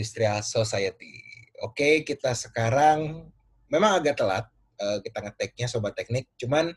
Industrial 0.00 0.40
Society. 0.40 1.20
Oke, 1.60 2.00
kita 2.08 2.32
sekarang 2.32 3.28
memang 3.68 4.00
agak 4.00 4.16
telat 4.16 4.48
uh, 4.80 4.96
kita 5.04 5.20
ngeteknya 5.28 5.68
sobat 5.68 5.92
teknik. 5.92 6.24
Cuman 6.40 6.72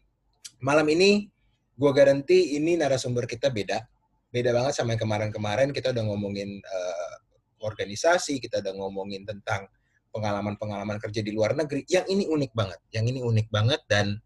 malam 0.60 0.84
ini 0.92 1.32
gue 1.80 1.92
garanti 1.96 2.60
ini 2.60 2.76
narasumber 2.76 3.24
kita 3.24 3.48
beda. 3.48 3.80
Beda 4.28 4.52
banget 4.52 4.76
sama 4.76 4.92
yang 4.92 5.02
kemarin-kemarin 5.08 5.72
kita 5.72 5.96
udah 5.96 6.04
ngomongin 6.04 6.60
uh, 6.60 7.16
organisasi, 7.64 8.44
kita 8.44 8.60
udah 8.60 8.76
ngomongin 8.76 9.24
tentang 9.24 9.72
pengalaman-pengalaman 10.12 11.00
kerja 11.00 11.24
di 11.24 11.32
luar 11.32 11.56
negeri. 11.56 11.88
Yang 11.88 12.06
ini 12.12 12.24
unik 12.28 12.52
banget. 12.52 12.80
Yang 12.92 13.06
ini 13.16 13.20
unik 13.24 13.48
banget 13.48 13.82
dan 13.88 14.20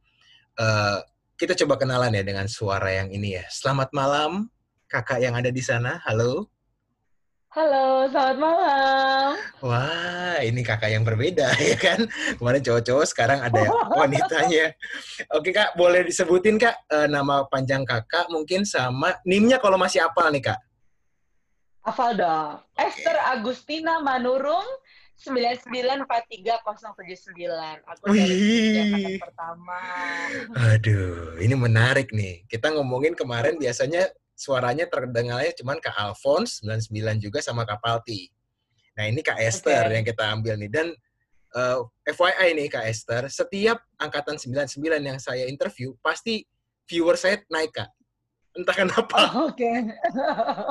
uh, 0.58 1.06
kita 1.38 1.54
coba 1.54 1.78
kenalan 1.78 2.18
ya 2.18 2.26
dengan 2.26 2.50
suara 2.50 2.90
yang 2.90 3.14
ini 3.14 3.38
ya. 3.38 3.46
Selamat 3.54 3.94
malam 3.94 4.50
kakak 4.90 5.22
yang 5.22 5.38
ada 5.38 5.54
di 5.54 5.62
sana. 5.62 6.02
Halo. 6.02 6.57
Halo, 7.48 8.04
selamat 8.12 8.38
malam. 8.44 9.40
Wah, 9.64 10.36
ini 10.44 10.68
kakak 10.68 10.92
yang 10.92 11.08
berbeda 11.08 11.48
ya 11.72 11.80
kan? 11.80 12.04
Kemarin 12.36 12.60
cowok-cowok, 12.60 13.08
sekarang 13.08 13.40
ada 13.40 13.72
wanitanya. 13.96 14.76
Oke 15.32 15.56
kak, 15.56 15.80
boleh 15.80 16.04
disebutin 16.04 16.60
kak 16.60 16.76
uh, 16.92 17.08
nama 17.08 17.48
panjang 17.48 17.88
kakak 17.88 18.28
mungkin 18.28 18.68
sama 18.68 19.16
nimnya 19.24 19.64
kalau 19.64 19.80
masih 19.80 20.04
apal 20.04 20.28
nih 20.28 20.44
kak? 20.44 20.60
Hafal 21.88 22.20
dong. 22.20 22.60
Okay. 22.76 22.84
Esther 22.84 23.16
Agustina 23.16 24.04
Manurung 24.04 24.68
9943079. 25.24 26.52
Aku 27.88 28.04
dari 28.12 29.16
pertama. 29.24 29.80
Aduh, 30.76 31.40
ini 31.40 31.56
menarik 31.56 32.12
nih. 32.12 32.44
Kita 32.52 32.76
ngomongin 32.76 33.16
kemarin 33.16 33.56
biasanya 33.56 34.04
suaranya 34.38 34.86
terdengarnya 34.86 35.50
cuman 35.58 35.82
Kak 35.82 35.98
Alphonse 35.98 36.62
99 36.62 37.18
juga 37.26 37.42
sama 37.42 37.66
Kak 37.66 37.82
Palti. 37.82 38.30
Nah, 38.94 39.10
ini 39.10 39.26
Kak 39.26 39.42
Esther 39.42 39.90
okay. 39.90 39.94
yang 39.98 40.06
kita 40.06 40.24
ambil 40.30 40.54
nih 40.62 40.70
dan 40.70 40.88
uh, 41.58 41.82
eh, 42.06 42.14
FYI 42.14 42.54
nih 42.54 42.68
Kak 42.70 42.86
Esther, 42.86 43.26
setiap 43.34 43.82
angkatan 43.98 44.38
99 44.38 44.78
yang 45.02 45.18
saya 45.18 45.50
interview 45.50 45.98
pasti 46.06 46.46
viewer 46.86 47.18
saya 47.18 47.42
naik 47.50 47.74
Kak. 47.74 47.90
Entah 48.58 48.76
kenapa. 48.78 49.18
Oh, 49.38 49.50
Oke. 49.50 49.66
Okay. 49.66 49.78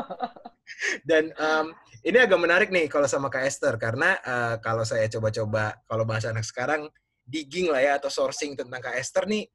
dan 1.11 1.31
um, 1.39 1.71
ini 2.03 2.19
agak 2.19 2.39
menarik 2.39 2.69
nih 2.75 2.91
kalau 2.91 3.07
sama 3.07 3.31
Kak 3.31 3.47
Esther 3.47 3.79
karena 3.79 4.19
uh, 4.23 4.55
kalau 4.59 4.83
saya 4.83 5.07
coba-coba 5.11 5.79
kalau 5.87 6.03
bahasa 6.03 6.35
anak 6.35 6.43
sekarang 6.43 6.91
digging 7.27 7.71
lah 7.71 7.83
ya 7.83 7.93
atau 7.99 8.11
sourcing 8.11 8.55
tentang 8.59 8.79
Kak 8.79 8.99
Esther 8.99 9.27
nih 9.27 9.47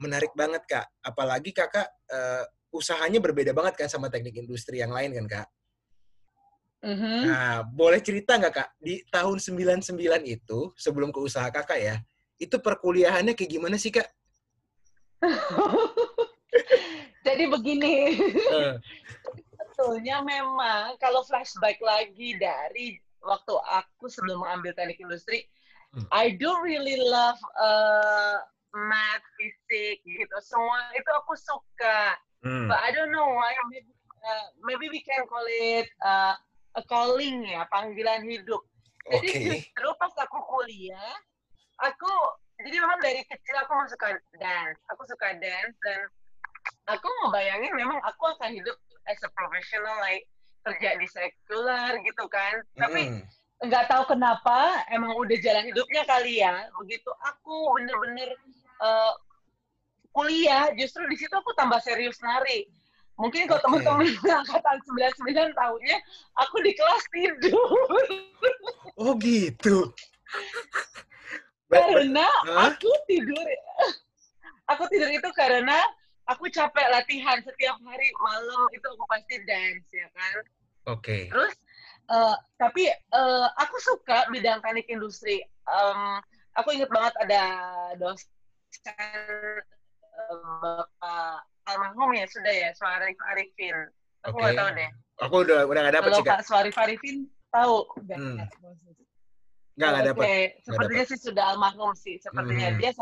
menarik 0.00 0.32
banget 0.32 0.64
Kak. 0.64 0.86
Apalagi 1.04 1.52
Kakak 1.52 1.88
uh, 2.08 2.44
usahanya 2.74 3.22
berbeda 3.22 3.54
banget 3.54 3.78
kan 3.78 3.88
sama 3.88 4.10
teknik 4.10 4.34
industri 4.34 4.82
yang 4.82 4.90
lain 4.90 5.14
kan 5.14 5.26
kak. 5.30 5.48
Mm-hmm. 6.84 7.18
Nah, 7.30 7.64
boleh 7.64 8.02
cerita 8.02 8.36
nggak 8.36 8.52
kak 8.52 8.68
di 8.82 9.00
tahun 9.08 9.40
99 9.40 9.96
itu 10.26 10.74
sebelum 10.76 11.14
ke 11.14 11.22
usaha 11.22 11.48
kakak 11.48 11.80
ya, 11.80 11.96
itu 12.36 12.58
perkuliahannya 12.60 13.32
kayak 13.32 13.50
gimana 13.56 13.78
sih 13.78 13.94
kak? 13.94 14.10
Jadi 17.24 17.48
begini, 17.48 18.20
uh. 18.52 18.76
sebetulnya 19.56 20.20
memang 20.20 21.00
kalau 21.00 21.24
flashback 21.24 21.80
lagi 21.80 22.36
dari 22.36 23.00
waktu 23.24 23.54
aku 23.56 24.12
sebelum 24.12 24.44
mengambil 24.44 24.76
teknik 24.76 25.00
industri, 25.00 25.48
hmm. 25.96 26.04
I 26.12 26.36
do 26.36 26.52
really 26.60 27.00
love 27.00 27.40
uh, 27.56 28.44
math, 28.76 29.24
fisik 29.40 30.04
gitu. 30.04 30.36
Semua 30.44 30.92
itu 30.92 31.10
aku 31.16 31.32
suka. 31.38 32.18
Hmm. 32.44 32.68
But 32.68 32.78
I 32.84 32.92
don't 32.92 33.10
know 33.10 33.24
why. 33.24 33.56
Maybe, 33.72 33.90
uh, 34.20 34.46
maybe 34.62 34.86
we 34.92 35.00
can 35.00 35.24
call 35.24 35.44
it 35.48 35.88
uh, 36.04 36.36
a 36.76 36.82
calling 36.84 37.48
ya, 37.48 37.64
panggilan 37.72 38.28
hidup. 38.28 38.60
Jadi 39.08 39.28
okay. 39.28 39.40
justru 39.44 39.88
pas 40.00 40.12
aku 40.16 40.38
kuliah, 40.48 41.12
aku 41.80 42.08
jadi 42.60 42.76
memang 42.80 43.00
dari 43.04 43.20
kecil 43.26 43.56
aku 43.64 43.72
ke 43.96 44.08
dance. 44.40 44.80
Aku 44.92 45.02
suka 45.08 45.36
dance 45.40 45.76
dan 45.84 46.08
aku 46.88 47.08
mau 47.20 47.32
bayangin 47.32 47.72
memang 47.76 48.00
aku 48.04 48.32
akan 48.36 48.52
hidup 48.52 48.76
as 49.08 49.20
a 49.24 49.30
professional 49.36 49.96
like 50.00 50.24
kerja 50.64 50.96
di 50.96 51.06
sekuler 51.08 52.00
gitu 52.04 52.24
kan. 52.32 52.64
Mm. 52.76 52.80
Tapi 52.80 53.02
nggak 53.64 53.84
tahu 53.88 54.04
kenapa 54.16 54.84
emang 54.88 55.12
udah 55.16 55.36
jalan 55.40 55.68
hidupnya 55.68 56.02
kali 56.08 56.40
ya. 56.40 56.68
Begitu 56.80 57.10
aku 57.20 57.76
bener-bener 57.76 58.32
uh, 58.80 59.12
kuliah 60.14 60.70
justru 60.78 61.02
di 61.10 61.18
situ 61.18 61.34
aku 61.34 61.50
tambah 61.58 61.82
serius 61.82 62.22
nari 62.22 62.70
mungkin 63.18 63.46
kalau 63.50 63.58
okay. 63.62 63.82
teman-teman 63.82 64.06
angkatan 64.42 64.78
99 64.86 65.58
tahunnya 65.58 65.96
aku 66.38 66.56
di 66.62 66.72
kelas 66.74 67.04
tidur 67.10 67.78
oh 69.02 69.12
gitu 69.18 69.90
karena 71.70 72.26
huh? 72.46 72.70
aku 72.70 72.90
tidur 73.10 73.46
aku 74.70 74.82
tidur 74.90 75.10
itu 75.10 75.30
karena 75.34 75.78
aku 76.30 76.46
capek 76.50 76.86
latihan 76.94 77.38
setiap 77.42 77.76
hari 77.82 78.08
malam 78.22 78.66
itu 78.70 78.86
aku 78.86 79.04
pasti 79.10 79.34
dance 79.46 79.86
ya 79.90 80.06
kan 80.14 80.34
oke 80.94 81.02
okay. 81.02 81.22
terus 81.30 81.54
uh, 82.10 82.38
tapi 82.58 82.86
uh, 83.14 83.46
aku 83.58 83.76
suka 83.82 84.30
bidang 84.30 84.62
teknik 84.62 84.86
industri 84.90 85.42
um, 85.66 86.18
aku 86.54 86.74
inget 86.74 86.90
banget 86.90 87.14
ada 87.22 87.42
dosen 87.98 88.30
Bapak 90.62 91.44
almarhum 91.64 92.10
ya 92.14 92.26
sudah 92.28 92.52
ya 92.52 92.70
Suarif 92.76 93.18
Arifin. 93.32 93.76
Aku 94.24 94.40
okay. 94.40 94.56
tahu 94.56 94.68
deh. 94.76 94.90
Aku 95.22 95.34
udah 95.46 95.58
udah 95.68 95.80
nggak 95.84 95.96
dapet 96.00 96.10
sih 96.16 96.24
Pak 96.26 96.42
Suarif 96.46 96.76
Arifin 96.78 97.16
tahu. 97.52 97.76
Hmm. 98.10 98.38
Nggak 99.74 99.88
nggak 99.90 100.04
dapet. 100.12 100.24
Oke, 100.24 100.38
sepertinya 100.64 101.04
sih 101.06 101.18
sudah 101.18 101.44
almarhum 101.54 101.92
sih. 101.98 102.16
Sepertinya 102.22 102.68
hmm. 102.74 102.78
dia 102.80 102.92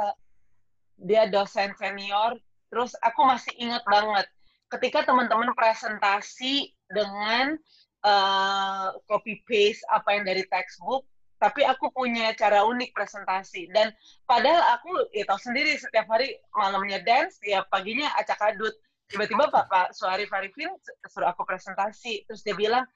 dia 1.03 1.23
dosen 1.29 1.73
senior. 1.77 2.37
Terus 2.73 2.97
aku 3.05 3.21
masih 3.29 3.53
ingat 3.61 3.85
banget 3.85 4.25
ketika 4.73 5.05
teman-teman 5.05 5.53
presentasi 5.53 6.73
dengan 6.89 7.61
uh, 8.09 8.97
copy 9.05 9.45
paste 9.45 9.85
apa 9.93 10.17
yang 10.17 10.25
dari 10.25 10.49
textbook 10.49 11.05
tapi 11.43 11.67
aku 11.67 11.91
punya 11.91 12.31
cara 12.39 12.63
unik 12.63 12.95
presentasi. 12.95 13.67
Dan 13.75 13.91
padahal 14.31 14.79
aku 14.79 15.11
ya 15.11 15.27
tahu 15.27 15.43
sendiri 15.43 15.75
setiap 15.75 16.07
hari 16.07 16.39
malamnya 16.55 17.03
dance 17.03 17.43
ya 17.43 17.67
paginya 17.67 18.07
acak 18.15 18.39
adut. 18.55 18.71
Tiba-tiba 19.11 19.51
Pak 19.51 19.67
Pak 19.67 19.89
Suari 19.91 20.31
Farifin 20.31 20.71
suruh 21.11 21.35
aku 21.35 21.43
presentasi. 21.43 22.23
Terus 22.31 22.47
dia 22.47 22.55
bilang 22.55 22.87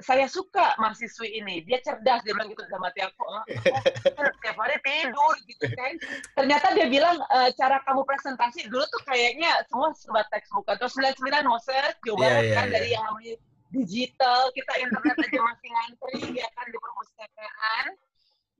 saya 0.00 0.24
suka 0.32 0.80
mahasiswi 0.80 1.44
ini. 1.44 1.60
Dia 1.68 1.84
cerdas 1.84 2.24
dia 2.24 2.32
bilang 2.32 2.48
gitu 2.48 2.64
dalam 2.72 2.88
hati 2.88 3.04
aku. 3.04 3.20
Oh, 3.20 3.44
oh 3.44 4.32
tiap 4.40 4.56
hari 4.56 4.80
tidur 4.80 5.36
gitu 5.44 5.68
kan. 5.76 5.92
Ternyata 6.40 6.72
dia 6.72 6.88
bilang 6.88 7.20
e, 7.20 7.52
cara 7.60 7.84
kamu 7.84 8.00
presentasi 8.08 8.72
dulu 8.72 8.80
tuh 8.88 9.02
kayaknya 9.04 9.60
semua 9.68 9.92
serba 9.92 10.24
textbook 10.32 10.64
atau 10.72 10.88
99 10.88 11.20
Moses 11.44 11.92
coba 12.00 12.24
yeah, 12.24 12.40
yeah, 12.40 12.56
kan 12.56 12.66
yeah. 12.66 12.74
dari 12.80 12.88
yang 12.96 13.04
namanya 13.04 13.36
digital, 13.70 14.50
kita 14.52 14.72
internet 14.82 15.16
aja 15.16 15.40
masih 15.40 15.68
ngantri 15.70 16.18
ya 16.38 16.48
kan 16.58 16.66
di 16.68 16.78
perpustakaan. 16.78 17.84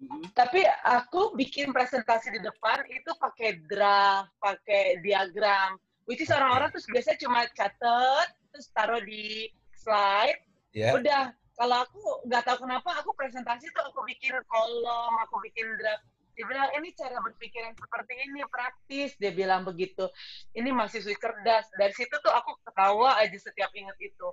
Mm-hmm. 0.01 0.23
Tapi 0.33 0.61
aku 0.87 1.37
bikin 1.37 1.77
presentasi 1.77 2.33
di 2.33 2.41
depan 2.41 2.87
itu 2.89 3.11
pakai 3.21 3.61
draft, 3.69 4.33
pakai 4.41 5.03
diagram. 5.05 5.77
Which 6.09 6.25
is 6.25 6.33
orang-orang 6.33 6.73
tuh 6.73 6.81
biasanya 6.89 7.19
cuma 7.21 7.45
catat, 7.53 8.29
terus 8.51 8.73
taruh 8.73 9.03
di 9.05 9.53
slide. 9.77 10.41
Yeah. 10.73 10.97
Udah, 10.97 11.37
kalau 11.59 11.85
aku 11.85 12.01
nggak 12.27 12.43
tahu 12.49 12.65
kenapa 12.65 12.91
aku 13.05 13.13
presentasi 13.13 13.69
tuh 13.77 13.85
aku 13.93 14.01
bikin 14.09 14.33
kolom, 14.49 15.13
aku 15.29 15.37
bikin 15.45 15.69
draft 15.77 16.07
dia 16.41 16.49
bilang 16.49 16.73
ini 16.81 16.89
cara 16.97 17.21
berpikir 17.21 17.61
yang 17.69 17.77
seperti 17.77 18.17
ini 18.17 18.41
praktis. 18.49 19.13
Dia 19.21 19.29
bilang 19.29 19.61
begitu. 19.69 20.09
Ini 20.57 20.73
masih 20.73 21.05
cerdas. 21.05 21.69
Dari 21.77 21.93
situ 21.93 22.17
tuh 22.17 22.33
aku 22.33 22.57
ketawa 22.65 23.21
aja 23.21 23.37
setiap 23.37 23.69
inget 23.77 23.93
itu. 24.01 24.29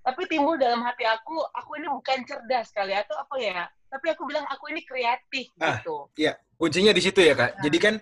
Tapi 0.00 0.24
timbul 0.24 0.56
dalam 0.56 0.80
hati 0.80 1.04
aku 1.04 1.36
aku 1.52 1.76
ini 1.76 1.92
bukan 1.92 2.24
cerdas 2.24 2.72
kali 2.72 2.96
atau 2.96 3.12
apa 3.20 3.36
ya? 3.36 3.68
Tapi 3.92 4.06
aku 4.08 4.24
bilang 4.24 4.48
aku 4.48 4.72
ini 4.72 4.80
kreatif 4.88 5.52
ah, 5.60 5.84
gitu. 5.84 6.08
iya. 6.16 6.40
Kuncinya 6.56 6.96
di 6.96 7.04
situ 7.04 7.20
ya 7.20 7.36
kak. 7.36 7.60
Nah. 7.60 7.62
jadi 7.68 7.76
kan 7.76 7.94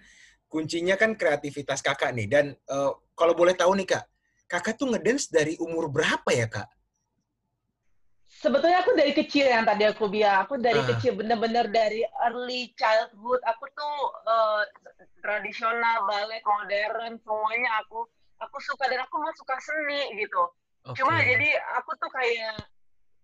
kuncinya 0.47 0.95
kan 0.95 1.19
kreativitas 1.19 1.83
kakak 1.83 2.15
nih. 2.15 2.31
Dan 2.31 2.55
uh, 2.71 2.95
kalau 3.19 3.35
boleh 3.35 3.59
tahu 3.59 3.75
nih 3.75 3.91
kak 3.91 4.07
kakak 4.47 4.79
tuh 4.79 4.87
ngedance 4.95 5.35
dari 5.35 5.59
umur 5.59 5.91
berapa 5.91 6.31
ya 6.31 6.47
kak 6.47 6.78
sebetulnya 8.39 8.79
aku 8.87 8.95
dari 8.95 9.13
kecil 9.13 9.51
yang 9.51 9.67
tadi 9.67 9.85
aku 9.91 10.07
bilang. 10.07 10.47
Aku 10.47 10.55
dari 10.57 10.79
uh. 10.79 10.87
kecil 10.95 11.19
bener-bener 11.19 11.67
dari 11.69 12.07
early 12.31 12.71
childhood. 12.79 13.43
Aku 13.45 13.65
tuh 13.75 13.97
uh, 14.31 14.63
tradisional 15.21 16.07
ballet 16.07 16.43
modern 16.47 17.19
semuanya 17.27 17.71
aku 17.83 18.07
aku 18.39 18.57
suka 18.63 18.87
dan 18.87 19.03
aku 19.03 19.19
mau 19.19 19.35
suka 19.35 19.59
seni 19.59 20.15
gitu. 20.15 20.43
Okay. 20.89 21.05
cuma 21.05 21.21
jadi 21.21 21.49
aku 21.77 21.91
tuh 22.01 22.09
kayak 22.15 22.65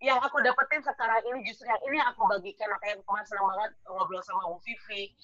yang 0.02 0.20
aku 0.20 0.36
dapetin 0.42 0.84
sekarang 0.84 1.22
ini 1.32 1.46
justru 1.46 1.64
yang 1.70 1.80
ini 1.86 2.02
aku 2.02 2.26
bagikan. 2.26 2.66
Makanya 2.74 2.98
aku 2.98 3.04
kemarin 3.08 3.26
senang 3.30 3.46
banget 3.46 3.70
ngobrol 3.88 4.20
sama 4.26 4.42
Bu 4.50 4.58
Vivi 4.66 5.14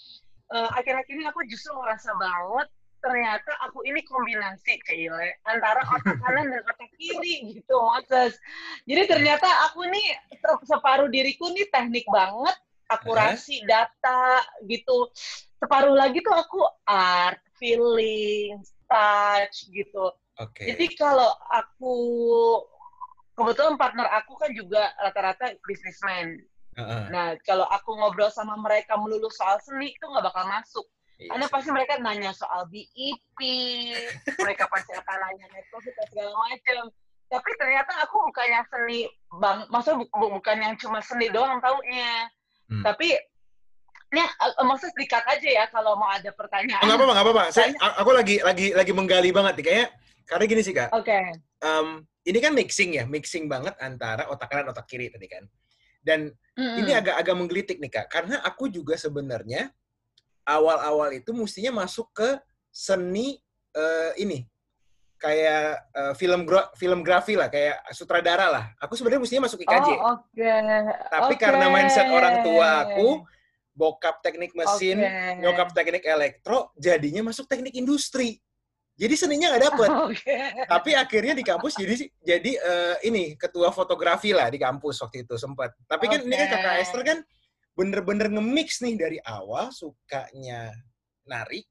uh, 0.55 0.69
akhir-akhir 0.75 1.15
ini 1.15 1.27
aku 1.31 1.41
justru 1.47 1.73
merasa 1.79 2.11
banget 2.19 2.69
ternyata 3.01 3.53
aku 3.65 3.83
ini 3.89 4.05
kombinasi 4.05 4.81
Cile 4.85 5.41
antara 5.49 5.81
otak 5.89 6.21
kanan 6.21 6.53
dan 6.53 6.63
otak 6.65 6.91
kiri 7.01 7.57
gitu 7.57 7.75
Moses. 7.77 8.37
Jadi 8.85 9.03
ternyata 9.09 9.49
aku 9.69 9.89
nih 9.89 10.07
separuh 10.69 11.09
diriku 11.09 11.49
nih 11.53 11.67
teknik 11.73 12.05
banget, 12.13 12.57
akurasi 12.93 13.65
data 13.65 14.45
gitu. 14.69 15.09
Separuh 15.61 15.97
lagi 15.97 16.21
tuh 16.25 16.37
aku 16.37 16.61
art, 16.89 17.41
feeling, 17.57 18.61
touch 18.89 19.69
gitu. 19.73 20.13
Okay. 20.41 20.73
Jadi 20.73 20.97
kalau 20.97 21.29
aku 21.53 21.97
kebetulan 23.37 23.77
partner 23.77 24.09
aku 24.09 24.37
kan 24.41 24.53
juga 24.53 24.93
rata-rata 25.01 25.53
businessman. 25.65 26.41
Uh-uh. 26.79 27.13
Nah, 27.13 27.37
kalau 27.45 27.67
aku 27.69 27.93
ngobrol 27.99 28.33
sama 28.33 28.57
mereka 28.57 28.97
melulu 28.97 29.29
soal 29.29 29.61
seni 29.61 29.93
itu 29.93 30.05
nggak 30.07 30.25
bakal 30.25 30.45
masuk. 30.49 30.87
Yes. 31.21 31.29
Karena 31.29 31.47
pasti 31.53 31.69
mereka 31.69 32.01
nanya 32.01 32.33
soal 32.33 32.65
BIP, 32.73 33.39
mereka 34.41 34.65
pasti 34.73 34.97
akan 34.97 35.17
nanya 35.21 35.45
net 35.53 35.69
profit 35.69 35.93
dan 35.93 36.07
segala 36.09 36.33
macam. 36.33 36.83
Tapi 37.29 37.51
ternyata 37.61 37.93
aku 38.09 38.17
bukan 38.33 38.47
yang 38.49 38.67
seni, 38.73 39.05
bang, 39.37 39.69
maksudnya 39.69 40.09
bu, 40.09 40.27
bukan 40.41 40.57
yang 40.65 40.75
cuma 40.81 41.05
seni 41.05 41.29
doang 41.29 41.61
taunya. 41.61 42.25
Hmm. 42.73 42.83
Tapi 42.89 43.21
uh, 44.17 44.65
maksudnya 44.65 44.97
dikat 44.97 45.25
aja 45.29 45.49
ya 45.61 45.65
kalau 45.69 46.01
mau 46.01 46.09
ada 46.09 46.33
pertanyaan. 46.33 46.89
Enggak 46.89 46.97
apa-apa, 46.97 47.13
enggak 47.13 47.27
apa-apa. 47.29 47.45
Saya 47.53 47.69
aku 48.01 48.11
lagi 48.17 48.37
lagi 48.41 48.67
lagi 48.73 48.93
menggali 48.97 49.29
banget 49.29 49.61
nih 49.61 49.65
kayaknya 49.69 49.87
karena 50.25 50.45
gini 50.49 50.63
sih, 50.65 50.73
Kak. 50.73 50.89
Oke. 50.97 51.05
Okay. 51.05 51.25
Um, 51.61 52.09
ini 52.25 52.39
kan 52.41 52.57
mixing 52.57 52.97
ya, 52.97 53.05
mixing 53.05 53.45
banget 53.45 53.77
antara 53.77 54.25
otak 54.33 54.49
kanan 54.49 54.73
otak 54.73 54.89
kiri 54.89 55.13
tadi 55.13 55.29
kan. 55.29 55.45
Dan 56.01 56.33
mm-hmm. 56.33 56.81
ini 56.81 56.91
agak-agak 56.97 57.35
menggelitik 57.37 57.77
nih 57.77 57.93
kak, 57.93 58.09
karena 58.09 58.41
aku 58.41 58.73
juga 58.73 58.97
sebenarnya 58.97 59.69
awal-awal 60.47 61.11
itu 61.15 61.31
mestinya 61.33 61.85
masuk 61.85 62.11
ke 62.13 62.29
seni 62.71 63.41
uh, 63.75 64.13
ini 64.17 64.47
kayak 65.21 65.93
uh, 65.93 66.13
film 66.17 66.49
gra 66.49 66.73
film 66.75 67.05
grafi 67.05 67.37
lah, 67.37 67.53
kayak 67.53 67.85
sutradara 67.93 68.49
lah. 68.49 68.65
Aku 68.81 68.97
sebenarnya 68.97 69.21
mestinya 69.21 69.47
masuk 69.47 69.61
IKJ. 69.61 69.89
Oh. 70.01 70.17
Okay. 70.33 70.49
Tapi 71.13 71.35
okay. 71.37 71.39
karena 71.45 71.69
mindset 71.69 72.09
orang 72.09 72.41
tua 72.41 72.89
aku, 72.89 73.09
bokap 73.77 74.25
teknik 74.25 74.57
mesin, 74.57 75.05
okay. 75.05 75.37
nyokap 75.45 75.77
teknik 75.77 76.09
elektro, 76.09 76.73
jadinya 76.81 77.29
masuk 77.29 77.45
teknik 77.45 77.77
industri. 77.77 78.41
Jadi 79.01 79.15
seninya 79.17 79.53
nggak 79.53 79.65
dapet. 79.69 79.89
Okay. 80.11 80.65
Tapi 80.67 80.91
akhirnya 80.97 81.35
di 81.37 81.45
kampus 81.45 81.77
jadi 81.77 81.95
jadi 82.25 82.53
uh, 82.61 82.97
ini 83.05 83.37
ketua 83.37 83.69
fotografi 83.73 84.33
lah 84.33 84.49
di 84.49 84.57
kampus 84.57 85.05
waktu 85.05 85.29
itu 85.29 85.37
sempat. 85.37 85.77
Tapi 85.85 86.05
kan 86.09 86.21
okay. 86.25 86.29
ini 86.29 86.35
kan 86.37 86.49
kakak 86.49 86.75
Esther 86.81 87.03
kan 87.05 87.19
bener-bener 87.75 88.29
nge-mix 88.29 88.83
nih 88.85 88.95
dari 88.99 89.19
awal 89.23 89.71
sukanya 89.71 90.71
nari 91.25 91.63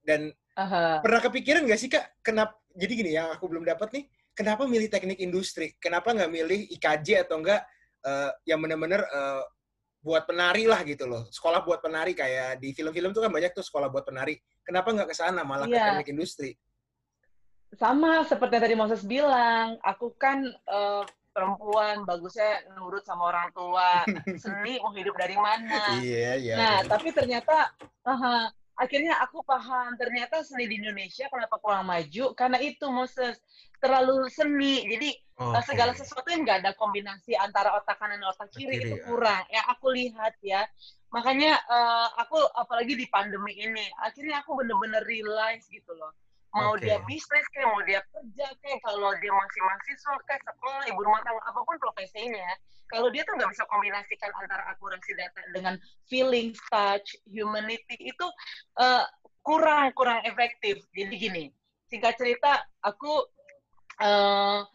dan 0.00 0.32
uh-huh. 0.56 1.04
pernah 1.04 1.20
kepikiran 1.20 1.64
nggak 1.68 1.80
sih 1.80 1.90
kak 1.92 2.20
kenapa 2.24 2.56
jadi 2.72 2.92
gini 2.92 3.10
yang 3.14 3.28
aku 3.34 3.46
belum 3.50 3.66
dapat 3.68 3.92
nih 3.94 4.04
kenapa 4.32 4.64
milih 4.64 4.88
teknik 4.88 5.20
industri 5.20 5.76
kenapa 5.76 6.16
nggak 6.16 6.30
milih 6.32 6.60
IKJ 6.80 7.28
atau 7.28 7.44
enggak 7.44 7.62
uh, 8.06 8.32
yang 8.48 8.58
bener-bener 8.64 9.04
uh, 9.12 9.44
buat 10.00 10.24
penari 10.24 10.64
lah 10.64 10.80
gitu 10.88 11.04
loh 11.04 11.28
sekolah 11.28 11.60
buat 11.60 11.84
penari 11.84 12.16
kayak 12.16 12.56
di 12.56 12.72
film-film 12.72 13.12
tuh 13.12 13.28
kan 13.28 13.32
banyak 13.32 13.52
tuh 13.52 13.60
sekolah 13.60 13.92
buat 13.92 14.08
penari 14.08 14.40
Kenapa 14.70 14.94
nggak 14.94 15.10
ke 15.10 15.16
sana 15.18 15.42
malah 15.42 15.66
yeah. 15.66 15.74
ke 15.74 15.74
iya. 15.74 15.88
teknik 15.98 16.12
industri? 16.14 16.50
Sama 17.74 18.22
seperti 18.22 18.54
yang 18.54 18.64
tadi 18.66 18.76
Moses 18.78 19.02
bilang, 19.02 19.78
aku 19.82 20.14
kan 20.14 20.46
uh, 20.70 21.02
perempuan 21.40 22.04
bagusnya 22.04 22.60
nurut 22.76 23.00
sama 23.08 23.32
orang 23.32 23.48
tua, 23.56 24.04
seni 24.44 24.76
mau 24.84 24.92
hidup 24.92 25.16
dari 25.16 25.40
mana? 25.40 25.96
Iya, 25.96 26.04
yeah, 26.04 26.34
iya. 26.36 26.48
Yeah, 26.52 26.56
nah, 26.60 26.76
yeah. 26.76 26.78
tapi 26.84 27.08
ternyata 27.16 27.56
uh, 28.04 28.44
akhirnya 28.76 29.16
aku 29.24 29.40
paham 29.40 29.96
ternyata 29.96 30.44
seni 30.44 30.68
di 30.68 30.76
Indonesia 30.76 31.32
kenapa 31.32 31.56
kurang 31.56 31.88
maju 31.88 32.36
karena 32.36 32.60
itu 32.60 32.84
Moses 32.92 33.40
terlalu 33.80 34.28
seni. 34.28 34.84
Jadi 34.84 35.16
okay. 35.40 35.64
segala 35.64 35.96
sesuatu 35.96 36.28
yang 36.28 36.44
nggak 36.44 36.60
ada 36.60 36.72
kombinasi 36.76 37.32
antara 37.40 37.72
otak 37.72 37.96
kanan 37.96 38.20
dan 38.20 38.28
otak 38.28 38.52
kiri, 38.52 38.76
kiri 38.76 38.92
itu 38.92 38.96
ya. 39.00 39.04
kurang. 39.08 39.42
Ya 39.48 39.64
aku 39.72 39.96
lihat 39.96 40.36
ya 40.44 40.68
makanya 41.10 41.58
uh, 41.66 42.06
aku 42.22 42.38
apalagi 42.54 42.94
di 42.94 43.10
pandemi 43.10 43.58
ini 43.58 43.82
akhirnya 43.98 44.46
aku 44.46 44.62
bener-bener 44.62 45.02
realize 45.02 45.66
gitu 45.66 45.90
loh 45.98 46.14
mau 46.50 46.74
okay. 46.74 46.90
dia 46.90 46.96
bisnis 47.06 47.46
kayak 47.54 47.68
mau 47.70 47.82
dia 47.86 48.00
kerja 48.10 48.46
kayak 48.58 48.80
kalau 48.82 49.10
dia 49.22 49.32
masih 49.32 49.60
mahasiswa 49.62 50.14
kayak 50.26 50.42
sekolah 50.42 50.82
ibu 50.90 51.00
rumah 51.02 51.20
tangga 51.22 51.42
apa 51.46 51.60
pun 51.62 51.76
profesinya 51.78 52.50
kalau 52.90 53.06
dia 53.14 53.22
tuh 53.22 53.38
nggak 53.38 53.50
bisa 53.54 53.64
kombinasikan 53.70 54.30
antara 54.34 54.66
akurasi 54.74 55.14
data 55.14 55.40
dengan 55.54 55.74
feeling 56.10 56.50
touch 56.68 57.14
humanity 57.30 57.96
itu 58.02 58.26
uh, 58.82 59.06
kurang 59.46 59.94
kurang 59.94 60.20
efektif 60.26 60.82
jadi 60.90 61.14
gini 61.14 61.44
singkat 61.86 62.18
cerita 62.18 62.66
aku 62.82 63.24
uh, 64.02 64.66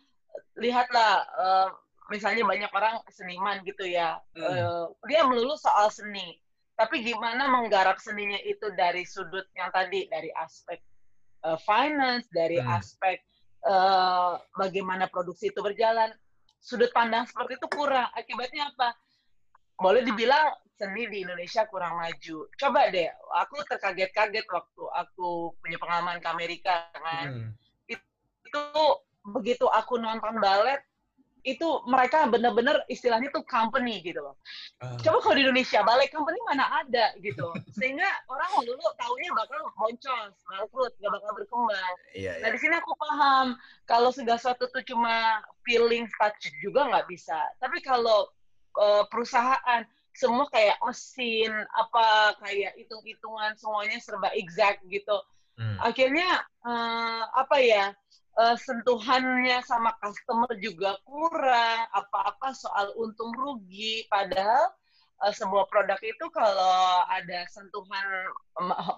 lihatlah 0.56 1.28
uh, 1.36 1.70
misalnya 2.10 2.46
banyak 2.46 2.72
orang 2.72 3.02
seniman 3.10 3.62
gitu 3.66 3.86
ya, 3.86 4.22
hmm. 4.38 4.42
uh, 4.42 4.86
dia 5.10 5.26
melulu 5.26 5.58
soal 5.58 5.90
seni. 5.90 6.38
Tapi 6.76 7.08
gimana 7.08 7.48
menggarap 7.48 8.04
seninya 8.04 8.36
itu 8.44 8.68
dari 8.76 9.08
sudut 9.08 9.48
yang 9.56 9.72
tadi, 9.72 10.12
dari 10.12 10.28
aspek 10.36 10.84
uh, 11.46 11.60
finance, 11.62 12.26
dari 12.34 12.58
hmm. 12.58 12.74
aspek 12.74 13.22
uh, 13.70 14.42
bagaimana 14.58 15.06
produksi 15.06 15.54
itu 15.54 15.62
berjalan. 15.62 16.10
Sudut 16.58 16.90
pandang 16.90 17.30
seperti 17.30 17.62
itu 17.62 17.68
kurang. 17.70 18.10
Akibatnya 18.18 18.74
apa? 18.74 18.98
Boleh 19.78 20.02
dibilang 20.02 20.50
seni 20.76 21.06
di 21.08 21.22
Indonesia 21.22 21.70
kurang 21.70 22.02
maju. 22.02 22.50
Coba 22.58 22.90
deh, 22.90 23.06
aku 23.38 23.62
terkaget-kaget 23.70 24.46
waktu 24.50 24.84
aku 24.98 25.54
punya 25.62 25.78
pengalaman 25.78 26.18
ke 26.18 26.28
Amerika 26.28 26.90
kan. 26.98 27.28
Hmm. 27.32 27.50
Itu 27.88 28.64
begitu 29.30 29.70
aku 29.70 30.02
nonton 30.02 30.42
balet, 30.42 30.82
itu 31.46 31.68
mereka 31.86 32.26
benar-benar 32.26 32.82
istilahnya 32.90 33.30
tuh 33.30 33.46
company 33.46 34.02
gitu 34.02 34.18
loh. 34.18 34.36
Uh. 34.82 34.98
Coba 35.06 35.22
kalau 35.22 35.36
di 35.38 35.46
Indonesia 35.46 35.86
balik 35.86 36.10
company 36.10 36.42
mana 36.50 36.66
ada 36.82 37.14
gitu. 37.22 37.54
Sehingga 37.78 38.10
orang 38.26 38.66
dulu 38.66 38.82
taunya 38.98 39.30
bakal 39.38 39.62
boncos, 39.78 40.34
bangkrut, 40.50 40.94
gak 40.98 41.12
bakal 41.14 41.32
berkembang. 41.38 41.96
Yeah, 42.18 42.42
nah 42.42 42.50
yeah. 42.50 42.56
di 42.58 42.60
sini 42.60 42.74
aku 42.82 42.98
paham 42.98 43.56
kalau 43.86 44.10
segala 44.10 44.42
sesuatu 44.42 44.66
tuh 44.74 44.82
cuma 44.90 45.46
feeling 45.62 46.10
touch 46.18 46.50
juga 46.66 46.90
nggak 46.90 47.06
bisa. 47.06 47.38
Tapi 47.62 47.78
kalau 47.86 48.26
uh, 48.82 49.06
perusahaan 49.14 49.86
semua 50.16 50.48
kayak 50.50 50.80
mesin 50.82 51.52
apa 51.76 52.40
kayak 52.42 52.74
hitung-hitungan 52.80 53.54
semuanya 53.60 54.02
serba 54.02 54.34
exact 54.34 54.82
gitu. 54.90 55.22
Hmm. 55.56 55.78
Akhirnya 55.80 56.42
uh, 56.66 57.24
apa 57.38 57.62
ya? 57.62 57.94
Uh, 58.40 58.56
sentuhannya 58.60 59.64
sama 59.64 59.96
customer 60.00 60.52
juga 60.60 61.00
kurang, 61.08 61.80
apa-apa 61.92 62.52
soal 62.56 62.92
untung 63.00 63.32
rugi, 63.36 64.08
padahal 64.12 64.72
uh, 65.24 65.34
sebuah 65.34 65.68
produk 65.72 66.00
itu 66.04 66.26
kalau 66.32 67.04
ada 67.12 67.48
sentuhan 67.52 68.06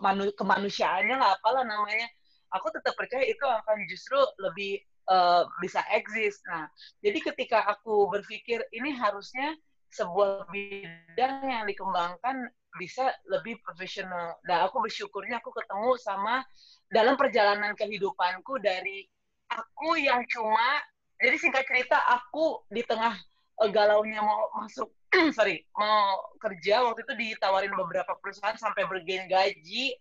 manu 0.01 0.29
kemanusiaannya 0.37 1.15
lah 1.17 1.37
apalah 1.37 1.63
namanya, 1.65 2.07
aku 2.53 2.69
tetap 2.73 2.93
percaya 2.97 3.25
itu 3.25 3.45
akan 3.45 3.77
justru 3.89 4.17
lebih 4.41 4.81
uh, 5.09 5.45
bisa 5.61 5.81
eksis. 5.93 6.41
Nah, 6.49 6.69
jadi 7.01 7.19
ketika 7.33 7.65
aku 7.65 8.09
berpikir 8.11 8.61
ini 8.73 8.93
harusnya 8.93 9.55
sebuah 9.87 10.51
bidang 10.51 11.47
yang 11.47 11.63
dikembangkan 11.63 12.51
bisa 12.77 13.09
lebih 13.31 13.57
profesional. 13.65 14.37
Dan 14.45 14.67
aku 14.67 14.83
bersyukurnya 14.83 15.41
aku 15.41 15.49
ketemu 15.55 15.97
sama 15.97 16.43
dalam 16.91 17.15
perjalanan 17.15 17.73
kehidupanku 17.73 18.59
dari 18.61 19.07
aku 19.51 19.99
yang 19.99 20.23
cuma 20.27 20.81
jadi 21.17 21.37
singkat 21.39 21.65
cerita 21.65 21.97
aku 22.05 22.61
di 22.69 22.85
tengah 22.85 23.17
uh, 23.61 23.69
galaunya 23.69 24.21
mau 24.21 24.51
masuk 24.57 24.91
sorry 25.37 25.65
mau 25.73 26.21
kerja 26.37 26.83
waktu 26.85 27.03
itu 27.03 27.13
ditawarin 27.15 27.73
beberapa 27.73 28.15
perusahaan 28.19 28.57
sampai 28.59 28.85
bergain 28.85 29.25
gaji 29.25 29.95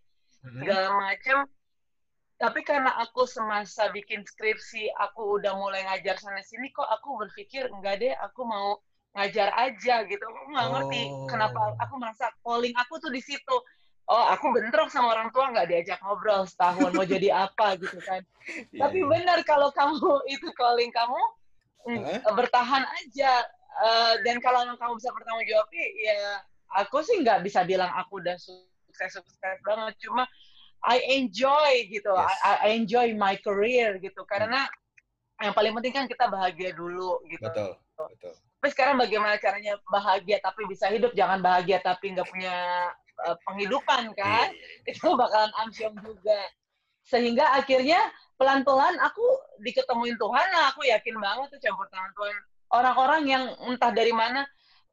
hmm. 0.44 0.60
segala 0.60 0.88
macam 0.94 1.46
tapi 2.36 2.60
karena 2.68 2.92
aku 3.00 3.24
semasa 3.24 3.88
bikin 3.96 4.20
skripsi 4.20 4.92
aku 4.92 5.40
udah 5.40 5.56
mulai 5.56 5.88
ngajar 5.88 6.20
sana 6.20 6.44
sini 6.44 6.68
kok 6.68 6.84
aku 6.84 7.16
berpikir 7.24 7.64
enggak 7.72 8.04
deh 8.04 8.12
aku 8.20 8.44
mau 8.44 8.76
ngajar 9.16 9.48
aja 9.56 10.04
gitu 10.04 10.20
aku 10.20 10.52
nggak 10.52 10.68
ngerti 10.76 11.02
oh. 11.08 11.24
kenapa 11.24 11.72
aku 11.80 11.94
merasa 11.96 12.28
calling 12.44 12.76
aku 12.76 13.00
tuh 13.00 13.08
di 13.08 13.24
situ 13.24 13.56
oh 14.06 14.24
aku 14.30 14.54
bentrok 14.54 14.88
sama 14.90 15.14
orang 15.18 15.28
tua 15.34 15.50
nggak 15.50 15.66
diajak 15.66 15.98
ngobrol 16.02 16.46
setahun 16.46 16.94
mau 16.94 17.06
jadi 17.06 17.50
apa 17.50 17.74
gitu 17.78 17.98
kan 18.06 18.22
yeah. 18.70 18.86
tapi 18.86 19.02
iya. 19.02 19.10
benar 19.10 19.38
kalau 19.42 19.68
kamu 19.74 19.98
itu 20.34 20.48
calling 20.54 20.90
kamu 20.94 21.20
huh? 21.90 22.34
bertahan 22.34 22.86
aja 23.02 23.32
uh, 23.82 24.14
dan 24.22 24.38
kalau 24.38 24.62
kamu 24.78 24.92
bisa 24.98 25.10
bertanggung 25.10 25.46
jawab 25.50 25.68
ya 25.74 26.20
aku 26.78 27.02
sih 27.02 27.18
nggak 27.22 27.42
bisa 27.42 27.66
bilang 27.66 27.90
aku 27.98 28.22
udah 28.22 28.38
sukses 28.38 29.10
sukses 29.18 29.58
banget 29.66 29.94
cuma 30.02 30.26
I 30.86 31.02
enjoy 31.18 31.90
gitu 31.90 32.14
yes. 32.14 32.38
I, 32.46 32.70
I 32.70 32.78
enjoy 32.78 33.10
my 33.18 33.34
career 33.42 33.98
gitu 33.98 34.22
karena 34.22 34.70
yang 35.42 35.52
paling 35.52 35.74
penting 35.82 35.92
kan 35.92 36.06
kita 36.06 36.30
bahagia 36.30 36.70
dulu 36.72 37.20
gitu 37.26 37.42
betul 37.42 37.74
betul 37.98 38.32
tapi 38.56 38.68
sekarang 38.72 38.96
bagaimana 39.02 39.36
caranya 39.36 39.76
bahagia 39.90 40.38
tapi 40.40 40.64
bisa 40.64 40.88
hidup 40.88 41.12
jangan 41.12 41.42
bahagia 41.42 41.82
tapi 41.82 42.14
nggak 42.14 42.26
punya 42.26 42.54
uh, 43.24 43.36
penghidupan 43.48 44.12
kan 44.12 44.52
iya, 44.52 44.56
iya, 44.56 44.82
iya. 44.84 44.92
itu 44.92 45.08
bakalan 45.16 45.52
amsyong 45.64 45.96
juga 46.04 46.40
sehingga 47.06 47.46
akhirnya 47.54 48.02
pelan-pelan 48.36 48.98
aku 49.00 49.24
diketemuin 49.62 50.18
Tuhan 50.18 50.46
lah 50.52 50.74
aku 50.74 50.84
yakin 50.84 51.16
banget 51.16 51.46
tuh 51.54 51.60
campur 51.62 51.86
tangan 51.88 52.12
Tuhan 52.12 52.36
orang-orang 52.74 53.22
yang 53.24 53.44
entah 53.64 53.94
dari 53.94 54.12
mana 54.12 54.44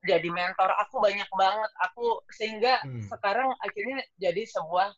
jadi 0.03 0.29
mentor 0.29 0.71
aku 0.83 0.99
banyak 0.99 1.27
banget 1.33 1.71
aku 1.79 2.19
sehingga 2.31 2.79
hmm. 2.83 3.07
sekarang 3.07 3.49
akhirnya 3.63 4.03
jadi 4.19 4.43
sebuah 4.45 4.91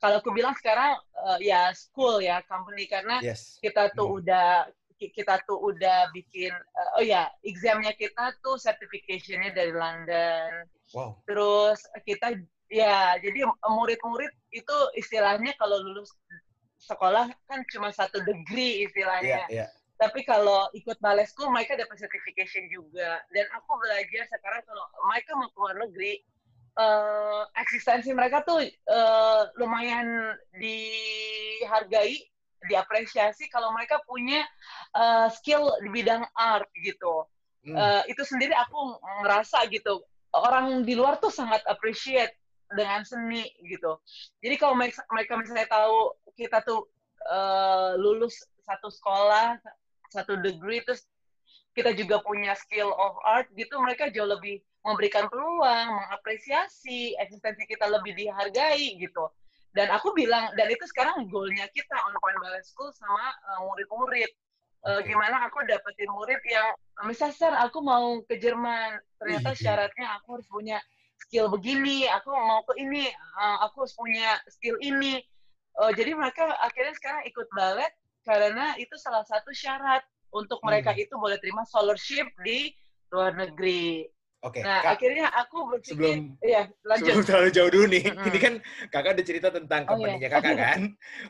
kalau 0.00 0.16
aku 0.20 0.32
bilang 0.32 0.56
sekarang 0.56 0.96
uh, 1.26 1.38
ya 1.40 1.72
school 1.76 2.24
ya 2.24 2.40
company 2.48 2.88
karena 2.88 3.20
yes. 3.20 3.60
kita 3.60 3.92
tuh 3.92 4.08
hmm. 4.08 4.18
udah 4.24 4.48
kita 5.00 5.40
tuh 5.48 5.56
udah 5.56 6.12
bikin 6.12 6.52
uh, 6.52 7.00
oh 7.00 7.04
ya 7.04 7.32
examnya 7.40 7.96
kita 7.96 8.36
tuh 8.44 8.60
certificationnya 8.60 9.48
dari 9.56 9.72
London 9.72 10.68
wow. 10.92 11.16
terus 11.24 11.80
kita 12.04 12.36
ya 12.70 13.18
jadi 13.18 13.50
murid-murid 13.66 14.30
itu 14.54 14.76
istilahnya 14.94 15.52
kalau 15.58 15.82
lulus 15.82 16.14
sekolah 16.80 17.28
kan 17.50 17.60
cuma 17.68 17.90
satu 17.92 18.22
degree 18.24 18.86
istilahnya. 18.88 19.44
Yeah, 19.50 19.66
yeah 19.66 19.70
tapi 20.00 20.24
kalau 20.24 20.64
ikut 20.72 20.96
ballet 21.04 21.28
school 21.28 21.52
mereka 21.52 21.76
dapat 21.76 22.00
certification 22.00 22.72
juga. 22.72 23.20
Dan 23.28 23.44
aku 23.52 23.76
belajar 23.76 24.24
sekarang 24.32 24.64
kalau 24.64 24.84
mereka 25.12 25.30
mau 25.36 25.52
keluar 25.52 25.76
negeri 25.76 26.24
uh, 26.80 27.44
eksistensi 27.60 28.08
mereka 28.16 28.40
tuh 28.48 28.64
uh, 28.64 29.42
lumayan 29.60 30.32
dihargai 30.56 32.16
diapresiasi 32.64 33.52
kalau 33.52 33.76
mereka 33.76 34.00
punya 34.08 34.40
uh, 34.96 35.28
skill 35.28 35.68
di 35.84 35.92
bidang 35.92 36.24
art 36.32 36.68
gitu. 36.80 37.28
Hmm. 37.60 37.76
uh, 37.76 38.02
itu 38.08 38.24
sendiri 38.24 38.56
aku 38.56 38.96
ngerasa 39.20 39.68
gitu. 39.68 40.00
Orang 40.32 40.88
di 40.88 40.96
luar 40.96 41.20
tuh 41.20 41.28
sangat 41.28 41.60
appreciate 41.68 42.39
dengan 42.74 43.02
seni 43.02 43.50
gitu. 43.66 43.98
Jadi 44.38 44.54
kalau 44.56 44.78
mereka, 44.78 45.32
misalnya 45.36 45.66
tahu 45.66 46.14
kita 46.38 46.62
tuh 46.62 46.86
uh, 47.26 47.98
lulus 47.98 48.46
satu 48.62 48.88
sekolah 48.88 49.58
satu 50.10 50.38
degree 50.42 50.82
terus 50.82 51.06
kita 51.74 51.94
juga 51.94 52.18
punya 52.22 52.54
skill 52.58 52.90
of 52.90 53.14
art 53.22 53.46
gitu 53.54 53.78
mereka 53.78 54.10
jauh 54.10 54.26
lebih 54.26 54.58
memberikan 54.82 55.30
peluang 55.30 55.86
mengapresiasi 55.86 57.14
eksistensi 57.20 57.68
kita 57.68 57.86
lebih 57.86 58.16
dihargai 58.16 58.98
gitu. 58.98 59.30
Dan 59.70 59.86
aku 59.94 60.10
bilang 60.18 60.50
dan 60.58 60.66
itu 60.66 60.82
sekarang 60.90 61.30
goalnya 61.30 61.70
kita 61.70 61.94
on 61.94 62.14
point 62.18 62.38
ballet 62.42 62.66
school 62.66 62.90
sama 62.90 63.30
uh, 63.54 63.60
murid-murid. 63.70 64.30
Uh, 64.80 64.98
gimana 65.04 65.44
aku 65.46 65.60
dapetin 65.68 66.08
murid 66.08 66.40
yang 66.48 66.72
misalnya 67.06 67.60
aku 67.62 67.78
mau 67.78 68.18
ke 68.26 68.40
Jerman. 68.40 68.98
Ternyata 69.20 69.54
syaratnya 69.54 70.18
aku 70.18 70.40
harus 70.40 70.48
punya 70.50 70.80
skill 71.26 71.52
begini 71.52 72.08
aku 72.08 72.32
mau 72.32 72.64
ke 72.64 72.80
ini 72.80 73.08
uh, 73.36 73.64
aku 73.68 73.84
harus 73.84 73.94
punya 73.94 74.40
skill 74.48 74.76
ini 74.80 75.20
uh, 75.78 75.92
jadi 75.92 76.16
mereka 76.16 76.48
akhirnya 76.64 76.94
sekarang 76.96 77.22
ikut 77.28 77.46
ballet 77.52 77.92
karena 78.24 78.76
itu 78.76 78.94
salah 79.00 79.24
satu 79.24 79.50
syarat 79.52 80.04
untuk 80.30 80.62
mereka 80.62 80.94
hmm. 80.94 81.02
itu 81.02 81.14
boleh 81.18 81.38
terima 81.42 81.66
scholarship 81.66 82.26
di 82.46 82.70
luar 83.10 83.34
negeri. 83.34 84.06
Oke. 84.40 84.56
Okay, 84.56 84.62
nah, 84.64 84.80
Kak, 84.80 84.96
akhirnya 84.96 85.26
aku 85.36 85.58
berpikir, 85.68 85.92
sebelum, 85.92 86.18
ya, 86.40 86.64
lanjut. 86.80 87.12
Sebelum 87.12 87.24
terlalu 87.28 87.50
jauh 87.52 87.70
dulu 87.76 87.86
nih, 87.92 88.04
hmm. 88.08 88.28
ini 88.32 88.38
kan 88.40 88.54
kakak 88.88 89.12
udah 89.20 89.26
cerita 89.26 89.48
tentang 89.52 89.82
oh, 89.84 90.00
iya. 90.00 90.16
kakak 90.32 90.56
kan. 90.56 90.80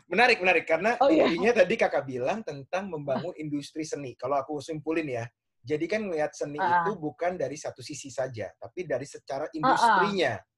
Menarik, 0.06 0.38
menarik. 0.38 0.64
Karena 0.70 0.94
oh, 1.02 1.10
iya. 1.10 1.26
intinya 1.26 1.58
tadi 1.58 1.74
kakak 1.74 2.06
bilang 2.06 2.46
tentang 2.46 2.86
membangun 2.86 3.34
industri 3.34 3.82
seni. 3.82 4.14
Kalau 4.14 4.38
aku 4.38 4.62
simpulin 4.62 5.10
ya, 5.10 5.26
jadi 5.60 5.84
kan 5.84 6.08
melihat 6.08 6.32
seni 6.32 6.56
uh. 6.56 6.84
itu 6.84 6.96
bukan 6.96 7.36
dari 7.36 7.56
satu 7.56 7.84
sisi 7.84 8.08
saja, 8.08 8.48
tapi 8.56 8.88
dari 8.88 9.04
secara 9.04 9.44
industrinya. 9.52 10.40
Uh 10.40 10.42
-uh. 10.42 10.48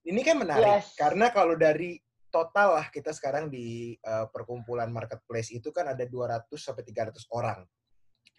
Ini 0.00 0.20
kan 0.24 0.36
menarik, 0.40 0.80
yes. 0.80 0.96
karena 0.96 1.28
kalau 1.28 1.60
dari 1.60 2.00
total 2.32 2.78
lah 2.80 2.86
kita 2.88 3.12
sekarang 3.12 3.50
di 3.52 3.92
uh, 4.06 4.30
perkumpulan 4.30 4.88
marketplace 4.88 5.52
itu 5.52 5.68
kan 5.74 5.92
ada 5.92 6.06
200 6.06 6.46
sampai 6.56 6.86
300 6.86 7.20
orang. 7.36 7.60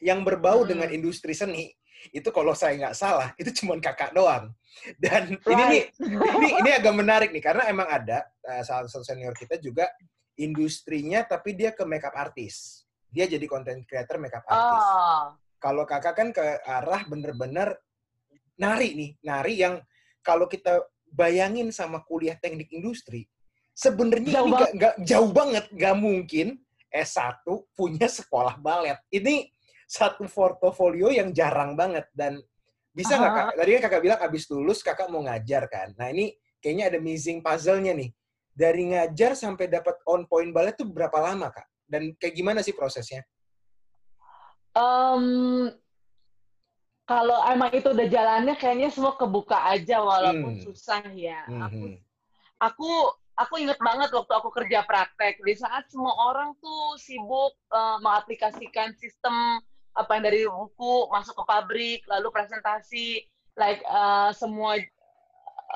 Yang 0.02 0.20
berbau 0.26 0.66
hmm. 0.66 0.70
dengan 0.74 0.90
industri 0.90 1.38
seni 1.38 1.70
itu 2.10 2.34
kalau 2.34 2.58
saya 2.58 2.74
nggak 2.82 2.98
salah 2.98 3.30
itu 3.42 3.54
cuma 3.62 3.78
kakak 3.78 4.16
doang. 4.16 4.50
Dan 4.98 5.38
right. 5.38 5.54
ini 5.54 5.64
nih 5.70 5.84
ini 6.10 6.48
ini 6.66 6.70
agak 6.74 6.96
menarik 6.98 7.30
nih 7.30 7.44
karena 7.44 7.70
emang 7.70 7.86
ada 7.86 8.26
uh, 8.48 8.64
salah 8.66 8.90
satu 8.90 9.06
senior 9.06 9.38
kita 9.38 9.62
juga 9.62 9.86
industrinya 10.40 11.22
tapi 11.28 11.54
dia 11.54 11.76
ke 11.76 11.86
makeup 11.86 12.16
artist. 12.18 12.90
Dia 13.12 13.28
jadi 13.28 13.44
content 13.46 13.84
creator 13.86 14.18
makeup 14.18 14.48
artist. 14.48 14.88
Oh. 14.88 15.41
Kalau 15.62 15.86
kakak 15.86 16.18
kan 16.18 16.30
ke 16.34 16.42
arah 16.66 17.06
bener-bener 17.06 17.78
nari 18.58 18.98
nih, 18.98 19.12
nari 19.22 19.62
yang 19.62 19.78
kalau 20.26 20.50
kita 20.50 20.82
bayangin 21.14 21.70
sama 21.70 22.02
kuliah 22.02 22.34
teknik 22.42 22.74
industri, 22.74 23.30
sebenarnya 23.78 24.42
ini 24.42 24.52
gak, 24.58 24.72
gak, 24.74 24.96
jauh 25.06 25.30
banget, 25.30 25.70
gak 25.78 25.96
mungkin 26.02 26.58
S1 26.90 27.46
punya 27.78 28.10
sekolah 28.10 28.58
balet. 28.58 28.98
Ini 29.14 29.54
satu 29.86 30.26
portofolio 30.26 31.14
yang 31.14 31.30
jarang 31.30 31.78
banget 31.78 32.08
dan 32.16 32.42
bisa 32.92 33.16
nggak 33.16 33.32
kak? 33.32 33.48
Tadi 33.56 33.70
kan 33.76 33.82
kakak 33.88 34.02
bilang 34.04 34.20
abis 34.20 34.44
lulus 34.52 34.80
kakak 34.84 35.08
mau 35.08 35.24
ngajar 35.24 35.68
kan. 35.72 35.96
Nah 35.96 36.12
ini 36.12 36.36
kayaknya 36.60 36.92
ada 36.92 37.00
missing 37.00 37.40
puzzle-nya 37.40 37.96
nih. 37.96 38.12
Dari 38.52 38.84
ngajar 38.92 39.36
sampai 39.36 39.72
dapat 39.72 40.00
on 40.08 40.28
point 40.28 40.52
balet 40.52 40.76
tuh 40.76 40.88
berapa 40.88 41.16
lama 41.20 41.52
kak? 41.52 41.68
Dan 41.88 42.16
kayak 42.20 42.36
gimana 42.36 42.60
sih 42.60 42.76
prosesnya? 42.76 43.24
Um, 44.72 45.26
kalau 47.04 47.44
emang 47.52 47.76
itu 47.76 47.92
udah 47.92 48.08
jalannya 48.08 48.56
kayaknya 48.56 48.88
semua 48.88 49.20
kebuka 49.20 49.60
aja 49.68 50.00
walaupun 50.00 50.60
hmm. 50.60 50.64
susah 50.64 51.04
ya. 51.12 51.44
Hmm. 51.50 51.68
Aku 51.68 51.84
hmm. 51.92 51.98
aku 52.64 52.92
aku 53.36 53.54
inget 53.60 53.80
banget 53.82 54.14
waktu 54.14 54.32
aku 54.32 54.50
kerja 54.54 54.86
praktek 54.86 55.42
di 55.44 55.54
saat 55.58 55.90
semua 55.92 56.14
orang 56.32 56.56
tuh 56.62 56.96
sibuk 57.02 57.58
uh, 57.74 57.98
mengaplikasikan 58.00 58.94
sistem 58.96 59.60
apa 59.92 60.12
yang 60.16 60.24
dari 60.24 60.42
buku 60.48 61.12
masuk 61.12 61.36
ke 61.36 61.44
pabrik 61.44 62.00
lalu 62.08 62.32
presentasi 62.32 63.28
like 63.60 63.84
uh, 63.92 64.32
semua 64.32 64.80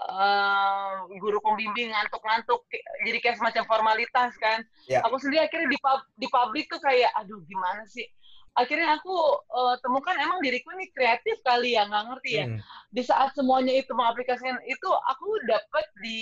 uh, 0.08 1.04
guru 1.20 1.42
pembimbing 1.44 1.92
ngantuk-ngantuk 1.92 2.64
jadi 3.04 3.18
kayak 3.20 3.38
semacam 3.44 3.64
formalitas 3.68 4.32
kan 4.40 4.64
yeah. 4.88 5.04
aku 5.04 5.20
sendiri 5.20 5.44
akhirnya 5.44 5.68
di 5.68 5.80
pub, 5.84 6.00
di 6.16 6.28
pabrik 6.32 6.72
tuh 6.72 6.80
kayak 6.80 7.12
aduh 7.20 7.44
gimana 7.44 7.84
sih 7.92 8.08
akhirnya 8.56 8.96
aku 8.96 9.12
uh, 9.52 9.76
temukan 9.84 10.16
emang 10.16 10.40
diriku 10.40 10.72
ini 10.80 10.88
kreatif 10.96 11.44
kali 11.44 11.76
ya 11.76 11.84
nggak 11.86 12.06
ngerti 12.08 12.32
ya. 12.40 12.46
Hmm. 12.48 12.60
di 12.90 13.02
saat 13.04 13.36
semuanya 13.36 13.76
itu 13.76 13.92
mengaplikasikan 13.92 14.56
itu 14.64 14.90
aku 15.12 15.28
dapat 15.44 15.86
di 16.00 16.22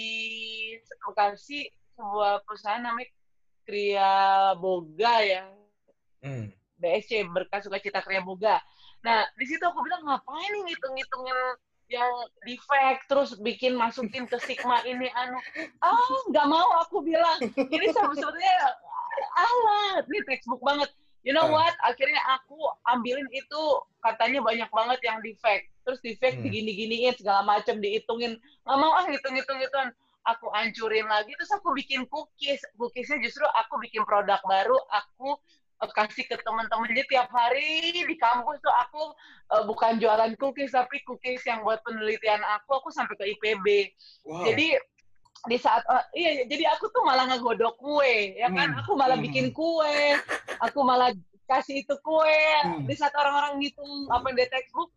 lokasi 1.06 1.70
sebuah 1.94 2.42
perusahaan 2.50 2.82
namanya 2.82 3.10
Kriya 3.64 4.14
Boga 4.58 5.16
ya. 5.22 5.44
Hmm. 6.26 6.50
BSC 6.82 7.30
Berkas 7.30 7.70
Sukacita 7.70 8.02
Kriya 8.02 8.26
Boga 8.26 8.58
nah 9.06 9.28
di 9.38 9.46
situ 9.46 9.62
aku 9.62 9.84
bilang 9.86 10.02
ngapain 10.08 10.50
nih 10.52 10.64
ngitung-ngitungin 10.74 11.40
yang 11.92 12.10
defect 12.48 13.06
terus 13.06 13.36
bikin 13.38 13.78
masukin 13.78 14.26
ke 14.26 14.40
sigma 14.42 14.82
ini 14.88 15.12
anu? 15.14 15.38
Ah 15.84 16.00
nggak 16.32 16.48
mau 16.50 16.82
aku 16.82 17.06
bilang. 17.06 17.38
Ini 17.54 17.86
sebetulnya 17.94 18.56
alat. 19.36 20.04
Ini 20.10 20.20
textbook 20.26 20.64
banget 20.64 20.90
you 21.24 21.32
know 21.32 21.48
what? 21.50 21.74
Akhirnya 21.88 22.20
aku 22.40 22.60
ambilin 22.92 23.28
itu 23.32 23.62
katanya 24.04 24.44
banyak 24.44 24.70
banget 24.70 25.00
yang 25.04 25.20
defect. 25.24 25.72
Terus 25.88 26.00
defect 26.04 26.40
hmm. 26.40 26.44
digini-giniin 26.48 27.16
segala 27.16 27.44
macam 27.44 27.80
dihitungin 27.80 28.38
nggak 28.64 28.78
mau 28.78 28.92
ah 28.96 29.08
hitung-hitung 29.08 29.60
itu 29.60 29.78
aku 30.24 30.48
ancurin 30.56 31.08
lagi 31.08 31.36
terus 31.36 31.52
aku 31.56 31.72
bikin 31.76 32.08
cookies. 32.08 32.64
Cookiesnya 32.76 33.20
justru 33.24 33.44
aku 33.56 33.80
bikin 33.84 34.04
produk 34.08 34.40
baru 34.44 34.76
aku 34.92 35.36
uh, 35.84 35.92
kasih 35.92 36.24
ke 36.28 36.40
teman-teman 36.44 36.88
jadi 36.92 37.04
tiap 37.12 37.30
hari 37.32 37.92
di 37.92 38.16
kampus 38.16 38.60
tuh 38.64 38.72
aku 38.72 39.04
uh, 39.56 39.64
bukan 39.68 40.00
jualan 40.00 40.32
cookies 40.40 40.72
tapi 40.72 41.04
cookies 41.04 41.44
yang 41.44 41.64
buat 41.68 41.84
penelitian 41.84 42.40
aku 42.60 42.80
aku 42.80 42.90
sampai 42.94 43.16
ke 43.20 43.26
IPB 43.36 43.66
wow. 44.24 44.48
jadi 44.48 44.80
di 45.44 45.58
saat 45.60 45.84
uh, 45.92 46.04
iya 46.16 46.48
jadi 46.48 46.72
aku 46.72 46.88
tuh 46.88 47.04
malah 47.04 47.28
ngegodok 47.28 47.76
kue 47.76 48.40
ya 48.40 48.48
kan 48.48 48.72
hmm. 48.72 48.80
aku 48.80 48.96
malah 48.96 49.20
hmm. 49.20 49.28
bikin 49.28 49.52
kue 49.52 50.16
aku 50.64 50.80
malah 50.88 51.12
kasih 51.52 51.84
itu 51.84 51.96
kue 52.00 52.40
hmm. 52.64 52.88
di 52.88 52.96
saat 52.96 53.12
orang-orang 53.12 53.60
ngitung 53.60 54.08
apa 54.08 54.32
yang 54.32 54.38
di 54.40 54.48
textbook 54.48 54.90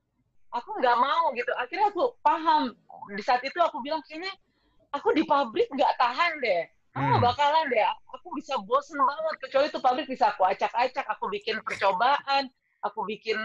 aku 0.54 0.70
nggak 0.78 0.96
mau 1.02 1.34
gitu 1.34 1.50
akhirnya 1.58 1.90
aku 1.90 2.14
paham 2.22 2.70
di 3.10 3.22
saat 3.26 3.42
itu 3.42 3.58
aku 3.58 3.82
bilang 3.82 3.98
kayaknya 4.06 4.30
aku 4.94 5.10
di 5.18 5.26
pabrik 5.26 5.66
nggak 5.74 5.98
tahan 5.98 6.32
deh 6.38 6.62
ah 6.94 7.18
hmm. 7.18 7.20
bakalan 7.20 7.66
deh 7.66 7.82
aku 8.14 8.30
bisa 8.38 8.54
bosen 8.62 8.96
banget 9.02 9.34
kecuali 9.42 9.66
itu 9.66 9.80
pabrik 9.82 10.06
bisa 10.06 10.30
aku 10.30 10.46
acak-acak 10.46 11.04
aku 11.10 11.26
bikin 11.28 11.58
percobaan 11.66 12.46
aku 12.86 13.02
bikin 13.02 13.36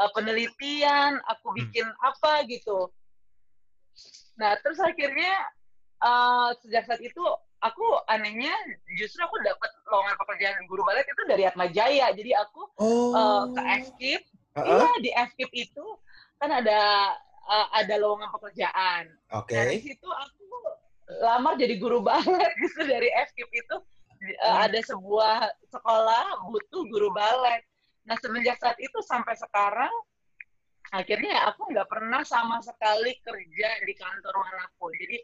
uh, 0.00 0.10
penelitian 0.16 1.20
aku 1.28 1.52
hmm. 1.52 1.56
bikin 1.60 1.86
hmm. 1.86 2.08
apa 2.08 2.42
gitu 2.48 2.88
nah 4.40 4.56
terus 4.64 4.80
akhirnya 4.80 5.52
uh, 6.02 6.50
sejak 6.60 6.84
saat 6.90 7.00
itu 7.00 7.22
aku 7.62 7.86
anehnya 8.10 8.52
justru 8.98 9.22
aku 9.22 9.38
dapat 9.46 9.70
lowongan 9.86 10.16
pekerjaan 10.18 10.62
guru 10.66 10.82
balet 10.82 11.06
itu 11.06 11.22
dari 11.30 11.46
Atma 11.46 11.70
Jaya. 11.70 12.10
Jadi 12.12 12.34
aku 12.34 12.62
oh. 12.82 13.14
uh, 13.14 13.44
ke 13.54 13.60
FKIP. 13.86 14.22
Uh-huh. 14.52 14.68
Iya, 14.68 14.90
di 15.00 15.10
FKIP 15.16 15.52
itu 15.72 15.86
kan 16.36 16.50
ada 16.52 16.80
uh, 17.48 17.66
ada 17.72 17.94
lowongan 17.96 18.28
pekerjaan. 18.34 19.08
Oke. 19.32 19.54
Okay. 19.54 19.64
Dari 19.64 19.78
situ 19.80 20.08
aku 20.10 20.42
lamar 21.22 21.54
jadi 21.56 21.74
guru 21.78 22.02
balet 22.02 22.52
justru 22.60 22.82
dari 22.92 23.08
FKIP 23.08 23.50
itu 23.52 23.76
uh, 24.42 24.58
ada 24.66 24.78
sebuah 24.82 25.48
sekolah 25.70 26.50
butuh 26.50 26.82
guru 26.90 27.08
balet. 27.14 27.62
Nah 28.04 28.18
semenjak 28.18 28.58
saat 28.58 28.76
itu 28.82 28.98
sampai 29.06 29.38
sekarang 29.38 29.92
akhirnya 30.92 31.48
aku 31.48 31.72
nggak 31.72 31.88
pernah 31.88 32.20
sama 32.26 32.60
sekali 32.60 33.16
kerja 33.24 33.68
di 33.86 33.94
kantor 33.96 34.34
mana 34.36 34.66
pun. 34.76 34.92
Jadi 34.92 35.22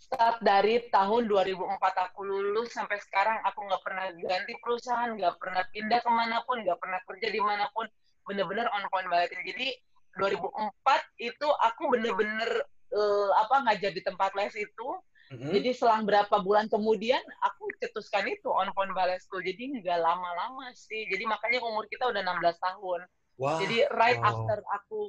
start 0.00 0.40
dari 0.40 0.80
tahun 0.88 1.28
2004 1.28 1.76
aku 2.08 2.24
lulus 2.24 2.72
sampai 2.72 2.96
sekarang 3.04 3.36
aku 3.44 3.68
nggak 3.68 3.82
pernah 3.84 4.08
ganti 4.16 4.56
perusahaan, 4.64 5.12
nggak 5.12 5.36
pernah 5.36 5.62
pindah 5.68 6.00
ke 6.00 6.10
mana 6.10 6.40
pun, 6.48 6.64
nggak 6.64 6.80
pernah 6.80 7.00
kerja 7.04 7.28
di 7.28 7.40
mana 7.44 7.68
pun, 7.76 7.84
bener-bener 8.24 8.64
on 8.72 8.84
point 8.88 9.06
banget. 9.12 9.36
Jadi 9.44 9.76
2004 10.16 10.72
itu 11.20 11.46
aku 11.46 11.82
bener-bener 11.92 12.50
uh, 12.96 13.30
apa 13.44 13.68
ngajar 13.68 13.92
di 13.92 14.02
tempat 14.02 14.32
les 14.34 14.56
itu. 14.56 14.88
Mm-hmm. 15.30 15.52
Jadi 15.54 15.70
selang 15.78 16.02
berapa 16.08 16.42
bulan 16.42 16.66
kemudian 16.66 17.22
aku 17.46 17.70
cetuskan 17.78 18.26
itu 18.26 18.50
on 18.50 18.72
point 18.74 18.90
ballet 18.96 19.20
school. 19.22 19.44
Jadi 19.44 19.78
nggak 19.78 20.00
lama-lama 20.00 20.72
sih. 20.74 21.06
Jadi 21.06 21.22
makanya 21.28 21.62
umur 21.62 21.86
kita 21.86 22.10
udah 22.10 22.24
16 22.24 22.56
tahun. 22.58 23.00
Wow. 23.38 23.62
Jadi 23.62 23.76
right 23.94 24.18
wow. 24.18 24.32
after 24.32 24.58
aku 24.74 25.00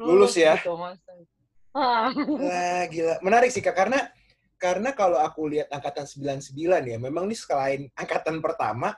lulus, 0.00 0.34
lulus 0.34 0.34
ya. 0.34 0.58
Gitu, 0.58 0.74
Wah, 1.72 2.84
gila. 2.90 3.16
Menarik 3.24 3.48
sih 3.48 3.64
Kak 3.64 3.72
karena 3.72 4.12
karena 4.62 4.94
kalau 4.94 5.18
aku 5.18 5.50
lihat 5.50 5.66
angkatan 5.74 6.06
99 6.06 6.54
ya, 6.86 6.98
memang 7.02 7.26
ini 7.26 7.34
selain 7.34 7.90
angkatan 7.98 8.38
pertama, 8.38 8.94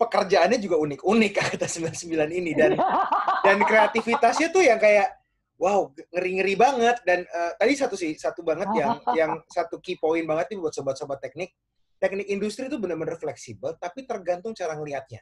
pekerjaannya 0.00 0.56
juga 0.56 0.80
unik-unik 0.80 1.32
angkatan 1.44 1.92
99 1.92 2.40
ini. 2.40 2.56
Dan 2.56 2.80
dan 3.46 3.58
kreativitasnya 3.60 4.48
tuh 4.48 4.64
yang 4.64 4.80
kayak 4.80 5.12
wow 5.60 5.92
ngeri-ngeri 6.16 6.56
banget. 6.56 6.96
Dan 7.04 7.28
uh, 7.28 7.52
tadi 7.60 7.76
satu 7.76 7.92
sih 7.92 8.16
satu 8.16 8.40
banget 8.40 8.72
yang 8.72 8.96
yang 9.20 9.32
satu 9.52 9.76
key 9.84 10.00
point 10.00 10.24
banget 10.24 10.56
nih 10.56 10.64
buat 10.64 10.72
sobat-sobat 10.72 11.20
teknik. 11.20 11.52
Teknik 12.00 12.32
industri 12.32 12.64
itu 12.72 12.80
benar-benar 12.80 13.20
fleksibel 13.20 13.76
tapi 13.76 14.08
tergantung 14.08 14.56
cara 14.56 14.72
ngelihatnya 14.72 15.20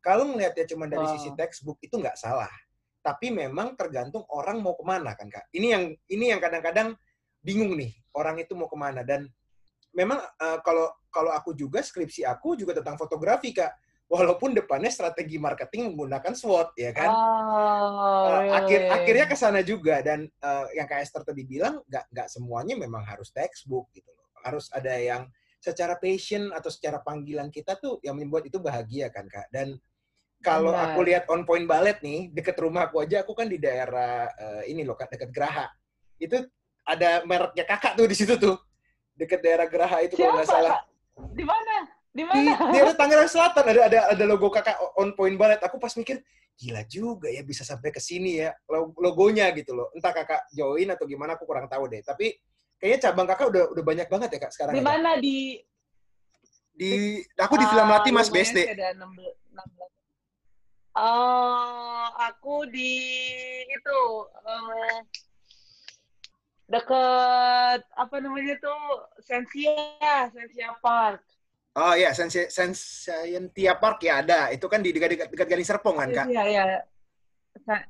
kalau 0.00 0.32
ngelihatnya 0.32 0.64
cuma 0.68 0.88
dari 0.88 1.04
wow. 1.04 1.12
sisi 1.16 1.30
textbook 1.36 1.80
itu 1.84 2.00
nggak 2.00 2.16
salah. 2.16 2.52
Tapi 3.00 3.32
memang 3.32 3.76
tergantung 3.80 4.28
orang 4.28 4.60
mau 4.60 4.76
ke 4.76 4.84
mana 4.84 5.16
kan 5.16 5.28
kak. 5.28 5.48
Ini 5.52 5.66
yang 5.72 5.84
ini 6.12 6.24
yang 6.32 6.40
kadang-kadang 6.40 6.92
bingung 7.40 7.76
nih 7.76 7.92
orang 8.16 8.40
itu 8.40 8.52
mau 8.56 8.68
ke 8.68 8.76
mana. 8.76 9.04
Dan 9.04 9.28
memang 9.96 10.20
uh, 10.20 10.58
kalau 10.62 10.88
kalau 11.10 11.34
aku 11.34 11.52
juga 11.56 11.82
skripsi 11.82 12.22
aku 12.22 12.54
juga 12.54 12.76
tentang 12.78 12.96
fotografi 12.96 13.50
kak. 13.50 13.74
Walaupun 14.10 14.50
depannya 14.58 14.90
strategi 14.90 15.38
marketing 15.38 15.94
menggunakan 15.94 16.34
SWOT 16.34 16.74
ya 16.74 16.90
kan? 16.90 17.14
Oh, 17.14 18.42
uh, 18.42 18.58
akhir 18.58 18.90
akhirnya 18.90 19.26
ke 19.30 19.38
sana 19.38 19.62
juga. 19.62 20.02
Dan 20.02 20.26
uh, 20.42 20.66
yang 20.74 20.90
kayak 20.90 21.06
Esther 21.06 21.22
tadi 21.22 21.46
bilang 21.46 21.78
nggak 21.86 22.10
nggak 22.10 22.26
semuanya 22.26 22.74
memang 22.74 23.06
harus 23.06 23.30
textbook 23.30 23.86
gitu 23.94 24.10
loh. 24.10 24.26
Harus 24.42 24.66
ada 24.74 24.98
yang 24.98 25.30
secara 25.62 25.94
passion 25.94 26.50
atau 26.50 26.66
secara 26.74 26.98
panggilan 26.98 27.54
kita 27.54 27.78
tuh 27.78 28.02
yang 28.02 28.18
membuat 28.18 28.50
itu 28.50 28.58
bahagia 28.58 29.14
kan 29.14 29.30
kak? 29.30 29.46
Dan 29.54 29.78
kalau 30.42 30.74
aku 30.74 31.06
lihat 31.06 31.30
on 31.30 31.46
point 31.46 31.70
ballet 31.70 32.02
nih 32.02 32.34
deket 32.34 32.58
rumah 32.58 32.90
aku 32.90 33.06
aja 33.06 33.22
aku 33.22 33.38
kan 33.38 33.46
di 33.46 33.62
daerah 33.62 34.26
uh, 34.26 34.62
ini 34.66 34.82
loh 34.82 34.98
kak 34.98 35.14
deket 35.14 35.30
Geraha. 35.30 35.70
Itu 36.18 36.50
ada 36.90 37.22
mereknya 37.22 37.64
kakak 37.66 37.94
tuh 37.94 38.06
di 38.10 38.16
situ 38.18 38.34
tuh. 38.34 38.58
Deket 39.14 39.38
daerah 39.44 39.66
Geraha 39.70 40.02
itu 40.02 40.18
kalau 40.18 40.34
nggak 40.40 40.48
salah. 40.50 40.82
Di 41.36 41.44
mana? 41.46 41.76
Di 42.10 42.24
mana? 42.26 42.42
di 42.42 42.74
daerah 42.74 42.94
Tangerang 42.98 43.30
Selatan 43.30 43.64
ada 43.70 43.80
ada 43.86 43.98
ada 44.10 44.24
logo 44.26 44.50
kakak 44.50 44.74
on 44.98 45.14
point 45.14 45.38
ballet 45.38 45.62
aku 45.62 45.78
pas 45.78 45.94
mikir 45.94 46.18
gila 46.58 46.82
juga 46.90 47.30
ya 47.30 47.46
bisa 47.46 47.62
sampai 47.62 47.94
ke 47.94 48.02
sini 48.02 48.42
ya 48.42 48.50
logonya 48.98 49.46
gitu 49.54 49.78
loh. 49.78 49.94
Entah 49.94 50.10
kakak 50.10 50.50
join 50.50 50.90
atau 50.90 51.06
gimana 51.06 51.38
aku 51.38 51.46
kurang 51.46 51.70
tahu 51.70 51.86
deh. 51.86 52.02
Tapi 52.02 52.34
kayaknya 52.82 52.98
cabang 53.08 53.28
kakak 53.30 53.46
udah 53.52 53.62
udah 53.76 53.84
banyak 53.84 54.08
banget 54.10 54.28
ya 54.34 54.38
kak 54.42 54.52
sekarang 54.56 54.74
di 54.74 54.82
ya, 54.82 54.86
mana? 54.88 55.10
Di 55.20 55.36
di 56.74 56.90
aku 57.36 57.54
di 57.60 57.66
film 57.68 57.86
Lati 57.86 58.10
Mas 58.10 58.32
BSD 58.32 58.58
Uh, 60.90 62.10
aku 62.18 62.66
di 62.66 62.98
itu 63.62 64.00
um, 64.42 65.06
deket 66.70 67.80
apa 67.98 68.16
namanya 68.22 68.54
tuh 68.62 68.82
Sensia, 69.18 70.30
Sensia 70.30 70.70
Park. 70.78 71.20
Oh 71.74 71.94
iya, 71.94 72.14
Sensia, 72.14 72.46
Sensia 72.50 73.72
Park 73.78 74.06
ya 74.06 74.22
ada. 74.22 74.54
Itu 74.54 74.70
kan 74.70 74.82
di 74.82 74.94
dekat 74.94 75.18
dekat, 75.18 75.28
dekat 75.34 75.46
Gading 75.50 75.66
Serpong 75.66 75.98
kan, 75.98 76.08
Kak? 76.14 76.26
Iya, 76.30 76.42
iya. 76.46 76.62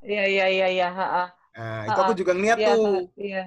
Iya, 0.01 0.25
iya, 0.25 0.45
iya, 0.49 0.67
iya, 0.69 0.89
Nah, 1.51 1.83
itu 1.83 1.99
aku 1.99 2.13
juga 2.17 2.31
ngeliat 2.33 2.57
ya, 2.57 2.73
tuh. 2.73 3.09
Iya. 3.17 3.43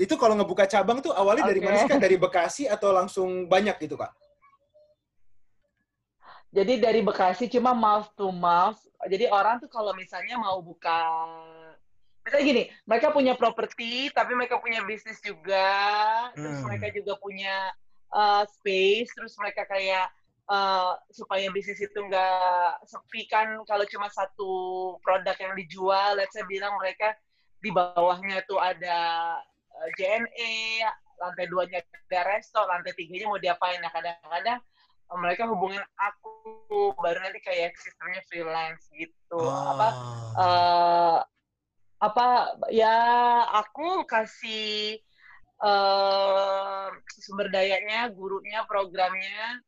Itu 0.00 0.14
kalau 0.16 0.32
ngebuka 0.38 0.64
cabang 0.64 1.04
tuh 1.04 1.12
awalnya 1.12 1.44
okay. 1.44 1.50
dari 1.52 1.60
mana 1.60 1.76
sih, 1.82 1.88
Kak? 1.90 2.00
Dari 2.00 2.16
Bekasi 2.16 2.64
atau 2.66 2.90
langsung 2.90 3.46
banyak 3.46 3.76
gitu, 3.82 4.00
Kak? 4.00 4.10
Jadi 6.50 6.82
dari 6.82 7.04
Bekasi 7.04 7.46
cuma 7.46 7.76
mouth 7.76 8.10
to 8.18 8.32
mouth. 8.34 8.80
Jadi 9.06 9.30
orang 9.30 9.62
tuh 9.62 9.70
kalau 9.70 9.94
misalnya 9.94 10.34
mau 10.40 10.58
buka 10.58 10.98
misalnya 12.24 12.44
gini, 12.44 12.62
mereka 12.84 13.08
punya 13.10 13.34
properti 13.34 14.12
tapi 14.12 14.32
mereka 14.36 14.60
punya 14.60 14.84
bisnis 14.84 15.18
juga, 15.24 15.68
hmm. 16.32 16.40
terus 16.40 16.60
mereka 16.66 16.86
juga 16.92 17.12
punya 17.18 17.72
uh, 18.12 18.44
space, 18.46 19.10
terus 19.16 19.34
mereka 19.40 19.64
kayak 19.66 20.06
uh, 20.50 20.98
supaya 21.10 21.48
bisnis 21.50 21.80
itu 21.80 21.98
nggak 21.98 22.84
sepi 22.84 23.24
kan 23.30 23.60
kalau 23.64 23.84
cuma 23.88 24.12
satu 24.12 24.52
produk 25.00 25.36
yang 25.40 25.54
dijual, 25.56 26.18
let's 26.18 26.36
say 26.36 26.44
bilang 26.46 26.76
mereka 26.78 27.16
di 27.60 27.72
bawahnya 27.72 28.44
tuh 28.48 28.60
ada 28.60 28.98
uh, 29.76 29.88
JNE, 29.96 30.84
lantai 31.20 31.46
duanya 31.48 31.80
ada 31.84 32.20
resto, 32.36 32.60
lantai 32.64 32.96
tiganya 32.96 33.28
mau 33.28 33.40
diapain? 33.40 33.80
Nah 33.80 33.92
kadang-kadang 33.92 34.60
mereka 35.18 35.42
hubungin 35.50 35.82
aku 35.98 36.94
baru 37.02 37.18
nanti 37.18 37.42
kayak 37.42 37.74
sistemnya 37.74 38.22
freelance 38.30 38.86
gitu 38.94 39.42
oh. 39.42 39.74
apa 39.74 39.88
uh, 40.38 41.18
apa 42.00 42.56
ya 42.72 42.96
aku 43.60 44.08
kasih 44.08 44.96
uh, 45.60 46.88
sumber 47.20 47.52
dayanya 47.52 48.08
gurunya 48.08 48.64
programnya 48.64 49.60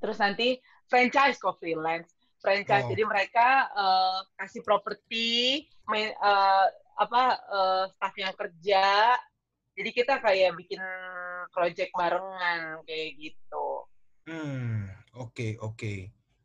terus 0.00 0.16
nanti 0.16 0.56
franchise 0.88 1.36
kok 1.36 1.60
freelance 1.60 2.16
franchise 2.40 2.88
oh. 2.88 2.90
jadi 2.90 3.04
mereka 3.04 3.68
uh, 3.76 4.18
kasih 4.40 4.64
properti 4.64 5.68
uh, 5.92 6.66
apa 6.96 7.22
uh, 7.52 7.84
staff 7.92 8.14
yang 8.16 8.32
kerja 8.32 9.14
jadi 9.76 9.90
kita 9.92 10.14
kayak 10.24 10.56
bikin 10.56 10.80
project 11.52 11.92
barengan 11.92 12.80
kayak 12.88 13.20
gitu 13.20 13.84
Hmm, 14.30 14.86
oke 15.18 15.34
okay, 15.34 15.50
oke. 15.58 15.74
Okay. 15.74 15.98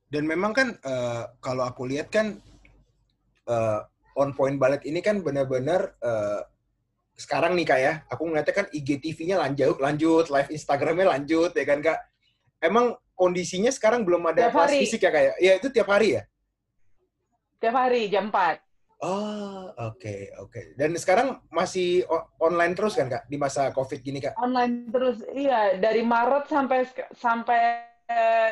Dan 0.09 0.25
memang 0.25 0.57
kan 0.57 0.73
uh, 0.81 1.29
kalau 1.37 1.69
aku 1.69 1.85
lihat 1.85 2.09
kan 2.09 2.41
uh, 3.45 3.85
on 4.15 4.31
point 4.31 4.55
ballet 4.55 4.81
ini 4.87 5.03
kan 5.03 5.19
benar-benar 5.19 5.95
uh, 5.99 6.41
sekarang 7.15 7.55
nih 7.55 7.65
kak 7.67 7.79
ya, 7.79 7.93
aku 8.11 8.27
ngeliatnya 8.27 8.55
kan 8.55 8.67
IGTV-nya 8.71 9.39
lanjut, 9.39 9.79
lanjut, 9.79 10.27
live 10.27 10.51
Instagramnya 10.51 11.07
lanjut 11.15 11.55
ya 11.55 11.63
kan 11.63 11.79
kak. 11.79 11.99
Emang 12.59 12.95
kondisinya 13.15 13.71
sekarang 13.71 14.03
belum 14.03 14.27
ada 14.35 14.51
kelas 14.51 14.75
fisik 14.75 15.07
ya 15.07 15.11
kak 15.11 15.23
ya? 15.23 15.33
Ya 15.39 15.51
itu 15.55 15.67
tiap 15.71 15.87
hari 15.87 16.19
ya? 16.19 16.23
Tiap 17.63 17.75
hari 17.75 18.11
jam 18.11 18.27
4. 18.27 18.59
Oh, 19.03 19.71
oke, 19.75 19.99
okay, 19.99 20.31
oke. 20.39 20.51
Okay. 20.51 20.65
Dan 20.79 20.95
sekarang 20.95 21.43
masih 21.51 22.07
online 22.39 22.73
terus 22.73 22.95
kan, 22.95 23.11
Kak, 23.11 23.27
di 23.27 23.35
masa 23.35 23.69
Covid 23.75 23.99
gini, 23.99 24.23
Kak? 24.23 24.39
Online 24.39 24.87
terus, 24.87 25.19
iya. 25.35 25.75
Dari 25.75 25.99
Maret 25.99 26.47
sampai 26.47 26.87
sampai 27.11 27.59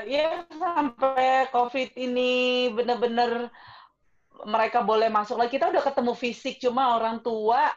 ya 0.03 0.43
sampai 0.51 1.47
Covid 1.53 1.95
ini 1.95 2.67
benar-benar 2.75 3.53
mereka 4.45 4.83
boleh 4.83 5.07
masuk 5.09 5.39
lagi. 5.39 5.55
Kita 5.55 5.69
udah 5.71 5.83
ketemu 5.83 6.13
fisik, 6.15 6.55
cuma 6.59 6.97
orang 6.97 7.19
tua 7.19 7.71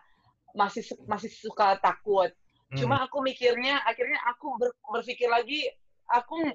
masih 0.57 0.83
masih 1.07 1.31
suka 1.31 1.77
takut. 1.81 2.31
Hmm. 2.73 2.79
Cuma 2.79 3.03
aku 3.07 3.23
mikirnya, 3.23 3.83
akhirnya 3.87 4.19
aku 4.31 4.59
ber, 4.59 4.71
berpikir 4.91 5.31
lagi, 5.31 5.71
aku 6.11 6.51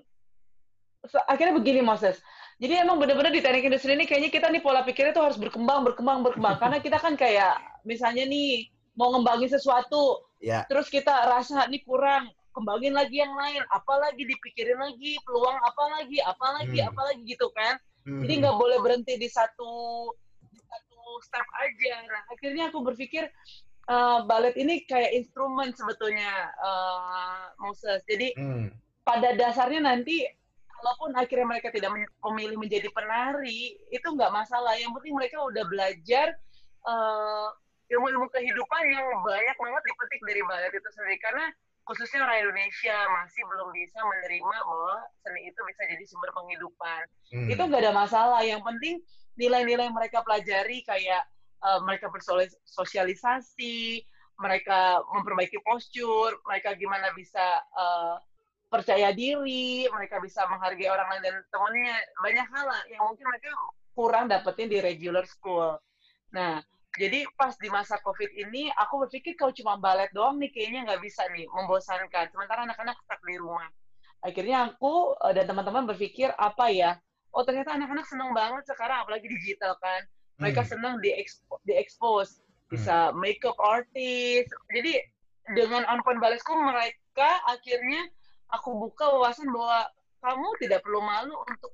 akhirnya 1.27 1.55
begini, 1.57 1.81
Moses 1.81 2.21
jadi 2.61 2.85
emang 2.85 3.01
bener-bener 3.01 3.33
di 3.33 3.41
teknik 3.41 3.73
industri 3.73 3.97
ini 3.97 4.05
kayaknya 4.05 4.29
kita 4.29 4.45
nih 4.53 4.61
pola 4.61 4.85
pikirnya 4.85 5.17
tuh 5.17 5.25
harus 5.25 5.41
berkembang, 5.41 5.81
berkembang, 5.81 6.21
berkembang. 6.21 6.61
Karena 6.61 6.77
kita 6.77 7.01
kan 7.01 7.17
kayak 7.17 7.57
misalnya 7.81 8.21
nih 8.29 8.69
mau 8.93 9.09
ngembangin 9.09 9.49
sesuatu, 9.49 10.21
yeah. 10.37 10.61
terus 10.69 10.85
kita 10.85 11.25
rasa 11.25 11.65
nih 11.73 11.81
kurang, 11.81 12.29
kembangin 12.53 12.93
lagi 12.93 13.17
yang 13.17 13.33
lain, 13.33 13.65
apalagi 13.73 14.29
dipikirin 14.29 14.77
lagi, 14.77 15.17
peluang 15.25 15.57
apa 15.57 15.83
lagi, 15.97 16.21
apa 16.21 16.47
lagi, 16.61 16.77
hmm. 16.85 16.89
apa 16.93 17.01
lagi 17.01 17.21
gitu 17.25 17.49
kan. 17.49 17.81
Hmm. 18.05 18.21
Jadi 18.25 18.33
nggak 18.41 18.57
boleh 18.57 18.77
berhenti 18.81 19.13
di 19.17 19.29
satu 19.29 19.71
di 20.49 20.59
satu 20.59 21.01
step 21.21 21.47
aja. 21.61 21.93
Nah, 22.09 22.21
akhirnya 22.33 22.63
aku 22.73 22.81
berpikir 22.81 23.29
uh, 23.89 24.25
balet 24.25 24.57
ini 24.57 24.83
kayak 24.89 25.13
instrumen 25.13 25.69
sebetulnya, 25.77 26.49
uh, 26.61 27.53
Moses. 27.61 28.01
Jadi 28.09 28.33
hmm. 28.35 28.73
pada 29.05 29.37
dasarnya 29.37 29.85
nanti 29.85 30.25
walaupun 30.81 31.13
akhirnya 31.13 31.45
mereka 31.45 31.69
tidak 31.69 31.93
memilih 32.25 32.57
menjadi 32.57 32.89
penari 32.89 33.77
itu 33.93 34.07
nggak 34.09 34.33
masalah 34.33 34.73
yang 34.81 34.89
penting 34.97 35.13
mereka 35.13 35.37
udah 35.45 35.61
belajar 35.69 36.33
uh, 36.89 37.53
ilmu-ilmu 37.91 38.25
kehidupan 38.33 38.83
yang 38.89 39.05
banyak 39.21 39.57
banget 39.61 39.83
dipetik 39.85 40.21
dari 40.25 40.41
balet 40.49 40.73
itu 40.73 40.89
sendiri 40.97 41.17
karena 41.21 41.45
khususnya 41.85 42.23
orang 42.23 42.45
Indonesia 42.45 42.97
masih 43.21 43.41
belum 43.45 43.69
bisa 43.73 43.99
menerima 43.99 44.57
bahwa 44.65 44.95
seni 45.25 45.49
itu 45.49 45.59
bisa 45.65 45.81
jadi 45.89 46.03
sumber 46.05 46.31
penghidupan. 46.31 47.01
Hmm. 47.33 47.47
Itu 47.49 47.61
gak 47.67 47.81
ada 47.81 47.93
masalah. 47.93 48.41
Yang 48.45 48.61
penting 48.63 48.95
nilai-nilai 49.39 49.89
mereka 49.89 50.21
pelajari 50.21 50.85
kayak 50.85 51.25
uh, 51.65 51.79
mereka 51.81 52.09
bersosialisasi, 52.13 54.05
mereka 54.41 55.01
memperbaiki 55.13 55.61
postur, 55.65 56.37
mereka 56.49 56.73
gimana 56.77 57.13
bisa 57.13 57.61
uh, 57.77 58.17
percaya 58.71 59.11
diri, 59.11 59.85
mereka 59.91 60.17
bisa 60.23 60.47
menghargai 60.47 60.87
orang 60.87 61.07
lain 61.11 61.23
dan 61.27 61.35
temennya 61.51 61.95
banyak 62.23 62.47
hal 62.55 62.65
lah 62.65 62.81
yang 62.87 63.03
mungkin 63.03 63.25
mereka 63.27 63.49
kurang 63.91 64.25
dapetin 64.31 64.71
di 64.71 64.79
regular 64.79 65.27
school. 65.27 65.75
Nah, 66.31 66.63
jadi 66.99 67.23
pas 67.39 67.55
di 67.55 67.71
masa 67.71 67.95
COVID 68.03 68.35
ini, 68.35 68.67
aku 68.75 69.07
berpikir 69.07 69.39
kalau 69.39 69.55
cuma 69.55 69.79
balet 69.79 70.11
doang 70.11 70.35
nih 70.43 70.51
kayaknya 70.51 70.91
nggak 70.91 70.99
bisa 70.99 71.23
nih, 71.31 71.47
membosankan. 71.47 72.27
Sementara 72.35 72.67
anak-anak 72.67 72.99
stuck 73.07 73.21
di 73.23 73.39
rumah. 73.39 73.71
Akhirnya 74.19 74.67
aku 74.67 75.15
eh, 75.23 75.33
dan 75.39 75.47
teman-teman 75.47 75.87
berpikir 75.87 76.35
apa 76.35 76.67
ya? 76.67 76.99
Oh 77.31 77.47
ternyata 77.47 77.79
anak-anak 77.79 78.03
seneng 78.11 78.35
banget 78.35 78.67
sekarang, 78.67 79.07
apalagi 79.07 79.31
digital 79.31 79.79
kan. 79.79 80.03
Mereka 80.43 80.67
hmm. 80.67 80.71
seneng 80.75 80.93
di 80.99 81.15
expose, 81.79 82.43
bisa 82.67 83.09
hmm. 83.09 83.23
makeup 83.23 83.55
artist. 83.63 84.51
Jadi 84.75 84.99
dengan 85.55 85.87
ballet 86.19 86.43
school 86.43 86.59
mereka 86.59 87.29
akhirnya 87.47 88.11
aku 88.51 88.75
buka 88.75 89.07
wawasan 89.15 89.47
bahwa 89.47 89.87
kamu 90.21 90.47
tidak 90.61 90.85
perlu 90.85 91.01
malu 91.01 91.33
untuk 91.49 91.71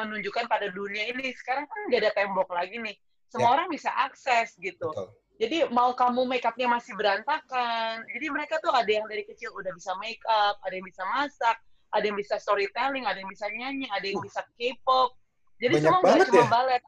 menunjukkan 0.00 0.48
pada 0.48 0.72
dunia 0.72 1.12
ini. 1.12 1.36
Sekarang 1.36 1.68
kan 1.68 1.78
nggak 1.92 2.00
ada 2.00 2.12
tembok 2.16 2.48
lagi 2.48 2.80
nih. 2.80 2.96
Semua 3.28 3.52
ya. 3.52 3.54
orang 3.60 3.68
bisa 3.68 3.90
akses 3.92 4.56
gitu. 4.56 4.88
Betul. 4.90 5.08
Jadi 5.38 5.70
mau 5.70 5.94
kamu 5.94 6.26
make 6.26 6.42
upnya 6.42 6.66
masih 6.66 6.98
berantakan. 6.98 8.02
Jadi 8.10 8.26
mereka 8.26 8.58
tuh 8.58 8.74
ada 8.74 8.90
yang 8.90 9.06
dari 9.06 9.22
kecil 9.22 9.54
udah 9.54 9.70
bisa 9.70 9.94
make 10.02 10.18
up, 10.26 10.58
ada 10.66 10.74
yang 10.74 10.82
bisa 10.82 11.06
masak, 11.14 11.56
ada 11.94 12.04
yang 12.04 12.18
bisa 12.18 12.42
storytelling, 12.42 13.06
ada 13.06 13.22
yang 13.22 13.30
bisa 13.30 13.46
nyanyi, 13.46 13.86
ada 13.94 14.02
yang 14.02 14.18
uh, 14.18 14.24
bisa 14.26 14.42
K-pop. 14.58 15.14
Jadi 15.62 15.74
semua 15.78 16.02
nggak 16.02 16.26
cuma 16.26 16.42
ya? 16.42 16.50
balet. 16.50 16.82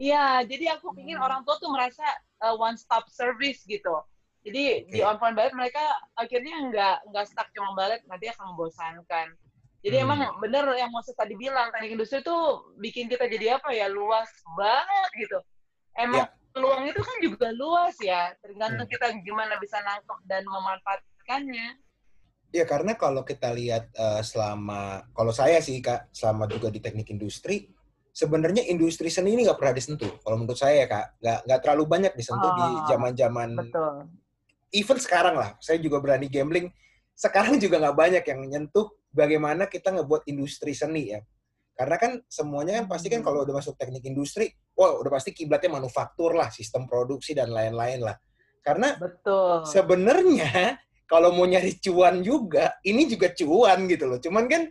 Iya, 0.00 0.24
jadi 0.48 0.64
aku 0.80 0.96
ingin 0.96 1.20
hmm. 1.20 1.26
orang 1.28 1.40
tua 1.46 1.60
tuh 1.60 1.70
merasa 1.70 2.02
uh, 2.42 2.56
one 2.58 2.74
stop 2.74 3.06
service 3.06 3.62
gitu. 3.68 4.02
Jadi 4.40 4.88
okay. 4.88 4.90
di 4.90 4.98
on 5.04 5.20
point 5.20 5.36
ballet 5.36 5.52
mereka 5.52 5.84
akhirnya 6.16 6.56
nggak 6.72 6.96
nggak 7.12 7.24
stuck 7.28 7.52
cuma 7.52 7.76
ballet, 7.76 8.00
nanti 8.08 8.26
akan 8.32 8.56
membosankan. 8.56 9.30
Jadi 9.80 9.96
hmm. 9.96 10.04
emang 10.04 10.20
bener 10.40 10.64
yang 10.76 10.92
Moses 10.92 11.16
tadi 11.16 11.32
bilang, 11.36 11.72
teknik 11.72 11.96
industri 11.96 12.20
itu 12.20 12.36
bikin 12.76 13.08
kita 13.08 13.24
jadi 13.24 13.56
apa 13.56 13.72
ya, 13.72 13.88
luas 13.88 14.28
banget 14.52 15.10
gitu. 15.16 15.38
Emang 15.96 16.28
ya. 16.28 16.52
peluang 16.52 16.84
itu 16.84 17.00
kan 17.00 17.16
juga 17.24 17.48
luas 17.56 17.96
ya, 18.00 18.36
tergantung 18.44 18.84
hmm. 18.84 18.94
kita 18.94 19.06
gimana 19.24 19.56
bisa 19.56 19.80
nangkep 19.80 20.18
dan 20.28 20.44
memanfaatkannya. 20.44 21.68
Ya 22.50 22.64
karena 22.66 22.98
kalau 22.98 23.22
kita 23.22 23.54
lihat 23.54 23.88
uh, 23.94 24.20
selama, 24.20 25.06
kalau 25.14 25.32
saya 25.32 25.62
sih 25.62 25.78
kak, 25.80 26.10
selama 26.10 26.50
juga 26.50 26.68
di 26.68 26.82
teknik 26.82 27.08
industri, 27.14 27.70
sebenarnya 28.10 28.66
industri 28.66 29.06
seni 29.06 29.32
ini 29.32 29.46
nggak 29.46 29.56
pernah 29.56 29.72
disentuh. 29.72 30.18
Kalau 30.20 30.36
menurut 30.36 30.58
saya 30.58 30.84
ya 30.84 30.86
kak, 30.90 31.06
nggak 31.22 31.38
nggak 31.46 31.60
terlalu 31.62 31.84
banyak 31.86 32.12
disentuh 32.18 32.50
oh, 32.50 32.56
di 32.58 32.66
zaman-zaman 32.90 33.48
even 34.74 34.98
sekarang 34.98 35.34
lah, 35.38 35.54
saya 35.58 35.78
juga 35.78 35.98
berani 36.02 36.26
gambling. 36.30 36.70
Sekarang 37.14 37.60
juga 37.60 37.78
nggak 37.78 37.96
banyak 37.96 38.24
yang 38.24 38.40
nyentuh 38.48 38.88
bagaimana 39.10 39.66
kita 39.66 39.94
ngebuat 39.94 40.26
industri 40.30 40.74
seni 40.74 41.14
ya. 41.14 41.20
Karena 41.74 41.96
kan 41.96 42.20
semuanya 42.28 42.82
kan 42.82 42.86
pasti 42.92 43.08
kan 43.08 43.24
kalau 43.24 43.42
udah 43.46 43.56
masuk 43.56 43.74
teknik 43.80 44.04
industri, 44.04 44.52
wah 44.76 45.00
udah 45.00 45.10
pasti 45.10 45.32
kiblatnya 45.32 45.80
manufaktur 45.80 46.36
lah, 46.36 46.52
sistem 46.52 46.84
produksi 46.84 47.32
dan 47.32 47.48
lain-lain 47.50 48.04
lah. 48.04 48.16
Karena 48.60 49.00
betul. 49.00 49.64
Sebenarnya 49.64 50.76
kalau 51.10 51.32
mau 51.32 51.48
nyari 51.48 51.80
cuan 51.80 52.20
juga, 52.20 52.76
ini 52.84 53.08
juga 53.08 53.32
cuan 53.32 53.88
gitu 53.88 54.04
loh. 54.04 54.20
Cuman 54.20 54.44
kan 54.44 54.62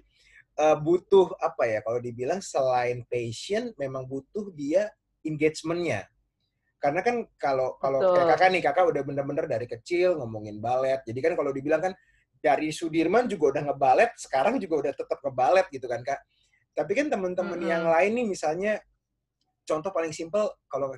uh, 0.61 0.77
butuh 0.77 1.33
apa 1.41 1.65
ya? 1.65 1.79
Kalau 1.81 1.97
dibilang 1.97 2.45
selain 2.45 3.01
passion, 3.09 3.73
memang 3.81 4.05
butuh 4.05 4.53
dia 4.53 4.93
engagementnya 5.25 6.05
karena 6.79 7.03
kan 7.03 7.27
kalau 7.35 7.75
kalau 7.77 8.15
kayak 8.15 8.39
kakak 8.39 8.49
nih 8.55 8.61
kakak 8.63 8.85
udah 8.87 9.03
bener-bener 9.03 9.45
dari 9.51 9.67
kecil 9.67 10.15
ngomongin 10.15 10.63
balet 10.63 11.03
jadi 11.03 11.19
kan 11.19 11.33
kalau 11.35 11.51
dibilang 11.51 11.83
kan 11.83 11.93
dari 12.39 12.71
Sudirman 12.71 13.27
juga 13.27 13.55
udah 13.55 13.63
ngebalet 13.71 14.11
sekarang 14.15 14.55
juga 14.57 14.87
udah 14.87 14.93
tetap 14.95 15.19
ngebalet 15.19 15.67
gitu 15.71 15.85
kan 15.91 16.01
kak 16.03 16.19
tapi 16.71 16.91
kan 16.95 17.11
temen-temen 17.11 17.59
mm 17.59 17.63
-hmm. 17.63 17.73
yang 17.75 17.85
lain 17.87 18.11
nih 18.15 18.25
misalnya 18.27 18.73
contoh 19.67 19.91
paling 19.91 20.15
simpel 20.15 20.47
kalau 20.71 20.89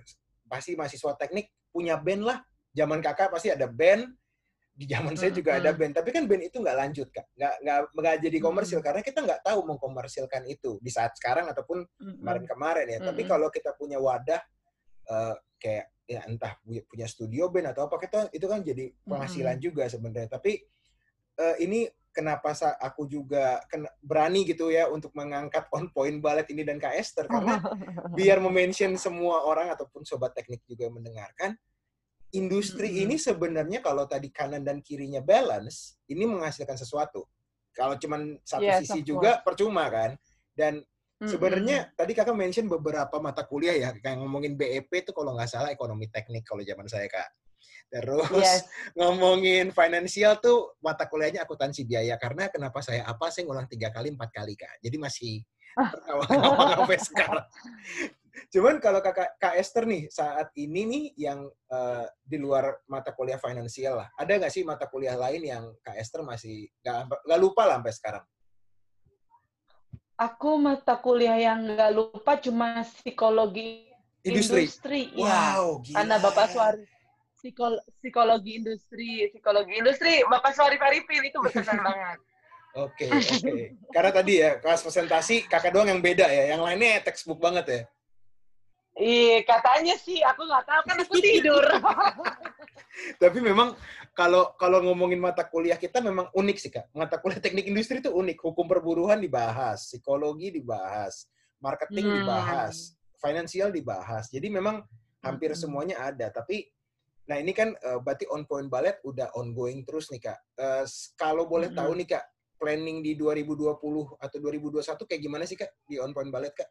pasti 0.46 0.78
mahasiswa 0.78 1.18
teknik 1.18 1.50
punya 1.74 1.98
band 1.98 2.24
lah 2.24 2.38
zaman 2.72 3.04
kakak 3.04 3.32
pasti 3.32 3.52
ada 3.52 3.68
band 3.68 4.08
di 4.72 4.88
zaman 4.88 5.20
saya 5.20 5.36
juga 5.36 5.60
ada 5.60 5.76
band 5.76 6.00
tapi 6.00 6.16
kan 6.16 6.24
band 6.26 6.48
itu 6.48 6.58
nggak 6.64 6.78
lanjut 6.80 7.08
kak 7.12 7.28
nggak 7.36 7.54
nggak 7.60 7.80
nggak 7.92 8.16
jadi 8.24 8.38
komersil 8.40 8.80
hmm. 8.80 8.88
karena 8.88 9.02
kita 9.04 9.20
nggak 9.20 9.42
tahu 9.44 9.60
mengkomersilkan 9.68 10.44
itu 10.48 10.80
di 10.80 10.88
saat 10.88 11.12
sekarang 11.20 11.52
ataupun 11.52 11.84
kemarin-kemarin 12.00 12.88
ya 12.88 13.00
hmm. 13.04 13.08
tapi 13.12 13.22
kalau 13.28 13.52
kita 13.52 13.76
punya 13.76 14.00
wadah 14.00 14.40
uh, 15.12 15.36
kayak 15.60 15.92
ya 16.08 16.24
entah 16.28 16.56
punya 16.64 17.08
studio 17.08 17.52
band 17.52 17.76
atau 17.76 17.88
apa 17.88 18.00
kita 18.00 18.32
itu 18.32 18.48
kan 18.48 18.64
jadi 18.64 18.92
penghasilan 19.04 19.60
hmm. 19.60 19.64
juga 19.64 19.84
sebenarnya 19.92 20.40
tapi 20.40 20.64
uh, 21.40 21.56
ini 21.62 21.88
kenapa 22.12 22.52
aku 22.84 23.08
juga 23.08 23.64
berani 24.04 24.44
gitu 24.44 24.68
ya 24.68 24.92
untuk 24.92 25.16
mengangkat 25.16 25.68
on 25.72 25.88
point 25.96 26.20
ballet 26.20 26.44
ini 26.52 26.68
dan 26.68 26.76
Kak 26.76 26.92
Esther 26.96 27.28
karena 27.28 27.64
biar 28.18 28.44
mention 28.44 29.00
semua 29.00 29.48
orang 29.48 29.72
ataupun 29.72 30.04
sobat 30.04 30.36
teknik 30.36 30.60
juga 30.68 30.92
mendengarkan 30.92 31.56
industri 32.36 32.92
hmm. 32.92 33.02
ini 33.08 33.16
sebenarnya 33.16 33.80
kalau 33.80 34.04
tadi 34.08 34.28
kanan 34.28 34.64
dan 34.64 34.84
kirinya 34.84 35.24
balance 35.24 36.00
ini 36.12 36.28
menghasilkan 36.28 36.76
sesuatu 36.76 37.28
kalau 37.72 37.96
cuman 37.96 38.36
satu 38.44 38.68
yes, 38.68 38.84
sisi 38.84 39.00
juga 39.08 39.40
percuma 39.40 39.88
kan 39.88 40.20
dan 40.52 40.84
Sebenarnya 41.22 41.86
mm-hmm. 41.86 41.98
tadi 42.02 42.12
kakak 42.18 42.34
mention 42.34 42.66
beberapa 42.66 43.22
mata 43.22 43.46
kuliah 43.46 43.78
ya, 43.78 43.90
kayak 43.94 44.18
ngomongin 44.18 44.58
BEP 44.58 44.90
itu 44.90 45.14
kalau 45.14 45.38
nggak 45.38 45.54
salah 45.54 45.70
ekonomi 45.70 46.10
teknik 46.10 46.42
kalau 46.42 46.66
zaman 46.66 46.90
saya 46.90 47.06
kak. 47.06 47.30
Terus 47.92 48.32
yes. 48.40 48.64
ngomongin 48.96 49.76
finansial 49.76 50.40
tuh 50.40 50.80
mata 50.80 51.12
kuliahnya 51.12 51.44
akuntansi 51.44 51.84
biaya 51.84 52.16
karena 52.16 52.48
kenapa 52.48 52.80
saya 52.80 53.04
apa 53.04 53.28
saya 53.28 53.44
ngulang 53.44 53.68
tiga 53.68 53.92
kali 53.92 54.16
empat 54.16 54.32
kali 54.32 54.56
kak. 54.56 54.80
Jadi 54.80 54.96
masih 54.96 55.44
tertawa 55.76 56.24
sampai 56.80 57.00
sekarang. 57.04 57.46
Cuman 58.48 58.80
kalau 58.80 59.04
kakak 59.04 59.36
Kak 59.36 59.60
Esther 59.60 59.84
nih 59.84 60.08
saat 60.08 60.56
ini 60.56 60.88
nih 60.88 61.06
yang 61.20 61.52
uh, 61.68 62.08
di 62.24 62.40
luar 62.40 62.80
mata 62.88 63.12
kuliah 63.12 63.36
finansial 63.36 64.00
lah, 64.00 64.08
ada 64.16 64.32
nggak 64.40 64.52
sih 64.56 64.64
mata 64.64 64.88
kuliah 64.88 65.20
lain 65.20 65.44
yang 65.44 65.64
Kak 65.84 66.00
Esther 66.00 66.24
masih 66.24 66.72
nggak 66.84 67.40
lupa 67.40 67.68
lah 67.68 67.84
sampai 67.84 67.92
sekarang? 67.96 68.26
Aku 70.16 70.56
mata 70.56 70.96
kuliah 70.96 71.36
yang 71.36 71.76
nggak 71.76 71.92
lupa 71.92 72.40
cuma 72.40 72.88
psikologi 72.88 73.92
industri. 74.24 74.64
industri 74.64 75.02
iya. 75.12 75.60
wow, 75.60 75.84
ya. 75.84 75.84
Gila. 75.84 75.96
Karena 76.00 76.16
Bapak 76.24 76.48
Suari 76.56 76.84
psikol 77.42 77.74
psikologi 77.98 78.62
industri, 78.62 79.26
psikologi 79.34 79.82
industri, 79.82 80.22
Bapak 80.30 80.54
Suari 80.54 80.78
Paripin 80.78 81.26
itu 81.26 81.42
berkesan 81.42 81.82
banget. 81.90 82.22
Oke, 82.78 83.04
okay, 83.04 83.10
oke. 83.12 83.36
Okay. 83.42 83.64
Karena 83.90 84.12
tadi 84.14 84.34
ya 84.40 84.50
kelas 84.62 84.86
presentasi 84.86 85.50
kakak 85.50 85.74
doang 85.74 85.90
yang 85.90 86.00
beda 86.00 86.30
ya, 86.30 86.56
yang 86.56 86.62
lainnya 86.62 87.02
textbook 87.02 87.42
banget 87.42 87.66
ya. 87.68 87.82
Iya, 89.02 89.44
katanya 89.44 89.96
sih, 89.98 90.22
aku 90.22 90.46
nggak 90.46 90.66
tahu 90.70 90.82
kan 90.86 90.98
aku 91.02 91.16
tidur. 91.20 91.66
Tapi 93.24 93.40
memang 93.42 93.74
kalau 94.14 94.54
kalau 94.60 94.84
ngomongin 94.84 95.18
mata 95.18 95.48
kuliah 95.48 95.80
kita 95.80 96.00
memang 96.00 96.30
unik 96.32 96.58
sih 96.62 96.72
kak. 96.72 96.92
Mata 96.94 97.18
kuliah 97.18 97.42
teknik 97.42 97.66
industri 97.66 98.00
itu 98.04 98.14
unik. 98.14 98.38
Hukum 98.40 98.70
perburuan 98.70 99.18
dibahas, 99.18 99.90
psikologi 99.90 100.54
dibahas, 100.54 101.28
marketing 101.64 102.08
hmm. 102.08 102.16
dibahas, 102.24 102.96
finansial 103.20 103.72
dibahas. 103.74 104.30
Jadi 104.30 104.48
memang 104.52 104.84
hampir 105.24 105.56
hmm. 105.56 105.60
semuanya 105.60 105.96
ada. 106.04 106.28
Tapi 106.30 106.68
nah 107.32 107.40
ini 107.40 107.56
kan 107.56 107.72
uh, 107.88 108.04
berarti 108.04 108.28
on 108.28 108.44
point 108.44 108.68
ballet 108.68 109.00
udah 109.08 109.32
ongoing 109.40 109.88
terus 109.88 110.12
nih 110.12 110.20
kak. 110.20 110.40
Uh, 110.60 110.84
kalau 111.16 111.48
boleh 111.48 111.72
hmm. 111.72 111.80
tahu 111.80 111.96
nih 111.96 112.20
kak, 112.20 112.28
planning 112.60 113.00
di 113.00 113.16
2020 113.16 113.72
atau 114.20 114.38
2021 114.44 115.08
kayak 115.08 115.22
gimana 115.24 115.48
sih 115.48 115.56
kak 115.56 115.72
di 115.88 115.96
on 115.96 116.12
point 116.12 116.28
ballet 116.28 116.52
kak? 116.52 116.68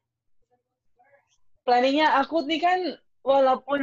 Planningnya 1.65 2.13
aku 2.21 2.45
nih 2.45 2.61
kan 2.61 2.81
walaupun 3.25 3.81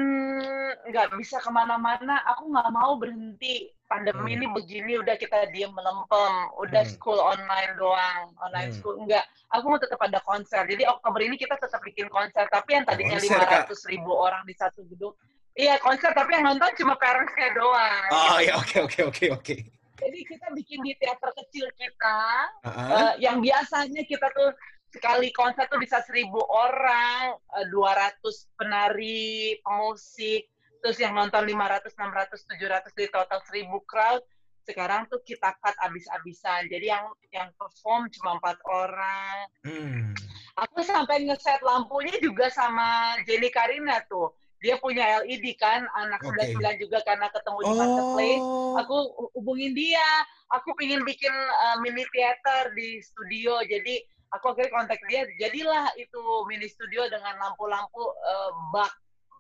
nggak 0.90 1.18
bisa 1.18 1.42
ke 1.42 1.50
mana-mana, 1.50 2.22
aku 2.30 2.54
nggak 2.54 2.70
mau 2.70 2.94
berhenti. 3.02 3.74
Pandemi 3.88 4.36
hmm. 4.36 4.36
ini 4.36 4.46
begini, 4.52 4.92
udah 5.00 5.16
kita 5.16 5.48
diem 5.56 5.72
melempem, 5.72 6.34
udah 6.60 6.84
hmm. 6.84 6.92
school 6.92 7.24
online 7.24 7.72
doang, 7.80 8.36
online 8.44 8.70
hmm. 8.70 8.78
school 8.78 9.00
enggak. 9.00 9.24
Aku 9.56 9.72
mau 9.72 9.80
tetap 9.80 10.04
ada 10.04 10.20
konser. 10.28 10.68
Jadi 10.68 10.84
Oktober 10.84 11.24
ini 11.24 11.40
kita 11.40 11.56
tetap 11.56 11.80
bikin 11.88 12.12
konser, 12.12 12.52
tapi 12.52 12.76
yang 12.76 12.84
tadinya 12.84 13.16
lima 13.16 13.48
ratus 13.48 13.88
ribu 13.88 14.12
orang 14.12 14.44
di 14.44 14.52
satu 14.60 14.84
gedung, 14.92 15.16
iya 15.58 15.76
konser, 15.82 16.14
tapi 16.14 16.38
yang 16.38 16.46
nonton 16.46 16.70
cuma 16.78 16.94
parentsnya 16.96 17.50
doang. 17.58 18.10
Oh 18.14 18.38
ya, 18.40 18.54
oke 18.62 18.78
oke 18.86 19.00
oke 19.10 19.26
oke. 19.34 19.56
Jadi 19.98 20.20
kita 20.30 20.48
bikin 20.54 20.86
di 20.86 20.94
teater 21.02 21.34
kecil 21.34 21.66
kita, 21.74 22.20
uh 22.62 22.70
-huh. 22.70 22.90
uh, 22.94 23.14
yang 23.18 23.42
biasanya 23.42 24.06
kita 24.06 24.30
tuh 24.30 24.54
sekali 24.94 25.34
konser 25.36 25.66
tuh 25.68 25.82
bisa 25.82 26.00
seribu 26.06 26.40
orang, 26.48 27.36
eh, 27.60 27.66
dua 27.74 27.98
ratus 27.98 28.48
penari, 28.56 29.58
pemusik, 29.66 30.48
terus 30.80 30.98
yang 31.02 31.18
nonton 31.18 31.44
lima 31.44 31.68
ratus, 31.68 31.92
enam 32.00 32.14
ratus, 32.14 32.46
tujuh 32.48 32.70
ratus 32.70 32.94
di 32.96 33.06
total 33.12 33.42
seribu 33.46 33.82
crowd. 33.86 34.24
sekarang 34.68 35.08
tuh 35.08 35.24
kita 35.24 35.56
cut 35.64 35.72
abis-abisan. 35.80 36.68
Jadi 36.68 36.92
yang 36.92 37.08
yang 37.32 37.48
perform 37.56 38.12
cuma 38.12 38.36
empat 38.36 38.60
orang. 38.68 39.48
Hmm. 39.64 40.12
Aku 40.60 40.84
sampai 40.84 41.24
ngeset 41.24 41.64
lampunya 41.64 42.20
juga 42.20 42.52
sama 42.52 43.16
Jenny 43.24 43.48
Karina 43.48 44.04
tuh. 44.12 44.28
Dia 44.68 44.76
punya 44.84 45.24
LED 45.24 45.56
kan, 45.56 45.88
anak 45.96 46.20
okay. 46.28 46.52
99 46.52 46.84
juga 46.84 47.00
karena 47.08 47.32
ketemu 47.32 47.60
di 47.64 47.72
marketplace. 47.80 48.44
Oh. 48.44 48.76
Aku 48.84 48.98
hubungin 49.40 49.72
dia. 49.72 50.08
Aku 50.52 50.76
pingin 50.76 51.08
bikin 51.08 51.32
uh, 51.32 51.80
mini 51.80 52.04
theater 52.12 52.76
di 52.76 53.00
studio. 53.00 53.64
Jadi 53.64 54.04
aku 54.36 54.52
akhirnya 54.52 54.76
kontak 54.76 55.00
dia. 55.08 55.24
Jadilah 55.40 55.96
itu 55.96 56.20
mini 56.52 56.68
studio 56.68 57.08
dengan 57.08 57.40
lampu-lampu 57.40 58.04
uh, 58.04 58.52
bak 58.76 58.92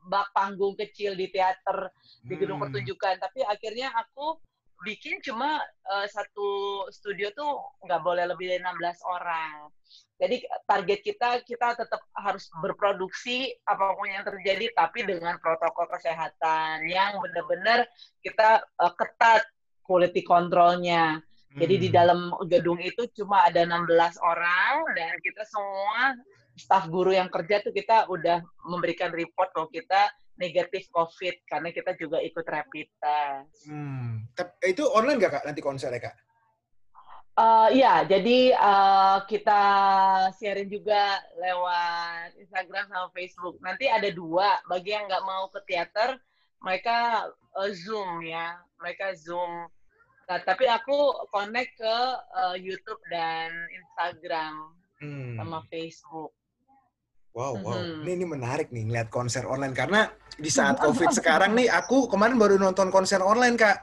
bak 0.08 0.32
panggung 0.32 0.80
kecil 0.80 1.20
di 1.20 1.28
teater 1.28 1.92
di 2.24 2.40
gedung 2.40 2.64
hmm. 2.64 2.72
pertunjukan. 2.72 3.20
Tapi 3.20 3.44
akhirnya 3.44 3.92
aku 3.92 4.40
bikin 4.88 5.20
cuma 5.20 5.60
uh, 5.92 6.08
satu 6.08 6.86
studio 6.96 7.28
tuh 7.36 7.60
nggak 7.84 8.00
boleh 8.00 8.32
lebih 8.32 8.48
dari 8.48 8.64
16 8.64 9.04
orang. 9.04 9.68
Jadi 10.18 10.42
target 10.66 11.00
kita 11.06 11.30
kita 11.46 11.78
tetap 11.78 12.02
harus 12.18 12.50
berproduksi 12.58 13.54
apa 13.70 13.94
pun 13.94 14.10
yang 14.10 14.26
terjadi 14.26 14.74
tapi 14.74 15.06
dengan 15.06 15.38
protokol 15.38 15.86
kesehatan 15.94 16.90
yang 16.90 17.22
benar-benar 17.22 17.86
kita 18.26 18.66
uh, 18.82 18.94
ketat 18.98 19.46
quality 19.86 20.26
controlnya. 20.26 21.22
Hmm. 21.22 21.60
Jadi 21.62 21.76
di 21.86 21.90
hmm. 21.94 21.96
dalam 21.96 22.20
gedung 22.50 22.82
itu 22.82 23.06
cuma 23.14 23.46
ada 23.46 23.62
16 23.62 23.86
orang 24.26 24.74
dan 24.98 25.14
kita 25.22 25.46
semua 25.46 26.18
staf 26.58 26.90
guru 26.90 27.14
yang 27.14 27.30
kerja 27.30 27.62
tuh 27.62 27.70
kita 27.70 28.10
udah 28.10 28.42
memberikan 28.66 29.14
report 29.14 29.54
kalau 29.54 29.70
kita 29.70 30.10
negatif 30.42 30.90
COVID 30.90 31.46
karena 31.46 31.70
kita 31.70 31.94
juga 31.94 32.18
ikut 32.22 32.46
rapid 32.46 32.88
test. 32.98 33.70
Hmm. 33.70 34.26
Itu 34.66 34.90
online 34.90 35.22
nggak 35.22 35.32
kak 35.34 35.44
nanti 35.46 35.62
konsernya 35.62 36.10
kak? 36.10 36.18
Uh, 37.38 37.70
iya, 37.70 38.02
jadi 38.02 38.58
uh, 38.58 39.22
kita 39.30 39.62
sharing 40.42 40.74
juga 40.74 41.22
lewat 41.38 42.34
Instagram 42.34 42.90
sama 42.90 43.14
Facebook. 43.14 43.62
Nanti 43.62 43.86
ada 43.86 44.10
dua, 44.10 44.58
bagi 44.66 44.98
yang 44.98 45.06
nggak 45.06 45.22
mau 45.22 45.46
ke 45.54 45.62
teater, 45.70 46.18
mereka 46.66 47.30
uh, 47.54 47.70
Zoom 47.70 48.26
ya, 48.26 48.58
mereka 48.82 49.14
Zoom. 49.14 49.70
Nah, 50.26 50.42
tapi 50.50 50.66
aku 50.66 51.30
connect 51.30 51.78
ke 51.78 51.98
uh, 52.42 52.58
YouTube 52.58 53.00
dan 53.14 53.54
Instagram 53.70 54.74
hmm. 55.06 55.38
sama 55.38 55.62
Facebook. 55.70 56.34
Wow, 57.38 57.62
wow. 57.62 57.78
Hmm. 57.78 58.02
Ini, 58.02 58.12
ini 58.18 58.26
menarik 58.26 58.74
nih 58.74 58.90
ngeliat 58.90 59.14
konser 59.14 59.46
online 59.46 59.78
karena 59.78 60.10
di 60.42 60.50
saat 60.50 60.82
COVID 60.86 61.14
sekarang 61.14 61.54
nih 61.54 61.70
aku 61.70 62.10
kemarin 62.10 62.42
baru 62.42 62.58
nonton 62.58 62.90
konser 62.90 63.22
online 63.22 63.54
kak. 63.54 63.78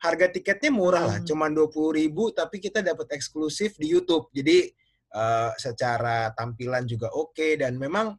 Harga 0.00 0.32
tiketnya 0.32 0.72
murah 0.72 1.04
lah, 1.04 1.18
hmm. 1.20 1.28
cuma 1.28 1.52
dua 1.52 1.68
puluh 1.68 2.00
ribu, 2.00 2.32
tapi 2.32 2.56
kita 2.56 2.80
dapat 2.80 3.12
eksklusif 3.12 3.76
di 3.76 3.92
YouTube. 3.92 4.32
Jadi 4.32 4.72
uh, 5.12 5.52
secara 5.60 6.32
tampilan 6.32 6.88
juga 6.88 7.12
oke 7.12 7.36
okay, 7.36 7.52
dan 7.60 7.76
memang 7.76 8.16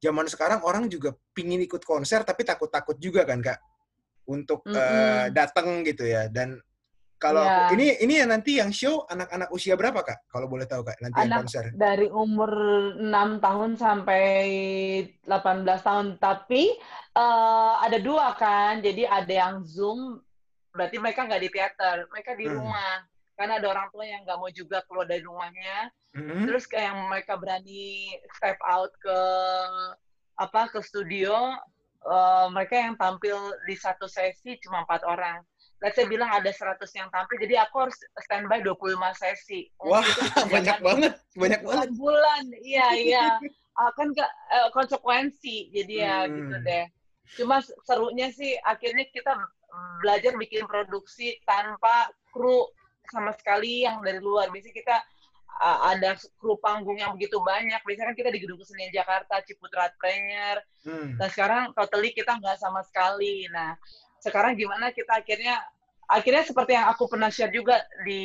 zaman 0.00 0.24
sekarang 0.24 0.64
orang 0.64 0.88
juga 0.88 1.12
pingin 1.34 1.60
ikut 1.60 1.82
konser 1.82 2.22
tapi 2.22 2.46
takut-takut 2.46 2.96
juga 3.02 3.26
kan 3.26 3.42
kak 3.42 3.58
untuk 4.30 4.62
mm 4.64 4.72
-hmm. 4.72 4.78
uh, 4.78 5.26
datang 5.32 5.82
gitu 5.82 6.04
ya. 6.04 6.28
Dan 6.28 6.60
kalau 7.18 7.42
yeah. 7.42 7.74
ini 7.74 7.98
ini 7.98 8.22
ya 8.22 8.26
nanti 8.30 8.62
yang 8.62 8.70
show 8.70 9.02
anak-anak 9.10 9.50
usia 9.50 9.74
berapa 9.74 10.06
kak? 10.06 10.30
Kalau 10.30 10.46
boleh 10.46 10.70
tahu 10.70 10.86
kak 10.86 11.02
nanti 11.02 11.18
anak 11.18 11.26
yang 11.26 11.38
konser. 11.42 11.64
Dari 11.74 12.06
umur 12.14 12.50
6 12.94 13.42
tahun 13.42 13.70
sampai 13.74 14.24
18 15.26 15.66
tahun. 15.82 16.06
Tapi 16.22 16.62
uh, 17.18 17.82
ada 17.82 17.98
dua 17.98 18.38
kan. 18.38 18.78
Jadi 18.78 19.02
ada 19.02 19.32
yang 19.34 19.66
zoom. 19.66 20.22
Berarti 20.78 20.96
mereka 21.02 21.26
nggak 21.26 21.42
di 21.42 21.50
teater, 21.50 21.96
mereka 22.14 22.38
di 22.38 22.46
hmm. 22.46 22.54
rumah. 22.54 23.02
Karena 23.34 23.58
ada 23.58 23.66
orang 23.70 23.88
tua 23.90 24.06
yang 24.06 24.22
nggak 24.22 24.38
mau 24.38 24.50
juga 24.54 24.78
keluar 24.86 25.06
dari 25.10 25.22
rumahnya. 25.26 25.90
Hmm. 26.14 26.46
Terus 26.46 26.70
kayak 26.70 26.94
yang 26.94 27.00
mereka 27.10 27.34
berani 27.34 28.14
step 28.38 28.58
out 28.62 28.94
ke 29.02 29.18
apa 30.38 30.70
ke 30.70 30.78
studio. 30.78 31.34
Uh, 32.06 32.46
mereka 32.54 32.78
yang 32.78 32.94
tampil 32.94 33.34
di 33.66 33.74
satu 33.74 34.06
sesi 34.06 34.54
cuma 34.62 34.86
empat 34.86 35.02
orang 35.02 35.42
let's 35.82 35.94
say 35.94 36.06
bilang 36.06 36.30
ada 36.30 36.50
100 36.50 36.82
yang 36.94 37.08
tampil, 37.14 37.38
jadi 37.38 37.66
aku 37.66 37.86
harus 37.86 37.96
standby 38.26 38.58
25 38.62 38.98
sesi. 39.14 39.70
Wah, 39.82 40.02
banyak 40.54 40.78
banget, 40.82 41.14
banyak 41.38 41.60
banget. 41.62 41.88
Bulan, 41.94 42.44
iya, 42.62 42.86
iya. 42.98 43.26
Akan 43.78 44.10
ke 44.16 44.24
uh, 44.26 44.68
konsekuensi, 44.74 45.70
jadi 45.70 45.94
ya 45.94 46.16
hmm. 46.26 46.34
gitu 46.34 46.56
deh. 46.66 46.84
Cuma 47.38 47.62
serunya 47.86 48.32
sih, 48.34 48.58
akhirnya 48.66 49.06
kita 49.12 49.36
belajar 50.00 50.32
bikin 50.38 50.64
produksi 50.64 51.36
tanpa 51.44 52.08
kru 52.32 52.68
sama 53.08 53.32
sekali 53.36 53.84
yang 53.84 54.00
dari 54.04 54.20
luar. 54.20 54.52
Biasanya 54.52 54.76
kita 54.76 54.96
uh, 55.60 55.78
ada 55.92 56.14
kru 56.38 56.56
panggung 56.60 57.00
yang 57.00 57.16
begitu 57.16 57.40
banyak. 57.40 57.80
Biasanya 57.82 58.12
kan 58.12 58.16
kita 58.16 58.30
di 58.32 58.38
Gedung 58.40 58.60
Kesenian 58.60 58.92
Jakarta, 58.92 59.40
Ciputra 59.44 59.90
Trainer. 59.96 60.62
Hmm. 60.84 61.16
Dan 61.16 61.28
sekarang 61.32 61.62
totally 61.74 62.12
kita 62.12 62.36
nggak 62.38 62.56
sama 62.60 62.84
sekali. 62.84 63.48
Nah, 63.50 63.74
sekarang 64.20 64.54
gimana 64.58 64.92
kita 64.92 65.20
akhirnya 65.20 65.60
akhirnya 66.08 66.42
seperti 66.44 66.72
yang 66.72 66.88
aku 66.88 67.04
pernah 67.06 67.28
share 67.28 67.52
juga 67.52 67.84
di 68.04 68.22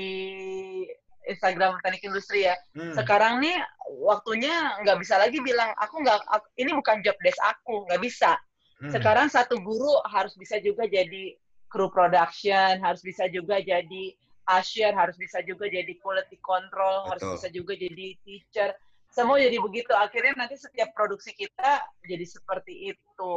Instagram 1.27 1.79
teknik 1.79 2.03
industri 2.03 2.47
ya. 2.47 2.55
Hmm. 2.75 2.95
Sekarang 2.95 3.39
nih 3.39 3.55
waktunya 4.03 4.75
nggak 4.83 4.97
bisa 4.99 5.15
lagi 5.19 5.39
bilang 5.39 5.71
aku 5.79 6.03
nggak 6.03 6.19
ini 6.59 6.71
bukan 6.75 6.99
job 7.03 7.15
desk 7.23 7.39
aku 7.39 7.87
nggak 7.87 8.01
bisa. 8.03 8.35
Hmm. 8.83 8.91
Sekarang 8.91 9.31
satu 9.31 9.55
guru 9.63 9.95
harus 10.11 10.35
bisa 10.35 10.59
juga 10.59 10.83
jadi 10.83 11.39
crew 11.71 11.87
production, 11.87 12.83
harus 12.83 12.99
bisa 12.99 13.31
juga 13.31 13.63
jadi 13.63 14.11
usher, 14.59 14.91
harus 14.91 15.15
bisa 15.15 15.39
juga 15.47 15.71
jadi 15.71 15.95
quality 16.03 16.35
control, 16.43 17.07
Betul. 17.07 17.11
harus 17.15 17.23
bisa 17.39 17.49
juga 17.55 17.73
jadi 17.79 18.07
teacher. 18.27 18.75
Semua 19.07 19.39
jadi 19.39 19.55
begitu. 19.63 19.95
Akhirnya 19.95 20.35
nanti 20.35 20.59
setiap 20.59 20.91
produksi 20.91 21.31
kita 21.31 21.79
jadi 22.03 22.27
seperti 22.27 22.91
itu. 22.91 23.33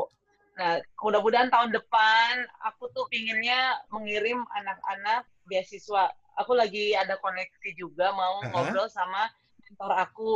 Nah, 0.57 0.83
mudah-mudahan 0.99 1.53
tahun 1.53 1.71
depan 1.71 2.49
aku 2.65 2.91
tuh 2.91 3.07
pinginnya 3.13 3.79
mengirim 3.95 4.43
anak-anak 4.51 5.29
beasiswa. 5.47 6.11
Aku 6.43 6.59
lagi 6.59 6.97
ada 6.99 7.21
koneksi 7.23 7.71
juga 7.79 8.11
mau 8.11 8.43
uh-huh. 8.43 8.51
ngobrol 8.51 8.89
sama 8.91 9.31
mentor 9.63 9.93
aku. 9.95 10.33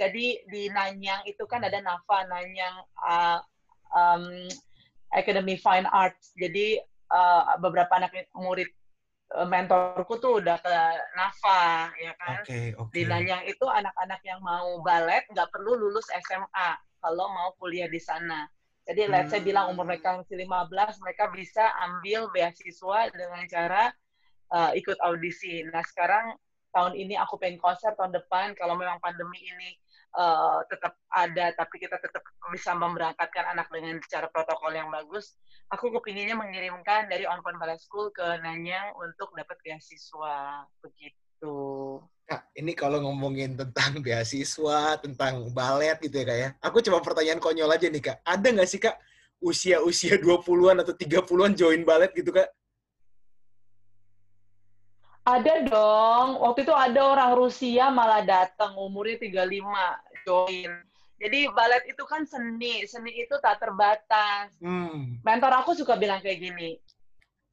Jadi 0.00 0.42
di 0.50 0.72
Nanyang 0.72 1.22
itu 1.28 1.44
kan 1.46 1.62
ada 1.62 1.78
NAFA, 1.78 2.26
Nanyang 2.26 2.74
uh, 3.06 3.38
um, 3.94 4.48
Academy 5.12 5.56
Fine 5.56 5.88
Arts. 5.88 6.32
Jadi 6.36 6.80
uh, 7.12 7.56
beberapa 7.60 7.88
anak 7.96 8.12
murid 8.36 8.68
uh, 9.36 9.48
mentorku 9.48 10.20
tuh 10.20 10.40
udah 10.40 10.56
ke 10.60 10.76
NAFA, 11.16 11.92
ya 12.00 12.12
kan? 12.16 12.40
Okay, 12.44 12.72
okay. 12.76 12.92
Di 12.92 13.02
Nanyang 13.08 13.44
itu 13.48 13.64
anak-anak 13.64 14.20
yang 14.24 14.40
mau 14.40 14.80
balet 14.84 15.24
nggak 15.32 15.48
perlu 15.52 15.76
lulus 15.76 16.08
SMA 16.28 16.70
kalau 17.00 17.30
mau 17.30 17.54
kuliah 17.56 17.88
di 17.88 18.00
sana. 18.00 18.48
Jadi 18.88 19.04
hmm. 19.04 19.12
let's 19.12 19.28
say 19.28 19.44
bilang 19.44 19.68
umur 19.68 19.84
mereka 19.84 20.16
masih 20.16 20.40
15, 20.48 21.04
mereka 21.04 21.28
bisa 21.28 21.64
ambil 21.84 22.32
beasiswa 22.32 23.12
dengan 23.12 23.44
cara 23.44 23.92
uh, 24.52 24.72
ikut 24.72 24.96
audisi. 25.04 25.60
Nah 25.68 25.84
sekarang 25.84 26.36
tahun 26.72 26.96
ini 26.96 27.14
aku 27.20 27.36
pengen 27.36 27.60
konser, 27.60 27.92
tahun 27.96 28.16
depan 28.16 28.56
kalau 28.56 28.76
memang 28.80 28.96
pandemi 29.00 29.44
ini 29.44 29.76
uh, 30.16 30.64
tetap 30.70 30.96
ada, 31.12 31.52
tapi 31.52 31.82
kita 31.82 32.00
tetap 32.00 32.22
bisa 32.48 32.72
memberangkatkan 32.72 33.52
anak 33.52 33.68
dengan 33.68 34.00
cara 34.08 34.28
protokol 34.32 34.72
yang 34.72 34.88
bagus, 34.88 35.36
aku 35.68 35.92
kepinginnya 36.00 36.38
mengirimkan 36.38 37.10
dari 37.12 37.28
On 37.28 37.42
Ballet 37.42 37.80
School 37.80 38.08
ke 38.14 38.24
Nanyang 38.40 38.96
untuk 38.96 39.34
dapat 39.36 39.56
beasiswa. 39.60 40.64
Begitu. 40.80 41.56
Kak, 42.28 42.52
ini 42.56 42.72
kalau 42.76 43.00
ngomongin 43.04 43.56
tentang 43.56 44.00
beasiswa, 44.04 45.00
tentang 45.00 45.48
balet 45.52 45.96
gitu 46.00 46.20
ya 46.20 46.26
Kak 46.28 46.38
ya. 46.38 46.48
Aku 46.64 46.84
coba 46.84 46.98
pertanyaan 47.04 47.40
konyol 47.40 47.72
aja 47.72 47.88
nih 47.88 48.02
Kak. 48.04 48.18
Ada 48.24 48.48
nggak 48.52 48.68
sih 48.68 48.80
Kak 48.80 48.96
usia-usia 49.38 50.18
20-an 50.18 50.82
atau 50.82 50.94
30-an 50.98 51.54
join 51.54 51.86
balet 51.86 52.10
gitu 52.10 52.34
Kak? 52.34 52.57
Ada 55.28 55.68
dong. 55.68 56.40
Waktu 56.40 56.64
itu 56.64 56.72
ada 56.72 57.00
orang 57.04 57.36
Rusia 57.36 57.92
malah 57.92 58.24
datang 58.24 58.72
umurnya 58.80 59.20
35 59.20 60.24
join. 60.24 60.72
Jadi 61.18 61.50
balet 61.52 61.84
itu 61.90 62.02
kan 62.08 62.24
seni, 62.24 62.88
seni 62.88 63.12
itu 63.20 63.36
tak 63.44 63.60
terbatas. 63.60 64.54
Hmm. 64.64 65.20
Mentor 65.20 65.52
aku 65.60 65.76
suka 65.76 66.00
bilang 66.00 66.24
kayak 66.24 66.40
gini, 66.40 66.78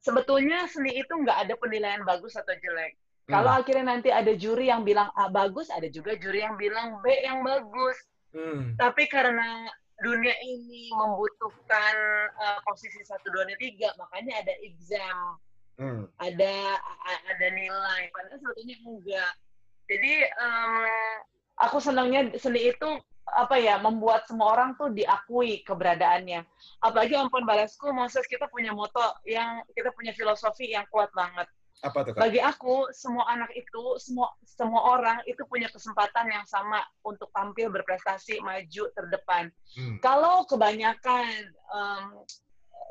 sebetulnya 0.00 0.64
seni 0.70 0.96
itu 0.96 1.10
nggak 1.10 1.44
ada 1.44 1.54
penilaian 1.58 2.06
bagus 2.06 2.38
atau 2.38 2.54
jelek 2.54 2.94
kalau 3.26 3.50
hmm. 3.50 3.58
akhirnya 3.58 3.86
nanti 3.90 4.08
ada 4.14 4.32
juri 4.38 4.70
yang 4.70 4.86
bilang 4.86 5.10
A 5.18 5.26
bagus, 5.26 5.66
ada 5.74 5.90
juga 5.90 6.14
juri 6.14 6.46
yang 6.46 6.54
bilang 6.54 7.02
B 7.02 7.10
yang 7.26 7.42
bagus. 7.42 7.98
Hmm. 8.30 8.78
Tapi 8.78 9.10
karena 9.10 9.66
dunia 9.98 10.34
ini 10.46 10.94
membutuhkan 10.94 11.94
uh, 12.38 12.58
posisi 12.62 13.02
satu 13.02 13.26
dua 13.34 13.42
tiga, 13.58 13.90
makanya 13.98 14.46
ada 14.46 14.54
exam, 14.62 15.42
hmm. 15.80 16.04
ada 16.20 16.54
ada 17.30 17.46
nilai. 17.52 18.08
Padahal 18.12 18.38
sebetulnya 18.40 18.76
enggak. 18.84 19.32
Jadi 19.86 20.14
um, 20.42 21.14
aku 21.62 21.76
senangnya 21.78 22.34
seni 22.36 22.74
itu 22.74 22.90
apa 23.26 23.58
ya 23.58 23.82
membuat 23.82 24.30
semua 24.30 24.54
orang 24.54 24.78
tuh 24.78 24.94
diakui 24.94 25.66
keberadaannya. 25.66 26.46
Apalagi 26.78 27.18
Ampun 27.18 27.42
Balesku, 27.42 27.90
Moses 27.90 28.22
kita 28.30 28.46
punya 28.46 28.70
moto 28.70 29.02
yang 29.26 29.66
kita 29.74 29.90
punya 29.90 30.14
filosofi 30.14 30.70
yang 30.70 30.86
kuat 30.94 31.10
banget 31.10 31.50
Apa 31.82 32.06
tuh, 32.06 32.14
Kak? 32.14 32.22
Bagi 32.22 32.40
aku, 32.40 32.88
semua 32.94 33.26
anak 33.28 33.50
itu, 33.52 33.98
semua 33.98 34.30
semua 34.46 34.96
orang 34.96 35.18
itu 35.28 35.42
punya 35.50 35.68
kesempatan 35.68 36.30
yang 36.30 36.46
sama 36.46 36.80
untuk 37.04 37.28
tampil 37.34 37.68
berprestasi, 37.68 38.40
maju 38.40 38.84
terdepan. 38.94 39.52
Hmm. 39.74 39.98
Kalau 40.00 40.46
kebanyakan, 40.48 41.28
um, 41.74 42.24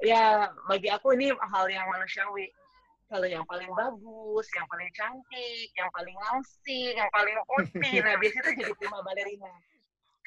ya 0.04 0.52
bagi 0.68 0.92
aku 0.92 1.16
ini 1.16 1.32
hal 1.32 1.66
yang 1.72 1.88
manusiawi. 1.90 2.52
Kalau 3.16 3.32
yang 3.32 3.48
paling 3.48 3.72
bagus, 3.72 4.46
yang 4.52 4.68
paling 4.68 4.92
cantik, 4.92 5.72
yang 5.80 5.88
paling 5.96 6.18
langsing, 6.20 7.00
yang 7.00 7.08
paling 7.16 7.32
putih, 7.48 8.04
nah 8.04 8.20
biasanya 8.20 8.44
itu 8.44 8.52
jadi 8.60 8.74
prima 8.76 9.00
balerina. 9.08 9.54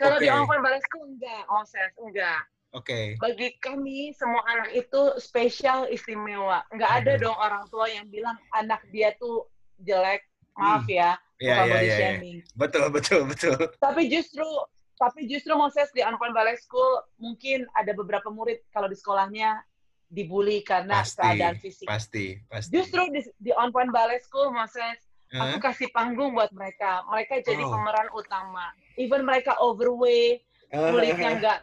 Kalau 0.00 0.16
okay. 0.16 0.24
di 0.24 0.28
Ongkon 0.32 0.64
Balesku 0.64 0.98
enggak, 1.04 1.44
Moses, 1.52 1.92
enggak. 2.00 2.40
Oke. 2.72 2.88
Okay. 2.88 3.20
Bagi 3.20 3.48
kami 3.60 4.16
semua 4.16 4.40
anak 4.48 4.72
itu 4.72 5.20
spesial 5.20 5.84
istimewa. 5.92 6.64
Enggak 6.72 7.04
ada 7.04 7.12
dong 7.20 7.36
orang 7.36 7.68
tua 7.68 7.92
yang 7.92 8.08
bilang 8.08 8.40
anak 8.56 8.80
dia 8.88 9.12
tuh 9.20 9.44
jelek. 9.84 10.24
Maaf 10.56 10.88
hmm. 10.88 10.96
ya, 10.96 11.14
yeah, 11.38 11.68
yeah, 11.68 11.80
yeah, 11.84 11.98
shaming. 12.00 12.40
Yeah. 12.40 12.56
Betul, 12.56 12.88
betul, 12.88 13.20
betul. 13.28 13.54
Tapi 13.78 14.08
justru 14.08 14.48
tapi 14.98 15.28
justru 15.28 15.54
Moses 15.54 15.92
di 15.94 16.02
Ongkon 16.02 16.34
Ballet 16.34 16.58
School 16.58 17.04
mungkin 17.20 17.68
ada 17.78 17.94
beberapa 17.94 18.32
murid 18.32 18.64
kalau 18.74 18.90
di 18.90 18.98
sekolahnya 18.98 19.62
dibully 20.08 20.64
karena 20.64 21.04
pasti, 21.04 21.20
keadaan 21.20 21.56
fisik. 21.60 21.86
Pasti, 21.86 22.26
pasti. 22.48 22.72
Justru 22.72 23.00
di, 23.12 23.20
di 23.38 23.52
On 23.54 23.68
Point 23.68 23.92
Ballet 23.92 24.24
School, 24.24 24.50
Moses, 24.50 24.98
uh 25.32 25.44
aku 25.44 25.60
kasih 25.60 25.88
panggung 25.92 26.32
buat 26.32 26.48
mereka. 26.56 27.04
Mereka 27.12 27.44
jadi 27.44 27.60
oh. 27.60 27.70
pemeran 27.72 28.08
utama. 28.16 28.72
Even 28.96 29.28
mereka 29.28 29.54
overweight, 29.60 30.40
kulitnya 30.72 31.30
nggak 31.38 31.58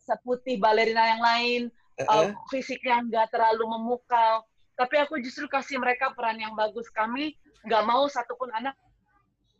seputih 0.00 0.56
balerina 0.60 1.16
yang 1.16 1.22
lain, 1.22 1.60
uh, 2.08 2.32
fisiknya 2.48 3.04
nggak 3.04 3.28
terlalu 3.32 3.64
memukau. 3.68 4.44
Tapi 4.76 4.96
aku 4.96 5.20
justru 5.20 5.44
kasih 5.44 5.76
mereka 5.76 6.16
peran 6.16 6.40
yang 6.40 6.56
bagus. 6.56 6.88
Kami 6.88 7.36
nggak 7.68 7.84
mau 7.84 8.08
satupun 8.08 8.48
anak 8.56 8.72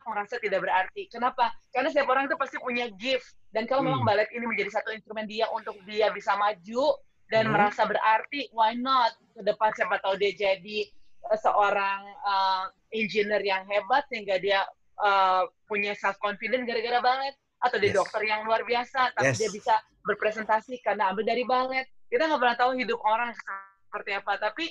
merasa 0.01 0.41
tidak 0.41 0.65
berarti. 0.65 1.05
Kenapa? 1.13 1.53
Karena 1.69 1.93
setiap 1.93 2.09
orang 2.09 2.25
itu 2.25 2.33
pasti 2.33 2.57
punya 2.57 2.89
gift. 2.97 3.37
Dan 3.53 3.69
kalau 3.69 3.85
hmm. 3.85 3.93
memang 3.93 4.01
balet 4.01 4.29
ini 4.33 4.49
menjadi 4.49 4.81
satu 4.81 4.89
instrumen 4.89 5.29
dia 5.29 5.45
untuk 5.53 5.77
dia 5.85 6.09
bisa 6.09 6.33
maju 6.33 6.97
dan 7.31 7.47
hmm. 7.47 7.55
merasa 7.55 7.87
berarti, 7.87 8.51
why 8.51 8.75
not? 8.75 9.15
Ke 9.31 9.41
depan 9.47 9.71
siapa 9.71 10.03
tahu 10.03 10.19
dia 10.19 10.35
jadi 10.35 10.91
uh, 11.31 11.39
seorang 11.39 12.01
uh, 12.27 12.65
engineer 12.91 13.39
yang 13.39 13.63
hebat 13.71 14.03
sehingga 14.11 14.35
dia 14.37 14.67
uh, 14.99 15.47
punya 15.65 15.95
self 15.95 16.19
confidence 16.19 16.67
gara-gara 16.67 16.99
balet 16.99 17.35
atau 17.63 17.77
dia 17.79 17.95
yes. 17.95 17.97
dokter 18.03 18.21
yang 18.27 18.43
luar 18.43 18.65
biasa 18.67 19.15
tapi 19.15 19.31
yes. 19.31 19.39
dia 19.39 19.49
bisa 19.53 19.75
berpresentasi 20.03 20.83
karena 20.83 21.15
ambil 21.15 21.23
dari 21.23 21.47
balet. 21.47 21.87
Kita 22.11 22.27
nggak 22.27 22.41
pernah 22.43 22.57
tahu 22.59 22.71
hidup 22.75 22.99
orang 23.07 23.31
seperti 23.31 24.11
apa, 24.11 24.35
tapi 24.35 24.65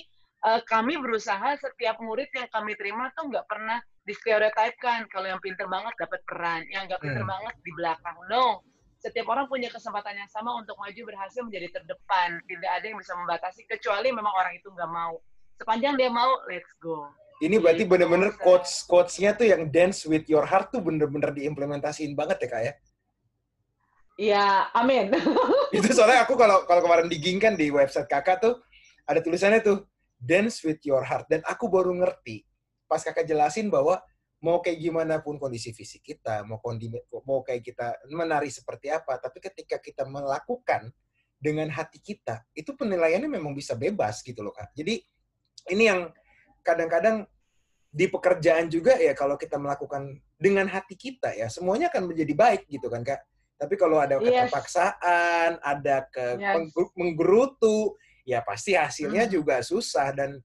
uh, 0.45 0.61
kami 0.61 1.01
berusaha 1.01 1.57
setiap 1.57 1.97
murid 1.97 2.29
yang 2.37 2.45
kami 2.53 2.77
terima 2.77 3.09
tuh 3.17 3.25
nggak 3.33 3.49
pernah 3.49 3.81
distereotipkan 4.05 5.09
kalau 5.09 5.29
yang 5.29 5.41
pinter 5.41 5.65
banget 5.65 5.93
dapat 5.97 6.21
peran, 6.29 6.61
yang 6.69 6.85
nggak 6.85 7.01
pinter 7.01 7.25
hmm. 7.25 7.33
banget 7.33 7.55
di 7.65 7.71
belakang. 7.73 8.17
No, 8.29 8.61
setiap 9.01 9.33
orang 9.33 9.49
punya 9.49 9.73
kesempatan 9.73 10.13
yang 10.13 10.29
sama 10.29 10.53
untuk 10.61 10.77
maju 10.77 11.01
berhasil 11.09 11.41
menjadi 11.41 11.81
terdepan. 11.81 12.37
Tidak 12.45 12.71
ada 12.71 12.85
yang 12.85 13.01
bisa 13.01 13.17
membatasi 13.17 13.65
kecuali 13.65 14.13
memang 14.13 14.29
orang 14.29 14.53
itu 14.53 14.69
nggak 14.69 14.91
mau. 14.93 15.17
Sepanjang 15.57 15.97
dia 15.97 16.13
mau, 16.13 16.29
let's 16.45 16.69
go. 16.77 17.09
Ini 17.41 17.57
berarti 17.57 17.89
gitu, 17.89 17.97
bener-bener 17.97 18.37
coach 18.37 18.85
coachnya 18.85 19.33
tuh 19.33 19.49
yang 19.49 19.65
dance 19.73 20.05
with 20.05 20.29
your 20.29 20.45
heart 20.45 20.69
tuh 20.69 20.77
bener-bener 20.77 21.33
diimplementasiin 21.33 22.13
banget 22.13 22.45
ya 22.45 22.47
kak 22.47 22.61
ya? 22.61 22.73
Iya, 24.21 24.45
amin. 24.77 25.09
itu 25.77 25.89
soalnya 25.97 26.21
aku 26.21 26.37
kalau 26.37 26.69
kalau 26.69 26.85
kemarin 26.85 27.09
diging 27.09 27.41
kan 27.41 27.57
di 27.57 27.73
website 27.73 28.05
kakak 28.05 28.37
tuh 28.37 28.61
ada 29.09 29.17
tulisannya 29.25 29.65
tuh 29.65 29.89
dance 30.21 30.61
with 30.61 30.77
your 30.85 31.01
heart 31.01 31.25
dan 31.25 31.41
aku 31.49 31.65
baru 31.65 31.89
ngerti 31.97 32.45
pas 32.85 33.01
kakak 33.01 33.25
jelasin 33.25 33.73
bahwa 33.73 33.97
mau 34.41 34.57
kayak 34.59 34.77
gimana 34.81 35.21
pun 35.21 35.37
kondisi 35.37 35.69
fisik 35.71 36.01
kita, 36.01 36.41
mau 36.43 36.57
kondi, 36.57 36.89
mau 37.25 37.45
kayak 37.45 37.61
kita 37.61 37.87
menari 38.09 38.49
seperti 38.49 38.89
apa, 38.89 39.21
tapi 39.21 39.37
ketika 39.37 39.77
kita 39.77 40.03
melakukan 40.09 40.89
dengan 41.37 41.69
hati 41.69 42.01
kita, 42.01 42.41
itu 42.57 42.73
penilaiannya 42.73 43.29
memang 43.29 43.53
bisa 43.53 43.77
bebas 43.77 44.25
gitu 44.25 44.41
loh 44.41 44.53
kak. 44.53 44.73
Jadi 44.73 45.01
ini 45.69 45.83
yang 45.85 46.09
kadang-kadang 46.65 47.29
di 47.91 48.09
pekerjaan 48.09 48.69
juga 48.71 48.97
ya 48.97 49.13
kalau 49.13 49.37
kita 49.37 49.59
melakukan 49.59 50.15
dengan 50.39 50.63
hati 50.63 50.95
kita 50.95 51.35
ya 51.35 51.51
semuanya 51.51 51.91
akan 51.91 52.07
menjadi 52.07 52.33
baik 52.33 52.63
gitu 52.71 52.87
kan 52.87 53.03
kak 53.03 53.19
tapi 53.61 53.77
kalau 53.77 54.01
ada 54.01 54.17
yes. 54.17 54.25
keterpaksaan, 54.49 55.61
ada 55.61 56.09
ke 56.09 56.41
yes. 56.41 56.73
menggerutu, 56.97 57.93
ya 58.25 58.41
pasti 58.41 58.73
hasilnya 58.73 59.29
hmm. 59.29 59.33
juga 59.37 59.61
susah. 59.61 60.09
Dan 60.17 60.41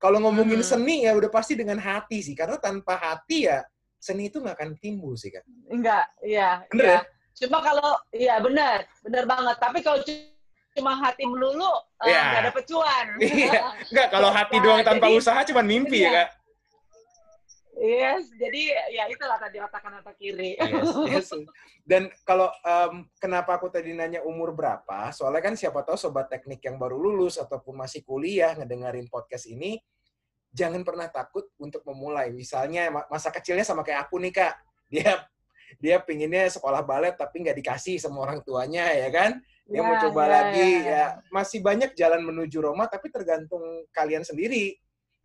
kalau 0.00 0.16
ngomongin 0.24 0.64
hmm. 0.64 0.70
seni 0.72 1.04
ya 1.04 1.12
udah 1.12 1.28
pasti 1.28 1.52
dengan 1.52 1.76
hati 1.76 2.24
sih. 2.24 2.32
Karena 2.32 2.56
tanpa 2.56 2.96
hati 2.96 3.44
ya 3.44 3.60
seni 4.00 4.32
itu 4.32 4.40
nggak 4.40 4.56
akan 4.56 4.70
timbul 4.80 5.12
sih 5.12 5.28
kan? 5.28 5.44
Enggak, 5.68 6.08
iya. 6.24 6.64
Bener 6.72 6.84
iya. 6.88 6.96
ya? 6.96 7.00
Cuma 7.44 7.60
kalau, 7.60 7.92
iya 8.08 8.34
benar, 8.40 8.88
benar 9.04 9.24
banget. 9.28 9.56
Tapi 9.60 9.78
kalau 9.84 10.00
cuma 10.72 10.96
hati 10.96 11.28
melulu, 11.28 11.68
eh, 12.08 12.16
ya. 12.16 12.20
nggak 12.32 12.40
uh, 12.40 12.44
ada 12.48 12.52
pecuan. 12.56 13.06
Iya, 13.20 13.60
nggak 13.92 14.08
kalau 14.08 14.30
hati 14.32 14.56
doang 14.64 14.80
tanpa 14.80 15.06
Jadi, 15.12 15.18
usaha 15.20 15.40
cuma 15.44 15.60
mimpi 15.60 16.00
ya, 16.00 16.08
iya. 16.08 16.08
ya 16.08 16.16
kak? 16.16 16.28
Yes, 17.80 18.28
jadi 18.36 18.76
ya 18.92 19.08
itulah 19.08 19.40
tadi 19.40 19.56
otak 19.56 19.80
kanan 19.80 20.04
otak 20.04 20.20
kiri. 20.20 20.52
Yes, 20.60 20.92
yes. 21.08 21.28
Dan 21.80 22.12
kalau 22.28 22.52
um, 22.60 23.08
kenapa 23.16 23.56
aku 23.56 23.72
tadi 23.72 23.96
nanya 23.96 24.20
umur 24.20 24.52
berapa? 24.52 25.08
Soalnya 25.16 25.40
kan 25.40 25.56
siapa 25.56 25.80
tahu 25.80 25.96
sobat 25.96 26.28
teknik 26.28 26.60
yang 26.60 26.76
baru 26.76 27.00
lulus 27.00 27.40
ataupun 27.40 27.80
masih 27.80 28.04
kuliah 28.04 28.52
ngedengerin 28.52 29.08
podcast 29.08 29.48
ini, 29.48 29.80
jangan 30.52 30.84
pernah 30.84 31.08
takut 31.08 31.48
untuk 31.56 31.80
memulai. 31.88 32.28
Misalnya 32.36 32.92
masa 33.08 33.32
kecilnya 33.32 33.64
sama 33.64 33.80
kayak 33.80 34.12
aku 34.12 34.20
nih 34.20 34.32
kak, 34.36 34.54
dia 34.92 35.24
dia 35.80 35.96
pinginnya 36.04 36.52
sekolah 36.52 36.84
balet 36.84 37.16
tapi 37.16 37.40
nggak 37.40 37.64
dikasih 37.64 37.96
sama 37.96 38.28
orang 38.28 38.44
tuanya 38.44 38.92
ya 38.92 39.08
kan? 39.08 39.40
Dia 39.64 39.80
ya, 39.80 39.86
mau 39.88 39.96
coba 39.96 40.22
ya, 40.26 40.30
lagi 40.36 40.68
ya, 40.68 40.84
ya. 40.84 40.84
ya. 40.84 41.04
Masih 41.32 41.64
banyak 41.64 41.96
jalan 41.96 42.28
menuju 42.28 42.60
Roma 42.60 42.84
tapi 42.92 43.08
tergantung 43.08 43.88
kalian 43.96 44.20
sendiri 44.20 44.76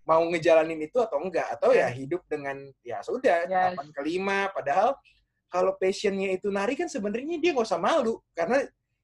mau 0.06 0.22
ngejalanin 0.30 0.80
itu 0.86 1.02
atau 1.02 1.20
enggak? 1.20 1.50
Atau 1.58 1.74
ya 1.74 1.90
hidup 1.90 2.24
dengan 2.30 2.56
ya 2.86 3.02
sudah 3.02 3.50
yes. 3.50 3.74
kapan 3.74 3.88
kelima. 3.92 4.40
Padahal 4.54 4.94
kalau 5.50 5.74
passionnya 5.76 6.38
itu 6.38 6.54
nari 6.54 6.78
kan 6.78 6.86
sebenarnya 6.86 7.42
dia 7.42 7.52
nggak 7.52 7.68
usah 7.68 7.82
malu. 7.82 8.22
Karena 8.38 8.62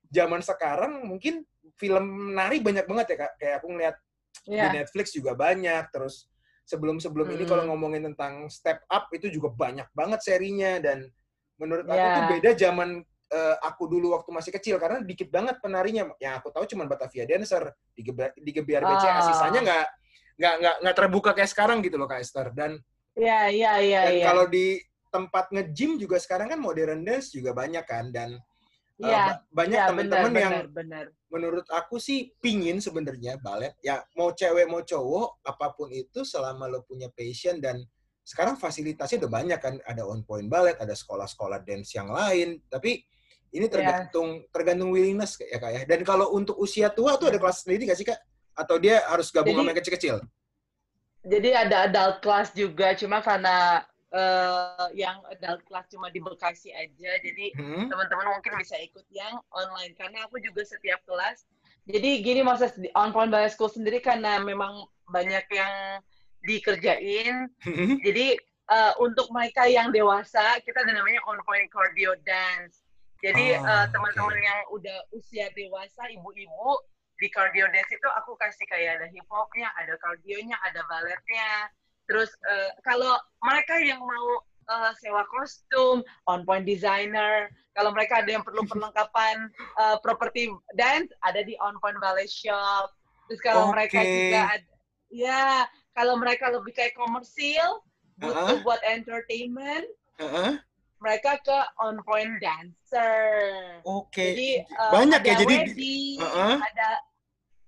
zaman 0.08 0.40
sekarang 0.46 1.10
mungkin 1.10 1.42
film 1.76 2.38
nari 2.38 2.62
banyak 2.62 2.86
banget 2.86 3.06
ya 3.14 3.18
kak. 3.26 3.32
Kayak 3.42 3.56
aku 3.60 3.68
ngeliat 3.74 3.96
yeah. 4.46 4.70
di 4.70 4.78
Netflix 4.78 5.06
juga 5.12 5.34
banyak. 5.34 5.90
Terus 5.90 6.30
sebelum 6.70 7.02
sebelum 7.02 7.28
hmm. 7.28 7.36
ini 7.36 7.44
kalau 7.50 7.64
ngomongin 7.74 8.06
tentang 8.14 8.48
step 8.48 8.86
up 8.88 9.10
itu 9.12 9.28
juga 9.34 9.50
banyak 9.50 9.90
banget 9.98 10.22
serinya. 10.22 10.78
Dan 10.78 11.10
menurut 11.58 11.90
yeah. 11.90 11.98
aku 11.98 12.08
tuh 12.14 12.26
beda 12.38 12.50
zaman 12.54 12.90
uh, 13.34 13.56
aku 13.66 13.90
dulu 13.90 14.14
waktu 14.14 14.30
masih 14.30 14.54
kecil. 14.54 14.78
Karena 14.78 15.02
dikit 15.02 15.34
banget 15.34 15.58
penarinya. 15.58 16.14
Yang 16.22 16.46
aku 16.46 16.48
tahu 16.54 16.66
cuma 16.70 16.86
Batavia 16.86 17.26
Dancer. 17.26 17.74
Di 17.98 18.06
Gebiar, 18.06 18.38
di 18.38 18.52
Gebiar 18.54 18.86
BCA 18.86 19.18
oh. 19.18 19.26
sisanya 19.34 19.62
nggak 19.66 19.88
nggak 20.40 20.54
nggak 20.62 20.76
nggak 20.86 20.96
terbuka 20.96 21.32
kayak 21.36 21.52
sekarang 21.52 21.80
gitu 21.84 21.96
loh 22.00 22.08
kak 22.08 22.24
Esther 22.24 22.52
dan 22.56 22.80
Iya, 23.12 23.52
iya, 23.52 23.72
iya. 23.84 24.02
Dan 24.08 24.16
ya. 24.24 24.26
kalau 24.32 24.46
di 24.48 24.80
tempat 25.12 25.52
nge-gym 25.52 26.00
juga 26.00 26.16
sekarang 26.16 26.48
kan 26.48 26.60
modern 26.60 27.04
dance 27.04 27.36
juga 27.36 27.52
banyak 27.52 27.84
kan 27.84 28.08
dan 28.16 28.40
ya, 28.96 29.36
uh, 29.36 29.44
banyak 29.52 29.80
ya, 29.84 29.88
teman-teman 29.92 30.32
yang 30.32 30.56
benar. 30.72 31.06
menurut 31.28 31.68
aku 31.68 32.00
sih 32.00 32.32
pingin 32.40 32.80
sebenarnya 32.80 33.36
balet 33.44 33.76
ya 33.84 34.00
mau 34.16 34.32
cewek 34.32 34.72
mau 34.72 34.80
cowok 34.80 35.44
apa 35.44 35.76
pun 35.76 35.92
itu 35.92 36.24
selama 36.24 36.72
lo 36.72 36.88
punya 36.88 37.12
passion 37.12 37.60
dan 37.60 37.84
sekarang 38.24 38.56
fasilitasnya 38.56 39.28
udah 39.28 39.32
banyak 39.44 39.60
kan 39.60 39.76
ada 39.84 40.08
on 40.08 40.24
point 40.24 40.48
ballet 40.48 40.80
ada 40.80 40.96
sekolah-sekolah 40.96 41.60
dance 41.68 41.92
yang 41.92 42.08
lain 42.08 42.64
tapi 42.72 43.04
ini 43.52 43.68
iya. 43.68 43.74
tergantung 43.74 44.40
ya. 44.40 44.48
tergantung 44.56 44.90
willingness 44.96 45.36
ya 45.44 45.60
kak 45.60 45.72
ya 45.76 45.82
dan 45.84 46.08
kalau 46.08 46.32
untuk 46.32 46.56
usia 46.56 46.88
tua 46.88 47.20
tuh 47.20 47.28
ada 47.28 47.36
kelas 47.36 47.68
sendiri 47.68 47.92
gak 47.92 48.00
sih 48.00 48.08
kak 48.08 48.20
atau 48.56 48.76
dia 48.78 49.04
harus 49.08 49.32
gabung 49.32 49.56
jadi, 49.56 49.60
sama 49.62 49.70
yang 49.72 49.80
kecil-kecil? 49.80 50.16
Jadi 51.22 51.50
ada 51.54 51.86
adult 51.86 52.18
class 52.26 52.50
juga, 52.52 52.98
cuma 52.98 53.22
karena 53.22 53.86
uh, 54.10 54.90
yang 54.98 55.22
adult 55.30 55.62
class 55.70 55.86
cuma 55.94 56.10
di 56.10 56.18
Bekasi 56.18 56.74
aja, 56.74 57.12
jadi 57.22 57.54
hmm. 57.56 57.88
teman-teman 57.94 58.38
mungkin 58.38 58.58
bisa 58.58 58.76
ikut 58.82 59.06
yang 59.14 59.38
online. 59.54 59.94
Karena 59.96 60.26
aku 60.26 60.42
juga 60.42 60.66
setiap 60.66 61.00
kelas, 61.06 61.46
jadi 61.86 62.26
gini 62.26 62.42
maksud 62.42 62.78
on 62.98 63.14
point 63.14 63.30
ballet 63.30 63.54
school 63.54 63.70
sendiri 63.70 64.02
karena 64.02 64.42
memang 64.42 64.86
banyak 65.14 65.46
yang 65.54 66.02
dikerjain, 66.42 67.54
hmm. 67.62 68.02
jadi 68.02 68.34
uh, 68.72 68.94
untuk 68.98 69.30
mereka 69.30 69.70
yang 69.70 69.94
dewasa 69.94 70.58
kita 70.66 70.82
ada 70.82 70.98
namanya 70.98 71.22
on 71.30 71.38
point 71.46 71.70
cardio 71.70 72.18
dance. 72.26 72.82
Jadi 73.22 73.54
oh, 73.54 73.62
uh, 73.62 73.86
teman-teman 73.94 74.34
okay. 74.34 74.50
yang 74.50 74.60
udah 74.74 74.98
usia 75.14 75.46
dewasa, 75.54 76.10
ibu-ibu 76.10 76.82
di 77.22 77.30
cardio 77.30 77.70
dance 77.70 77.94
itu 77.94 78.10
aku 78.18 78.34
kasih 78.42 78.66
kayak 78.66 78.98
ada 78.98 79.08
hip 79.14 79.28
hopnya, 79.30 79.70
ada 79.78 79.94
cardionya, 80.02 80.58
ada 80.66 80.82
baletnya. 80.90 81.70
Terus 82.10 82.34
uh, 82.50 82.74
kalau 82.82 83.14
mereka 83.46 83.78
yang 83.78 84.02
mau 84.02 84.42
uh, 84.68 84.92
sewa 84.98 85.22
kostum, 85.30 86.02
on 86.26 86.42
point 86.44 86.66
designer, 86.66 87.48
kalau 87.78 87.94
mereka 87.94 88.26
ada 88.26 88.30
yang 88.34 88.44
perlu 88.44 88.66
perlengkapan 88.72 89.48
uh, 89.78 90.02
property 90.02 90.50
dance, 90.74 91.14
ada 91.22 91.46
di 91.46 91.54
on 91.62 91.78
point 91.78 91.96
ballet 92.02 92.28
shop. 92.28 92.90
Terus 93.30 93.40
kalau 93.46 93.70
okay. 93.70 93.74
mereka 93.78 94.00
juga 94.04 94.42
ada, 94.58 94.74
ya 95.14 95.44
kalau 95.96 96.20
mereka 96.20 96.52
lebih 96.52 96.74
kayak 96.76 96.98
komersil, 96.98 97.86
butuh 98.20 98.60
uh-huh. 98.60 98.66
buat 98.66 98.82
entertainment, 98.84 99.88
uh-huh. 100.20 100.60
mereka 101.00 101.40
ke 101.40 101.58
on 101.80 102.02
point 102.04 102.34
dancer. 102.44 103.80
Oke. 103.88 104.12
Okay. 104.12 104.30
Jadi 104.36 104.50
uh, 104.76 104.92
banyak 104.92 105.22
ya 105.24 105.34
jadi 105.40 105.56
wedding, 105.64 106.20
uh-huh. 106.20 106.56
ada 106.60 106.90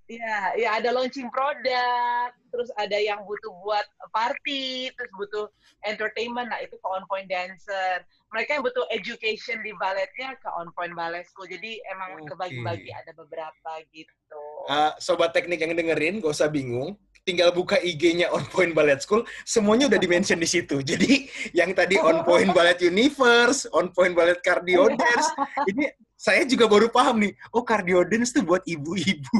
ya 0.07 0.55
ya 0.59 0.69
ada 0.79 0.91
launching 0.91 1.31
produk, 1.31 2.31
terus 2.51 2.69
ada 2.75 2.95
yang 2.99 3.23
butuh 3.23 3.53
buat 3.63 3.87
party, 4.11 4.91
terus 4.93 5.11
butuh 5.15 5.45
entertainment, 5.87 6.51
nah 6.51 6.59
itu 6.59 6.75
ke 6.75 6.87
on 6.87 7.03
point 7.07 7.27
dancer 7.27 8.03
mereka 8.33 8.57
yang 8.57 8.65
butuh 8.65 8.85
education 8.89 9.61
di 9.61 9.71
balletnya 9.77 10.33
ke 10.41 10.49
on 10.57 10.73
point 10.73 10.97
ballet 10.97 11.21
school. 11.29 11.45
Jadi 11.45 11.77
emang 11.85 12.17
okay. 12.17 12.33
kebagi-bagi 12.33 12.89
ada 12.89 13.13
beberapa 13.13 13.71
gitu. 13.93 14.43
Uh, 14.65 14.91
sobat 14.97 15.37
teknik 15.37 15.61
yang 15.61 15.77
dengerin, 15.77 16.17
gak 16.17 16.33
usah 16.33 16.49
bingung. 16.49 16.97
Tinggal 17.23 17.55
buka 17.55 17.79
IG-nya 17.79 18.27
On 18.35 18.43
Point 18.51 18.75
Ballet 18.75 18.99
School, 18.99 19.23
semuanya 19.47 19.87
udah 19.87 19.95
dimention 19.95 20.35
di 20.35 20.47
situ. 20.47 20.83
Jadi 20.83 21.31
yang 21.55 21.71
tadi 21.71 21.95
On 21.95 22.19
Point 22.27 22.51
Ballet 22.51 22.83
Universe, 22.83 23.63
On 23.71 23.87
Point 23.95 24.11
Ballet 24.11 24.43
Cardio 24.43 24.91
Dance, 24.91 25.31
ini 25.71 25.87
saya 26.19 26.43
juga 26.43 26.67
baru 26.67 26.91
paham 26.91 27.23
nih. 27.23 27.31
Oh, 27.55 27.63
Cardio 27.63 28.03
Dance 28.03 28.35
tuh 28.35 28.43
buat 28.43 28.63
ibu-ibu. 28.67 29.39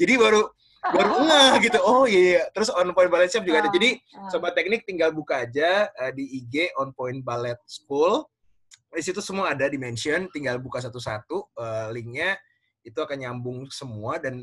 Jadi 0.00 0.16
baru 0.16 0.48
baru 0.80 1.12
ngeh 1.28 1.52
gitu. 1.68 1.78
Oh 1.84 2.08
iya, 2.08 2.20
iya. 2.20 2.42
Terus 2.56 2.72
On 2.72 2.88
Point 2.96 3.12
Ballet 3.12 3.28
Shop 3.28 3.44
juga 3.44 3.68
ada. 3.68 3.70
Jadi 3.72 4.00
ah, 4.16 4.24
ah. 4.24 4.28
sobat 4.32 4.56
teknik 4.56 4.88
tinggal 4.88 5.12
buka 5.12 5.44
aja 5.44 5.92
uh, 6.00 6.12
di 6.16 6.24
IG 6.40 6.72
On 6.80 6.88
Point 6.96 7.20
Ballet 7.20 7.60
School. 7.68 8.24
Di 8.90 9.04
situ 9.04 9.20
semua 9.22 9.52
ada 9.52 9.68
di 9.68 9.78
mention, 9.78 10.26
tinggal 10.32 10.58
buka 10.58 10.82
satu-satu 10.82 11.52
uh, 11.54 11.88
linknya 11.94 12.34
itu 12.80 12.96
akan 12.96 13.16
nyambung 13.22 13.68
semua 13.68 14.16
dan 14.16 14.42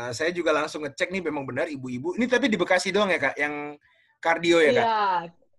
uh, 0.00 0.12
saya 0.16 0.32
juga 0.32 0.56
langsung 0.56 0.88
ngecek 0.88 1.12
nih 1.12 1.20
memang 1.20 1.44
benar 1.44 1.68
ibu-ibu. 1.68 2.16
Ini 2.16 2.24
tapi 2.24 2.48
di 2.48 2.56
Bekasi 2.56 2.88
doang 2.88 3.12
ya 3.12 3.20
kak, 3.20 3.36
yang 3.36 3.76
kardio 4.16 4.64
ya 4.64 4.72
kak? 4.72 4.86
Iya. 4.88 5.04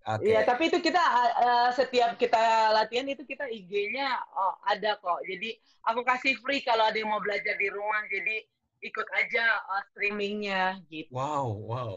Okay. 0.02 0.34
Iya, 0.34 0.40
tapi 0.42 0.66
itu 0.66 0.82
kita 0.82 0.98
uh, 1.38 1.70
setiap 1.70 2.18
kita 2.18 2.74
latihan 2.74 3.06
itu 3.06 3.22
kita 3.22 3.46
IG-nya 3.46 4.18
oh, 4.34 4.58
ada 4.66 4.98
kok. 4.98 5.22
Jadi 5.22 5.54
aku 5.86 6.02
kasih 6.02 6.34
free 6.42 6.58
kalau 6.58 6.90
ada 6.90 6.98
yang 6.98 7.06
mau 7.06 7.22
belajar 7.22 7.54
di 7.54 7.70
rumah. 7.70 8.02
Jadi 8.10 8.42
ikut 8.82 9.06
aja 9.14 9.62
uh, 9.70 9.82
streamingnya 9.94 10.82
gitu. 10.90 11.14
Wow, 11.14 11.54
wow. 11.70 11.90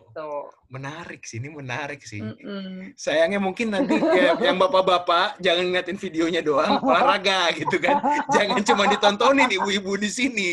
Menarik 0.70 1.26
sih, 1.26 1.42
ini 1.42 1.50
menarik 1.50 2.06
sih. 2.06 2.22
Mm 2.22 2.38
-mm. 2.38 2.78
Sayangnya 2.94 3.42
mungkin 3.42 3.74
nanti 3.74 3.98
ya, 4.22 4.38
yang 4.38 4.62
bapak-bapak 4.62 5.42
jangan 5.42 5.66
ngeliatin 5.66 5.98
videonya 5.98 6.46
doang, 6.46 6.78
olahraga 6.86 7.50
gitu 7.58 7.82
kan. 7.82 7.98
Jangan 8.30 8.62
cuma 8.62 8.86
ditontonin 8.86 9.50
ibu-ibu 9.50 9.98
di 9.98 10.10
sini. 10.14 10.52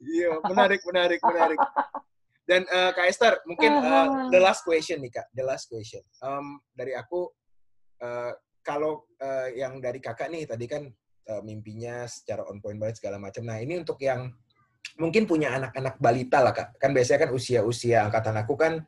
Iya, 0.00 0.40
menarik, 0.48 0.80
menarik, 0.88 1.20
menarik. 1.20 1.60
Dan 2.48 2.64
uh, 2.72 2.90
Kak 2.96 3.06
Esther, 3.12 3.44
mungkin 3.44 3.76
uh, 3.76 4.08
the 4.32 4.40
last 4.40 4.64
question 4.64 5.04
nih 5.04 5.20
Kak, 5.20 5.28
the 5.36 5.44
last 5.44 5.68
question. 5.68 6.00
Um, 6.24 6.64
dari 6.72 6.96
aku, 6.96 7.28
uh, 8.00 8.32
kalau 8.64 9.04
uh, 9.20 9.52
yang 9.52 9.84
dari 9.84 10.00
kakak 10.00 10.32
nih 10.32 10.48
tadi 10.48 10.64
kan 10.64 10.88
uh, 11.28 11.42
mimpinya 11.44 12.08
secara 12.08 12.48
on 12.48 12.64
point 12.64 12.80
banget 12.80 13.04
segala 13.04 13.20
macam. 13.20 13.44
Nah 13.44 13.60
ini 13.60 13.76
untuk 13.76 14.00
yang 14.00 14.32
mungkin 14.98 15.24
punya 15.30 15.54
anak-anak 15.54 15.96
balita 16.02 16.42
lah 16.42 16.52
kak. 16.52 16.76
Kan 16.76 16.90
biasanya 16.92 17.26
kan 17.26 17.30
usia-usia 17.32 18.04
angkatan 18.04 18.34
aku 18.36 18.54
kan 18.58 18.82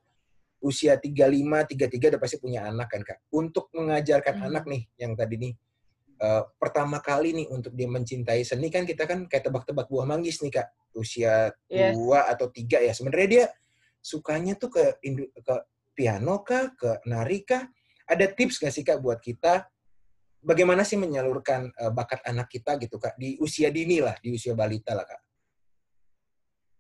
usia 0.61 0.99
35, 0.99 1.09
33 1.09 2.13
udah 2.13 2.21
pasti 2.21 2.37
punya 2.43 2.67
anak 2.69 2.91
kan 2.91 3.01
kak. 3.07 3.19
Untuk 3.33 3.71
mengajarkan 3.73 4.43
hmm. 4.43 4.49
anak 4.51 4.65
nih 4.67 4.83
yang 4.99 5.13
tadi 5.15 5.35
nih 5.39 5.53
uh, 6.21 6.43
pertama 6.59 6.99
kali 7.01 7.33
nih 7.33 7.47
untuk 7.49 7.73
dia 7.73 7.89
mencintai 7.89 8.43
seni 8.43 8.69
kan 8.69 8.85
kita 8.85 9.07
kan 9.07 9.25
kayak 9.31 9.49
tebak-tebak 9.49 9.87
buah 9.87 10.05
manggis 10.05 10.43
nih 10.43 10.61
kak. 10.61 10.69
Usia 10.93 11.55
yes. 11.71 11.95
dua 11.95 12.27
atau 12.27 12.51
tiga 12.51 12.83
ya. 12.83 12.91
Sebenarnya 12.91 13.29
dia 13.31 13.45
sukanya 14.03 14.59
tuh 14.59 14.75
ke 14.75 14.85
ke 15.41 15.55
piano 15.95 16.43
kah, 16.43 16.75
ke 16.75 17.07
nari 17.07 17.47
kah? 17.47 17.65
Ada 18.11 18.27
tips 18.35 18.59
gak 18.59 18.75
sih 18.75 18.83
kak 18.83 18.99
buat 18.99 19.23
kita 19.23 19.71
bagaimana 20.43 20.83
sih 20.83 20.99
menyalurkan 20.99 21.71
uh, 21.79 21.93
bakat 21.95 22.25
anak 22.27 22.51
kita 22.51 22.75
gitu 22.81 22.99
kak 22.99 23.15
di 23.15 23.39
usia 23.39 23.71
dini 23.71 24.03
lah, 24.03 24.19
di 24.19 24.35
usia 24.35 24.57
balita 24.57 24.97
lah 24.99 25.07
kak? 25.07 25.30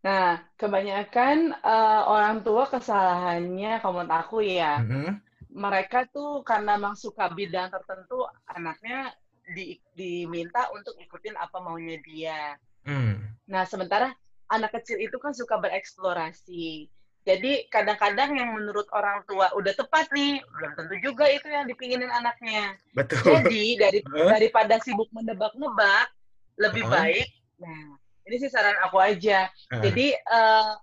Nah, 0.00 0.40
kebanyakan 0.56 1.60
uh, 1.60 2.02
orang 2.08 2.40
tua 2.40 2.64
kesalahannya, 2.72 3.84
kalau 3.84 4.00
menurut 4.00 4.16
aku 4.16 4.40
ya, 4.40 4.80
mm-hmm. 4.80 5.20
mereka 5.52 6.08
tuh 6.08 6.40
karena 6.40 6.80
memang 6.80 6.96
suka 6.96 7.28
bidang 7.28 7.68
tertentu, 7.68 8.24
anaknya 8.48 9.12
di, 9.52 9.76
diminta 9.92 10.72
untuk 10.72 10.96
ikutin 10.96 11.36
apa 11.36 11.60
maunya 11.60 12.00
dia. 12.00 12.56
Mm. 12.88 13.20
Nah, 13.52 13.62
sementara 13.68 14.16
anak 14.48 14.72
kecil 14.80 15.04
itu 15.04 15.20
kan 15.20 15.36
suka 15.36 15.60
bereksplorasi. 15.60 16.88
Jadi 17.20 17.68
kadang-kadang 17.68 18.32
yang 18.32 18.56
menurut 18.56 18.88
orang 18.96 19.20
tua 19.28 19.52
udah 19.52 19.76
tepat 19.76 20.08
nih, 20.16 20.40
belum 20.40 20.72
tentu 20.80 20.96
juga 21.04 21.28
itu 21.28 21.44
yang 21.52 21.68
dipinginin 21.68 22.08
anaknya. 22.08 22.72
Betul. 22.96 23.20
Jadi 23.20 23.76
dari, 23.76 24.00
daripada 24.08 24.80
sibuk 24.80 25.12
menebak-nebak, 25.12 26.08
lebih 26.56 26.88
uh-huh. 26.88 26.96
baik. 26.96 27.28
Nah, 27.60 28.00
ini 28.26 28.36
sih 28.36 28.50
saran 28.50 28.76
aku 28.84 29.00
aja. 29.00 29.48
Uh. 29.72 29.80
Jadi 29.84 30.12
uh, 30.28 30.76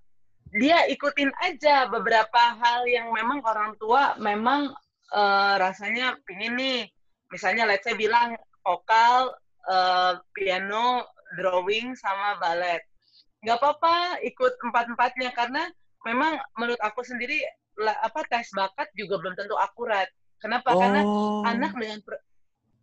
dia 0.55 0.87
ikutin 0.87 1.29
aja 1.43 1.91
beberapa 1.91 2.55
hal 2.57 2.87
yang 2.87 3.11
memang 3.11 3.43
orang 3.43 3.75
tua 3.77 4.15
memang 4.17 4.71
uh, 5.11 5.53
rasanya 5.59 6.15
pingin 6.23 6.55
nih. 6.55 6.81
Misalnya 7.27 7.67
let's 7.67 7.83
say 7.83 7.91
bilang 7.93 8.39
vokal, 8.63 9.35
uh, 9.67 10.15
piano, 10.31 11.03
drawing 11.35 11.91
sama 11.99 12.39
ballet. 12.39 12.79
Nggak 13.43 13.59
apa-apa 13.59 14.23
ikut 14.23 14.53
empat-empatnya 14.71 15.35
karena 15.35 15.67
memang 16.07 16.39
menurut 16.55 16.79
aku 16.79 17.03
sendiri 17.03 17.43
apa 17.77 18.25
tes 18.31 18.49
bakat 18.55 18.87
juga 18.95 19.19
belum 19.19 19.35
tentu 19.35 19.53
akurat. 19.59 20.07
Kenapa? 20.39 20.73
Oh. 20.73 20.79
Karena 20.79 21.01
anak 21.51 21.73
dengan 21.75 21.99
per, 22.01 22.15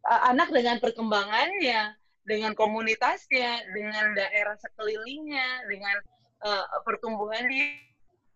anak 0.05 0.49
dengan 0.53 0.77
perkembangannya 0.79 1.97
dengan 2.25 2.57
komunitasnya, 2.57 3.69
dengan 3.73 4.17
daerah 4.17 4.57
sekelilingnya, 4.57 5.69
dengan 5.69 5.97
uh, 6.45 6.65
pertumbuhan 6.85 7.45
dia, 7.49 7.77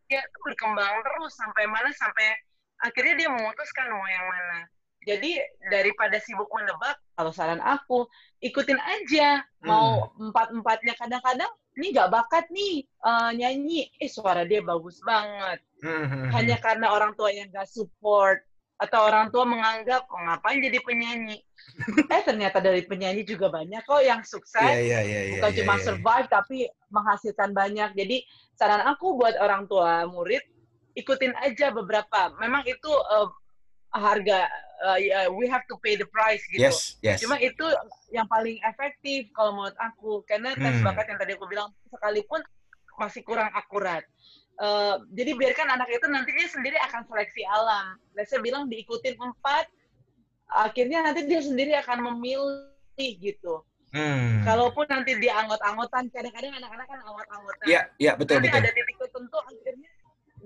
dia 0.09 0.23
berkembang 0.45 1.05
terus 1.05 1.37
sampai 1.37 1.65
mana 1.69 1.93
sampai 1.97 2.37
akhirnya 2.85 3.15
dia 3.17 3.29
memutuskan 3.33 3.89
mau 3.93 4.05
yang 4.09 4.27
mana. 4.29 4.61
Jadi 5.09 5.41
daripada 5.73 6.21
sibuk 6.21 6.51
menebak, 6.53 7.01
kalau 7.17 7.33
saran 7.33 7.65
aku 7.65 8.05
ikutin 8.45 8.77
aja 8.77 9.41
mau 9.65 10.13
hmm. 10.13 10.29
empat 10.29 10.53
empatnya 10.53 10.95
kadang-kadang 11.01 11.49
ini 11.79 11.95
nggak 11.95 12.11
bakat 12.11 12.45
nih 12.51 12.85
uh, 13.07 13.31
nyanyi, 13.33 13.89
eh 14.03 14.11
suara 14.11 14.45
dia 14.45 14.61
bagus 14.61 15.01
banget. 15.07 15.65
Hmm. 15.81 16.05
hmm, 16.05 16.09
hmm. 16.09 16.31
Hanya 16.35 16.57
karena 16.61 16.93
orang 16.93 17.15
tua 17.15 17.31
yang 17.33 17.49
nggak 17.49 17.71
support 17.71 18.43
atau 18.79 19.11
orang 19.11 19.27
tua 19.35 19.43
menganggap 19.43 20.07
oh, 20.07 20.23
ngapain 20.23 20.63
jadi 20.63 20.79
penyanyi? 20.83 21.39
Eh 22.15 22.23
ternyata 22.27 22.59
dari 22.59 22.83
penyanyi 22.87 23.23
juga 23.23 23.51
banyak 23.51 23.83
kok 23.87 24.03
yang 24.03 24.23
sukses. 24.23 24.63
Yeah, 24.63 24.83
yeah, 24.83 25.03
yeah, 25.03 25.23
yeah, 25.23 25.33
bukan 25.39 25.51
yeah, 25.51 25.59
cuma 25.63 25.75
yeah, 25.75 25.85
survive 25.85 26.27
yeah. 26.27 26.35
tapi 26.39 26.57
menghasilkan 26.91 27.51
banyak. 27.55 27.91
Jadi 27.95 28.17
saran 28.55 28.83
aku 28.87 29.19
buat 29.19 29.35
orang 29.39 29.67
tua 29.71 30.07
murid 30.07 30.43
ikutin 30.99 31.35
aja 31.43 31.71
beberapa. 31.71 32.35
Memang 32.39 32.67
itu 32.67 32.91
uh, 32.91 33.31
harga 33.95 34.47
uh, 34.87 34.99
yeah, 34.99 35.27
we 35.31 35.51
have 35.51 35.63
to 35.67 35.79
pay 35.83 35.99
the 35.99 36.07
price 36.11 36.43
gitu. 36.51 36.67
Yes, 36.67 36.99
yes. 37.03 37.23
cuma 37.23 37.39
itu 37.39 37.67
yang 38.15 38.27
paling 38.27 38.59
efektif 38.67 39.31
kalau 39.35 39.59
menurut 39.59 39.79
aku. 39.79 40.23
Karena 40.27 40.55
tes 40.55 40.79
hmm. 40.79 40.87
bakat 40.87 41.07
yang 41.11 41.19
tadi 41.19 41.33
aku 41.35 41.47
bilang 41.47 41.71
sekalipun 41.91 42.43
masih 42.99 43.23
kurang 43.23 43.51
akurat 43.55 44.03
Uh, 44.59 45.07
jadi 45.15 45.39
biarkan 45.39 45.71
anak 45.71 45.87
itu 45.87 46.07
nantinya 46.11 46.47
sendiri 46.51 46.75
akan 46.91 47.07
seleksi 47.07 47.47
alam. 47.47 47.95
Saya 48.27 48.43
bilang 48.43 48.67
diikutin 48.67 49.15
empat, 49.15 49.71
akhirnya 50.51 51.07
nanti 51.07 51.31
dia 51.31 51.39
sendiri 51.39 51.79
akan 51.79 52.11
memilih 52.11 53.11
gitu. 53.23 53.63
Hmm. 53.95 54.45
Kalaupun 54.45 54.85
nanti 54.91 55.17
dia 55.17 55.39
anggot-anggotan, 55.41 56.11
kadang-kadang 56.11 56.59
anak-anak 56.59 56.87
kan 56.91 56.99
anggot-anggotan. 57.07 57.67
Iya, 57.71 57.81
iya 57.97 58.13
betul 58.19 58.43
nanti 58.43 58.51
betul. 58.51 58.61
ada 58.61 58.71
titik 58.75 58.97
tertentu 59.01 59.39
akhirnya 59.41 59.91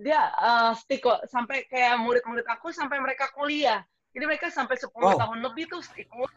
dia 0.02 0.20
uh, 0.40 0.72
stick 0.78 1.04
kok 1.04 1.20
sampai 1.28 1.68
kayak 1.68 2.00
murid-murid 2.00 2.46
aku 2.48 2.72
sampai 2.72 3.00
mereka 3.00 3.28
kuliah. 3.32 3.80
Jadi 4.12 4.24
mereka 4.28 4.52
sampai 4.52 4.76
10 4.76 4.92
wow. 4.92 5.16
tahun 5.16 5.40
lebih 5.40 5.72
tuh 5.72 5.80
ikut 5.96 6.32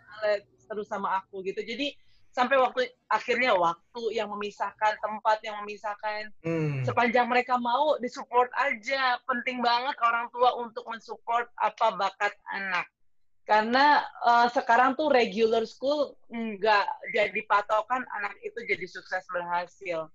terus 0.66 0.88
sama 0.88 1.20
aku 1.20 1.44
gitu. 1.44 1.60
Jadi 1.60 1.92
sampai 2.36 2.60
waktu 2.60 2.92
akhirnya 3.08 3.56
waktu 3.56 4.04
yang 4.12 4.28
memisahkan 4.36 5.00
tempat 5.00 5.40
yang 5.48 5.56
memisahkan. 5.64 6.28
Hmm. 6.44 6.84
sepanjang 6.84 7.32
mereka 7.32 7.56
mau 7.56 7.96
disupport 8.04 8.52
aja. 8.60 9.16
Penting 9.24 9.64
banget 9.64 9.96
orang 10.04 10.28
tua 10.36 10.60
untuk 10.60 10.84
mensupport 10.92 11.48
apa 11.56 11.96
bakat 11.96 12.36
anak. 12.52 12.92
Karena 13.48 14.04
uh, 14.26 14.52
sekarang 14.52 15.00
tuh 15.00 15.08
regular 15.08 15.64
school 15.64 16.20
nggak 16.28 16.86
jadi 17.16 17.40
patokan 17.48 18.04
anak 18.20 18.36
itu 18.44 18.60
jadi 18.68 18.84
sukses 18.84 19.24
berhasil. 19.32 20.12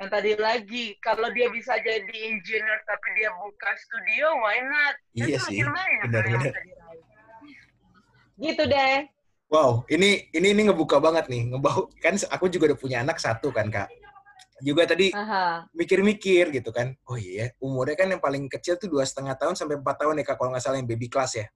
Yang 0.00 0.08
tadi 0.08 0.32
lagi 0.40 0.84
kalau 1.04 1.28
dia 1.36 1.52
bisa 1.52 1.76
jadi 1.84 2.16
engineer 2.32 2.80
tapi 2.88 3.08
dia 3.18 3.28
buka 3.36 3.70
studio 3.76 4.26
why 4.40 4.56
not? 4.64 4.94
Iya 5.12 5.36
sih. 5.44 5.60
benar-benar 5.60 6.54
gitu 8.38 8.62
deh 8.70 9.17
Wow, 9.48 9.88
ini 9.88 10.28
ini 10.36 10.52
ini 10.52 10.62
ngebuka 10.68 11.00
banget 11.00 11.32
nih, 11.32 11.48
ngebau 11.48 11.88
kan 12.04 12.20
aku 12.28 12.52
juga 12.52 12.72
udah 12.72 12.78
punya 12.78 13.00
anak 13.00 13.16
satu 13.16 13.48
kan 13.48 13.72
kak. 13.72 13.88
juga 14.58 14.90
tadi 14.90 15.14
mikir-mikir 15.70 16.50
gitu 16.50 16.74
kan. 16.74 16.90
Oh 17.06 17.14
iya, 17.14 17.54
umurnya 17.62 17.94
kan 17.94 18.10
yang 18.10 18.18
paling 18.18 18.50
kecil 18.50 18.74
tuh 18.74 18.90
dua 18.90 19.06
setengah 19.06 19.38
tahun 19.38 19.54
sampai 19.54 19.78
empat 19.78 20.02
tahun 20.02 20.18
ya 20.18 20.24
kak 20.26 20.34
kalau 20.34 20.50
nggak 20.50 20.64
salah 20.66 20.82
yang 20.82 20.90
baby 20.90 21.06
class 21.06 21.38
ya. 21.38 21.46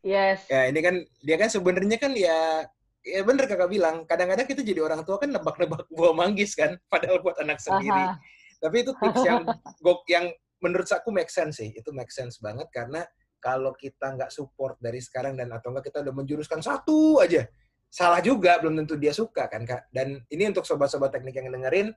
Yes. 0.00 0.48
Ya 0.48 0.64
ini 0.70 0.80
kan 0.80 1.04
dia 1.20 1.36
kan 1.36 1.52
sebenarnya 1.52 1.98
kan 2.00 2.16
ya 2.16 2.64
ya 3.06 3.20
bener 3.22 3.46
kakak 3.46 3.70
bilang 3.70 4.02
kadang-kadang 4.08 4.46
kita 4.48 4.66
jadi 4.66 4.82
orang 4.82 5.06
tua 5.06 5.18
kan 5.22 5.30
nebak-nebak 5.30 5.86
buah 5.96 6.14
manggis 6.16 6.58
kan 6.58 6.74
padahal 6.88 7.22
buat 7.22 7.38
anak 7.38 7.60
sendiri. 7.62 8.16
Aha. 8.16 8.18
Tapi 8.62 8.76
itu 8.82 8.92
tips 8.96 9.22
yang 9.22 9.44
gok 9.84 10.00
yang 10.08 10.32
menurut 10.64 10.88
aku 10.88 11.12
make 11.12 11.28
sense 11.30 11.60
sih. 11.60 11.70
Itu 11.76 11.92
make 11.92 12.10
sense 12.10 12.40
banget 12.40 12.66
karena 12.72 13.04
kalau 13.38 13.72
kita 13.76 14.16
nggak 14.16 14.30
support 14.32 14.80
dari 14.82 14.98
sekarang 14.98 15.38
dan 15.38 15.52
atau 15.52 15.70
enggak 15.70 15.92
kita 15.92 16.02
udah 16.02 16.14
menjuruskan 16.14 16.60
satu 16.64 17.22
aja 17.22 17.46
salah 17.86 18.20
juga 18.20 18.58
belum 18.60 18.84
tentu 18.84 18.98
dia 18.98 19.14
suka 19.14 19.48
kan 19.48 19.64
kak. 19.64 19.88
Dan 19.88 20.20
ini 20.28 20.50
untuk 20.50 20.66
sobat-sobat 20.68 21.14
teknik 21.14 21.38
yang 21.38 21.48
dengerin 21.48 21.94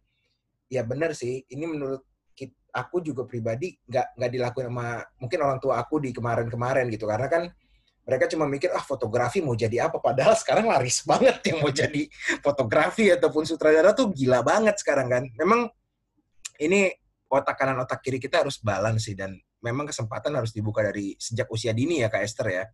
ya 0.69 0.85
benar 0.85 1.17
sih 1.17 1.43
ini 1.49 1.65
menurut 1.65 2.05
aku 2.69 3.01
juga 3.01 3.25
pribadi 3.25 3.73
nggak 3.89 4.13
nggak 4.13 4.31
dilakukan 4.31 4.69
sama 4.69 5.01
mungkin 5.17 5.39
orang 5.41 5.57
tua 5.57 5.81
aku 5.81 5.99
di 5.99 6.13
kemarin-kemarin 6.13 6.85
gitu. 6.93 7.09
Karena 7.09 7.27
kan 7.27 7.49
mereka 8.05 8.25
cuma 8.31 8.45
mikir 8.49 8.73
ah 8.73 8.81
fotografi 8.81 9.41
mau 9.41 9.57
jadi 9.57 9.89
apa? 9.89 9.97
Padahal 10.01 10.37
sekarang 10.37 10.69
laris 10.69 11.03
banget 11.09 11.41
yang 11.49 11.59
mau 11.61 11.73
jadi 11.73 12.05
fotografi 12.45 13.09
ataupun 13.09 13.43
sutradara 13.43 13.91
tuh 13.91 14.13
gila 14.13 14.45
banget 14.45 14.77
sekarang 14.79 15.09
kan. 15.09 15.23
Memang 15.35 15.67
ini 16.61 16.93
otak 17.29 17.57
kanan 17.57 17.81
otak 17.81 18.01
kiri 18.01 18.17
kita 18.21 18.45
harus 18.45 18.57
balance 18.61 19.09
sih 19.09 19.17
dan 19.17 19.37
memang 19.59 19.87
kesempatan 19.87 20.35
harus 20.35 20.55
dibuka 20.55 20.83
dari 20.83 21.15
sejak 21.19 21.47
usia 21.51 21.75
dini 21.75 22.01
ya 22.03 22.07
kak 22.07 22.23
Esther 22.23 22.47
ya 22.49 22.65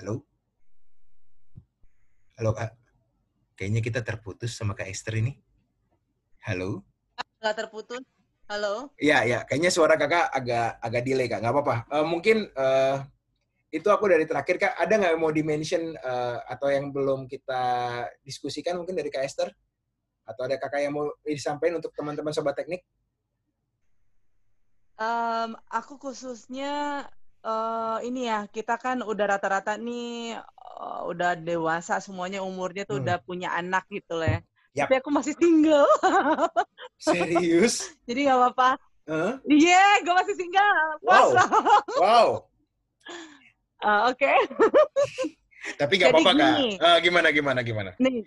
halo 0.00 0.24
halo 2.36 2.52
kak 2.56 2.80
Kayaknya 3.60 3.84
kita 3.84 4.00
terputus 4.00 4.56
sama 4.56 4.72
Kak 4.72 4.88
Esther 4.88 5.20
ini. 5.20 5.36
Halo? 6.48 6.80
Nggak 7.44 7.60
terputus. 7.60 8.00
Halo? 8.48 8.88
Iya, 8.96 9.20
iya. 9.28 9.38
Kayaknya 9.44 9.68
suara 9.68 10.00
kakak 10.00 10.32
agak 10.32 10.80
agak 10.80 11.02
delay, 11.04 11.28
Kak. 11.28 11.44
Nggak 11.44 11.54
apa-apa. 11.60 11.76
Uh, 11.92 12.06
mungkin 12.08 12.48
uh, 12.56 13.04
itu 13.68 13.84
aku 13.92 14.08
dari 14.08 14.24
terakhir, 14.24 14.56
Kak. 14.56 14.80
Ada 14.80 14.96
nggak 14.96 15.20
mau 15.20 15.28
di-mention 15.28 15.92
uh, 15.92 16.40
atau 16.48 16.72
yang 16.72 16.88
belum 16.88 17.28
kita 17.28 17.60
diskusikan 18.24 18.80
mungkin 18.80 18.96
dari 18.96 19.12
Kak 19.12 19.28
Esther? 19.28 19.52
Atau 20.24 20.48
ada 20.48 20.56
kakak 20.56 20.80
yang 20.80 20.96
mau 20.96 21.12
disampaikan 21.20 21.84
untuk 21.84 21.92
teman-teman 21.92 22.32
Sobat 22.32 22.56
Teknik? 22.56 22.80
Um, 25.00 25.56
aku 25.72 25.96
khususnya 25.96 27.08
uh, 27.40 27.98
ini 28.04 28.28
ya, 28.28 28.44
kita 28.52 28.76
kan 28.76 29.00
udah 29.00 29.32
rata-rata 29.32 29.80
nih 29.80 30.36
uh, 30.76 31.08
udah 31.08 31.40
dewasa 31.40 32.04
semuanya 32.04 32.44
umurnya 32.44 32.84
tuh 32.84 33.00
hmm. 33.00 33.04
udah 33.08 33.16
punya 33.24 33.48
anak 33.56 33.88
gitu 33.88 34.20
lah. 34.20 34.36
Ya. 34.36 34.40
Yep. 34.70 34.84
Tapi 34.86 34.94
aku 35.00 35.10
masih 35.10 35.34
single. 35.40 35.88
Serius? 37.08 37.96
Jadi 38.04 38.28
nggak 38.28 38.38
apa-apa. 38.38 38.70
Iya, 39.08 39.16
huh? 39.16 39.34
yeah, 39.48 39.90
gue 40.04 40.14
masih 40.14 40.34
single. 40.36 40.84
Wow. 41.02 41.28
wow. 41.96 42.28
Uh, 43.80 44.00
Oke. 44.12 44.28
Okay. 44.28 44.38
Tapi 45.80 45.92
nggak 45.96 46.12
apa-apa 46.12 46.32
kak. 46.36 46.56
Uh, 46.76 46.98
gimana 47.00 47.28
gimana 47.32 47.60
gimana? 47.64 47.90
Nih, 47.96 48.22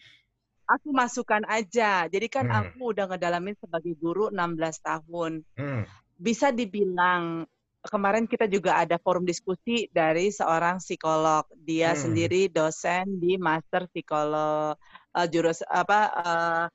aku 0.67 0.89
masukkan 0.89 1.45
aja. 1.47 2.09
Jadi 2.09 2.27
kan 2.27 2.49
hmm. 2.49 2.59
aku 2.59 2.97
udah 2.97 3.05
ngedalamin 3.13 3.55
sebagai 3.61 3.93
guru 3.95 4.33
16 4.33 4.57
tahun. 4.81 5.45
Hmm. 5.53 5.85
Bisa 6.17 6.53
dibilang 6.53 7.47
kemarin 7.83 8.23
kita 8.23 8.47
juga 8.47 8.79
ada 8.79 8.95
forum 8.95 9.27
diskusi 9.27 9.91
dari 9.91 10.31
seorang 10.31 10.79
psikolog. 10.79 11.43
Dia 11.67 11.91
hmm. 11.91 11.99
sendiri 11.99 12.41
dosen 12.47 13.19
di 13.19 13.35
Master 13.35 13.91
Psikolog 13.91 14.79
uh, 15.13 15.27
jurus 15.27 15.59
apa 15.67 15.99
uh, 16.13 16.65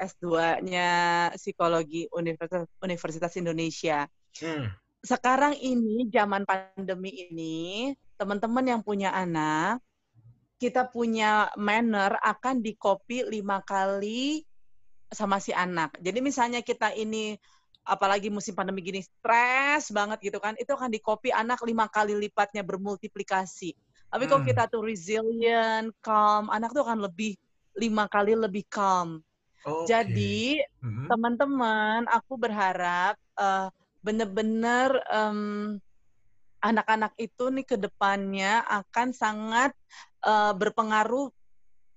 eh, 0.00 0.08
S2-nya 0.08 0.90
Psikologi 1.36 2.08
Universitas 2.16 2.64
Universitas 2.80 3.32
Indonesia. 3.36 4.08
Hmm. 4.40 4.72
Sekarang 5.04 5.52
ini 5.60 6.08
zaman 6.08 6.48
pandemi 6.48 7.28
ini, 7.28 7.92
teman-teman 8.16 8.64
yang 8.64 8.80
punya 8.80 9.12
anak, 9.12 9.84
kita 10.56 10.88
punya 10.88 11.52
manner 11.60 12.16
akan 12.24 12.64
di 12.64 12.72
copy 12.72 13.20
lima 13.28 13.60
kali 13.60 14.40
sama 15.12 15.38
si 15.38 15.52
anak. 15.52 16.00
Jadi 16.00 16.18
misalnya 16.24 16.64
kita 16.64 16.96
ini 16.96 17.36
apalagi 17.84 18.32
musim 18.32 18.56
pandemi 18.56 18.80
gini 18.80 19.04
stres 19.04 19.92
banget 19.92 20.32
gitu 20.32 20.40
kan 20.40 20.56
itu 20.56 20.72
akan 20.72 20.88
di 20.88 20.98
copy 20.98 21.28
anak 21.28 21.60
lima 21.62 21.84
kali 21.92 22.16
lipatnya 22.16 22.64
bermultiplikasi 22.64 23.76
tapi 24.08 24.24
hmm. 24.24 24.30
kalau 24.32 24.42
kita 24.42 24.62
tuh 24.72 24.82
resilient 24.88 25.92
calm 26.00 26.48
anak 26.48 26.72
tuh 26.72 26.82
akan 26.82 27.04
lebih 27.04 27.36
lima 27.76 28.08
kali 28.08 28.32
lebih 28.32 28.64
calm 28.72 29.20
okay. 29.62 29.84
jadi 29.92 30.64
hmm. 30.80 31.12
teman-teman 31.12 32.08
aku 32.08 32.40
berharap 32.40 33.20
uh, 33.36 33.68
bener-bener 34.00 34.96
um, 35.12 35.76
anak-anak 36.64 37.12
itu 37.20 37.52
nih 37.52 37.68
ke 37.68 37.76
depannya 37.76 38.64
akan 38.64 39.12
sangat 39.12 39.76
uh, 40.24 40.56
berpengaruh 40.56 41.28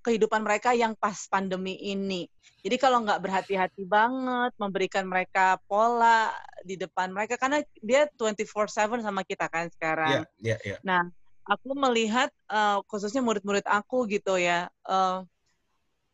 kehidupan 0.07 0.39
mereka 0.39 0.71
yang 0.71 0.95
pas 0.95 1.27
pandemi 1.27 1.75
ini. 1.83 2.31
Jadi 2.63 2.79
kalau 2.79 3.03
nggak 3.03 3.19
berhati-hati 3.19 3.83
banget 3.83 4.55
memberikan 4.55 5.03
mereka 5.03 5.59
pola 5.67 6.31
di 6.63 6.79
depan 6.79 7.11
mereka 7.11 7.35
karena 7.35 7.59
dia 7.83 8.07
24/7 8.15 9.03
sama 9.03 9.27
kita 9.27 9.51
kan 9.51 9.67
sekarang. 9.67 10.23
Yeah, 10.39 10.55
yeah, 10.55 10.59
yeah. 10.63 10.79
Nah, 10.87 11.03
aku 11.43 11.75
melihat 11.75 12.31
uh, 12.47 12.79
khususnya 12.87 13.19
murid-murid 13.19 13.67
aku 13.67 14.07
gitu 14.07 14.39
ya. 14.39 14.71
Uh, 14.87 15.27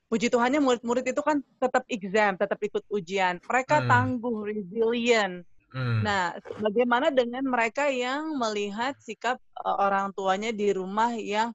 puji 0.10 0.34
Tuhannya 0.34 0.62
murid-murid 0.62 1.06
itu 1.10 1.22
kan 1.22 1.42
tetap 1.62 1.86
exam, 1.86 2.34
tetap 2.38 2.58
ikut 2.62 2.86
ujian. 2.90 3.38
Mereka 3.46 3.86
hmm. 3.86 3.90
tangguh, 3.90 4.38
resilient. 4.46 5.46
Hmm. 5.74 6.06
Nah, 6.06 6.38
bagaimana 6.62 7.10
dengan 7.10 7.42
mereka 7.50 7.90
yang 7.90 8.38
melihat 8.38 8.94
sikap 9.02 9.42
uh, 9.58 9.78
orang 9.82 10.14
tuanya 10.14 10.54
di 10.54 10.70
rumah 10.70 11.18
yang 11.18 11.50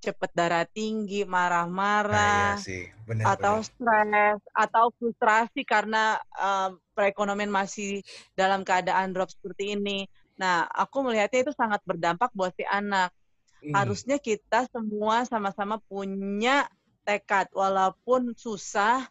cepat 0.00 0.32
darah 0.32 0.64
tinggi, 0.64 1.28
marah-marah, 1.28 2.56
nah, 2.56 2.64
iya 2.64 2.88
atau 3.28 3.60
stres, 3.60 4.40
atau 4.56 4.88
frustrasi 4.96 5.60
karena 5.62 6.16
uh, 6.40 6.72
perekonomian 6.96 7.52
masih 7.52 8.00
dalam 8.32 8.64
keadaan 8.64 9.12
drop 9.12 9.28
seperti 9.28 9.76
ini. 9.76 10.08
Nah, 10.40 10.64
aku 10.72 11.04
melihatnya 11.04 11.44
itu 11.44 11.52
sangat 11.52 11.84
berdampak 11.84 12.32
buat 12.32 12.56
si 12.56 12.64
anak. 12.64 13.12
Hmm. 13.60 13.76
Harusnya 13.76 14.16
kita 14.16 14.64
semua 14.72 15.28
sama-sama 15.28 15.76
punya 15.84 16.64
tekad, 17.04 17.52
walaupun 17.52 18.32
susah, 18.32 19.04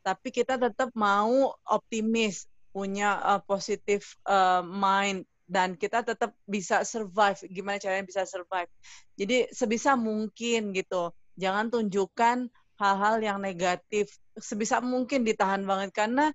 tapi 0.00 0.32
kita 0.32 0.56
tetap 0.56 0.88
mau 0.96 1.52
optimis, 1.68 2.48
punya 2.72 3.18
uh, 3.20 3.42
positif 3.44 4.16
uh, 4.24 4.64
mind 4.64 5.26
dan 5.50 5.74
kita 5.74 6.06
tetap 6.06 6.30
bisa 6.46 6.86
survive. 6.86 7.42
Gimana 7.50 7.82
caranya 7.82 8.06
bisa 8.06 8.22
survive? 8.22 8.70
Jadi 9.18 9.50
sebisa 9.50 9.98
mungkin 9.98 10.70
gitu, 10.70 11.10
jangan 11.34 11.74
tunjukkan 11.74 12.46
hal-hal 12.78 13.18
yang 13.18 13.42
negatif. 13.42 14.14
Sebisa 14.38 14.78
mungkin 14.78 15.26
ditahan 15.26 15.66
banget 15.66 15.90
karena 15.90 16.30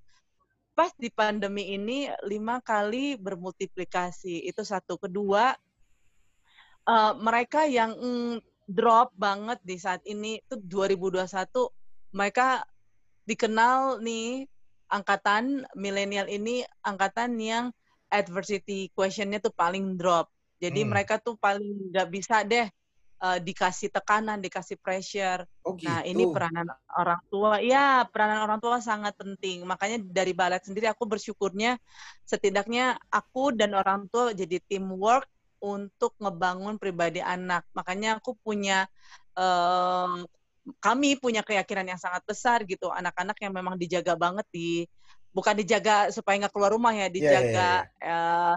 pas 0.76 0.91
di 0.99 1.07
pandemi 1.07 1.72
ini 1.72 2.11
lima 2.28 2.59
kali 2.59 3.16
bermultiplikasi 3.16 4.43
itu 4.43 4.61
satu. 4.68 4.99
Kedua, 4.99 5.55
uh, 6.84 7.13
mereka 7.16 7.63
yang 7.63 7.95
mm, 7.95 8.43
drop 8.68 9.16
banget 9.16 9.63
di 9.63 9.80
saat 9.80 10.03
ini 10.03 10.43
itu 10.43 10.59
2021 10.59 11.32
mereka 12.11 12.68
dikenal 13.24 14.01
nih 14.01 14.49
angkatan 14.89 15.66
milenial 15.74 16.30
ini 16.30 16.66
angkatan 16.86 17.38
yang 17.41 17.66
adversity 18.20 18.89
questionnya 18.95 19.43
tuh 19.43 19.51
paling 19.51 19.99
drop. 19.99 20.32
Jadi 20.59 20.84
hmm. 20.84 20.89
mereka 20.89 21.20
tuh 21.20 21.36
paling 21.36 21.91
nggak 21.91 22.07
bisa 22.07 22.41
deh 22.47 22.68
uh, 23.22 23.39
dikasih 23.39 23.91
tekanan, 23.91 24.39
dikasih 24.39 24.80
pressure. 24.80 25.43
Oh, 25.63 25.76
gitu. 25.76 25.88
Nah 25.88 26.01
ini 26.03 26.24
gitu. 26.28 26.34
peranan 26.36 26.68
orang 26.95 27.22
tua, 27.28 27.59
ya 27.59 28.03
peranan 28.07 28.43
orang 28.43 28.59
tua 28.59 28.80
sangat 28.80 29.16
penting. 29.16 29.63
Makanya 29.68 30.01
dari 30.03 30.32
balet 30.32 30.63
sendiri 30.63 30.88
aku 30.89 31.07
bersyukurnya 31.07 31.80
setidaknya 32.24 32.99
aku 33.11 33.55
dan 33.55 33.76
orang 33.76 34.07
tua 34.11 34.32
jadi 34.32 34.59
teamwork 34.66 35.28
untuk 35.63 36.13
ngebangun 36.20 36.78
pribadi 36.78 37.20
anak. 37.24 37.66
Makanya 37.74 38.20
aku 38.22 38.38
punya 38.39 38.86
um, 39.36 40.24
kami 40.82 41.18
punya 41.22 41.45
keyakinan 41.45 41.93
yang 41.93 42.01
sangat 42.01 42.26
besar 42.26 42.66
gitu 42.66 42.89
anak-anak 42.89 43.38
yang 43.38 43.53
memang 43.53 43.78
dijaga 43.78 44.18
banget 44.18 44.45
di 44.49 44.89
bukan 45.36 45.59
dijaga 45.59 46.15
supaya 46.15 46.39
nggak 46.39 46.53
keluar 46.55 46.71
rumah 46.71 46.95
ya, 46.95 46.97
iya, 46.97 47.05
iya, 47.05 47.11
dijaga 47.11 47.51
yeah, 47.51 47.75
yeah, 47.83 47.83
yeah. 47.99 48.23
Uh, 48.23 48.55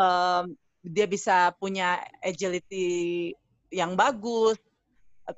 um, 0.00 0.44
dia 0.80 1.04
bisa 1.04 1.52
punya 1.60 2.00
agility 2.24 3.34
yang 3.68 3.98
bagus, 3.98 4.56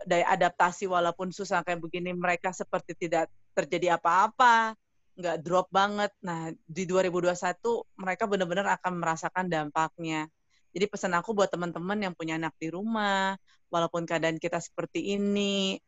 dari 0.05 0.25
adaptasi 0.25 0.85
walaupun 0.85 1.33
susah 1.33 1.65
kayak 1.65 1.81
begini 1.81 2.13
mereka 2.13 2.53
seperti 2.53 2.93
tidak 2.93 3.33
terjadi 3.57 3.97
apa-apa, 3.97 4.77
nggak 5.17 5.37
drop 5.41 5.73
banget. 5.73 6.13
Nah 6.21 6.53
di 6.69 6.85
2021 6.85 7.33
mereka 7.97 8.29
benar-benar 8.29 8.67
akan 8.77 8.93
merasakan 9.01 9.49
dampaknya. 9.49 10.29
Jadi 10.77 10.85
pesan 10.85 11.17
aku 11.17 11.33
buat 11.33 11.49
teman-teman 11.49 11.97
yang 11.97 12.13
punya 12.13 12.37
anak 12.37 12.53
di 12.61 12.69
rumah, 12.69 13.35
walaupun 13.73 14.05
keadaan 14.05 14.37
kita 14.37 14.61
seperti 14.61 15.17
ini, 15.17 15.81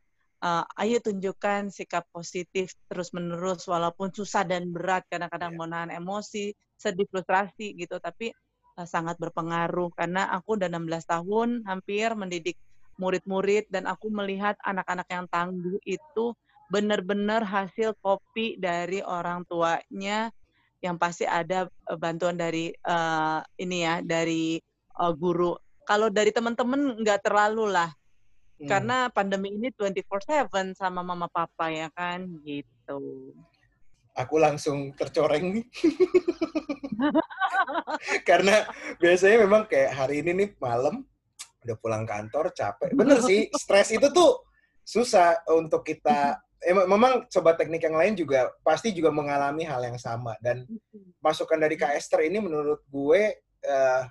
uh, 0.45 0.65
ayo 0.81 0.99
tunjukkan 1.01 1.73
sikap 1.73 2.09
positif 2.11 2.75
terus 2.89 3.13
menerus 3.17 3.65
walaupun 3.69 4.13
susah 4.13 4.45
dan 4.45 4.73
berat 4.73 5.05
kadang-kadang 5.09 5.55
yeah. 5.55 5.61
menahan 5.61 5.91
emosi 5.93 6.53
sedih 6.81 7.07
frustrasi 7.09 7.77
gitu 7.77 8.01
tapi 8.01 8.33
uh, 8.81 8.87
sangat 8.89 9.17
berpengaruh 9.21 9.93
karena 9.97 10.29
aku 10.33 10.57
udah 10.57 10.69
16 10.69 11.05
tahun 11.05 11.49
hampir 11.69 12.13
mendidik 12.17 12.57
murid-murid 13.01 13.69
dan 13.73 13.89
aku 13.89 14.13
melihat 14.13 14.61
anak-anak 14.61 15.09
yang 15.09 15.25
tangguh 15.33 15.81
itu 15.89 16.37
benar-benar 16.69 17.43
hasil 17.43 17.97
kopi 17.99 18.61
dari 18.61 19.03
orang 19.03 19.43
tuanya 19.49 20.31
yang 20.81 20.97
pasti 20.97 21.25
ada 21.29 21.69
eh, 21.69 21.99
bantuan 21.99 22.37
dari 22.37 22.73
uh, 22.89 23.41
ini 23.61 23.85
ya 23.85 24.01
dari 24.01 24.57
uh, 24.97 25.13
guru. 25.13 25.53
Kalau 25.85 26.09
dari 26.09 26.33
teman-teman 26.33 27.03
nggak 27.03 27.27
terlalu 27.27 27.69
lah, 27.69 27.91
hmm. 28.61 28.69
karena 28.69 29.09
pandemi 29.09 29.57
ini 29.57 29.73
24/7 29.73 30.77
sama 30.77 31.01
mama 31.01 31.27
papa 31.33 31.73
ya 31.73 31.89
kan 31.97 32.29
gitu. 32.45 33.33
Aku 34.15 34.37
langsung 34.37 34.93
tercoreng 34.93 35.57
nih. 35.57 35.65
karena 38.29 38.69
biasanya 39.01 39.49
memang 39.49 39.65
kayak 39.65 39.97
hari 39.97 40.21
ini 40.21 40.31
nih 40.37 40.49
malam 40.61 41.09
udah 41.65 41.77
pulang 41.81 42.05
kantor 42.05 42.53
capek. 42.53 42.93
Bener 42.93 43.25
sih, 43.25 43.49
stres 43.57 43.93
itu 43.93 44.09
tuh 44.13 44.45
susah 44.85 45.41
untuk 45.55 45.87
kita 45.87 46.41
eh, 46.61 46.75
memang 46.75 47.31
sobat 47.33 47.57
teknik 47.57 47.85
yang 47.85 47.97
lain 47.97 48.19
juga 48.19 48.53
pasti 48.61 48.93
juga 48.93 49.15
mengalami 49.15 49.65
hal 49.65 49.81
yang 49.87 49.99
sama 50.01 50.35
dan 50.43 50.67
masukan 51.23 51.57
dari 51.57 51.79
Kak 51.79 51.97
Esther 51.97 52.27
ini 52.27 52.43
menurut 52.43 52.83
gue 52.91 53.23
uh, 53.65 54.03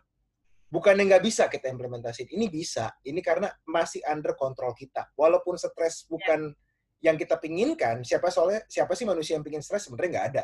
bukan 0.69 0.93
yang 1.01 1.09
nggak 1.09 1.25
bisa 1.25 1.49
kita 1.49 1.67
implementasi 1.67 2.29
ini 2.29 2.47
bisa. 2.47 2.93
Ini 3.01 3.19
karena 3.25 3.49
masih 3.65 4.05
under 4.05 4.37
kontrol 4.37 4.77
kita. 4.77 5.09
Walaupun 5.17 5.57
stres 5.57 6.05
bukan 6.05 6.53
yeah. 6.53 7.11
yang 7.11 7.17
kita 7.17 7.41
pinginkan 7.41 8.05
siapa 8.05 8.29
soalnya 8.29 8.61
siapa 8.69 8.93
sih 8.93 9.03
manusia 9.09 9.35
yang 9.35 9.43
pingin 9.43 9.65
stres? 9.65 9.89
Sebenarnya 9.89 10.09
nggak 10.13 10.27
ada. 10.37 10.43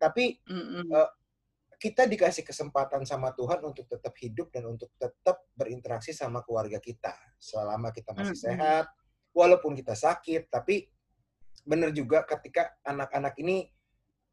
Tapi 0.00 0.40
uh, 0.48 1.08
kita 1.78 2.08
dikasih 2.08 2.42
kesempatan 2.42 3.04
sama 3.04 3.30
Tuhan 3.36 3.60
untuk 3.62 3.86
tetap 3.86 4.16
hidup 4.18 4.50
dan 4.50 4.66
untuk 4.66 4.90
tetap 4.96 5.46
berinteraksi 5.52 6.16
sama 6.16 6.40
keluarga 6.42 6.80
kita. 6.80 7.12
Selama 7.36 7.92
kita 7.92 8.16
masih 8.16 8.34
mm 8.34 8.40
-hmm. 8.40 8.48
sehat 8.56 8.86
walaupun 9.36 9.76
kita 9.76 9.94
sakit 9.94 10.50
tapi 10.50 10.88
benar 11.68 11.92
juga 11.92 12.24
ketika 12.24 12.72
anak-anak 12.82 13.36
ini 13.38 13.68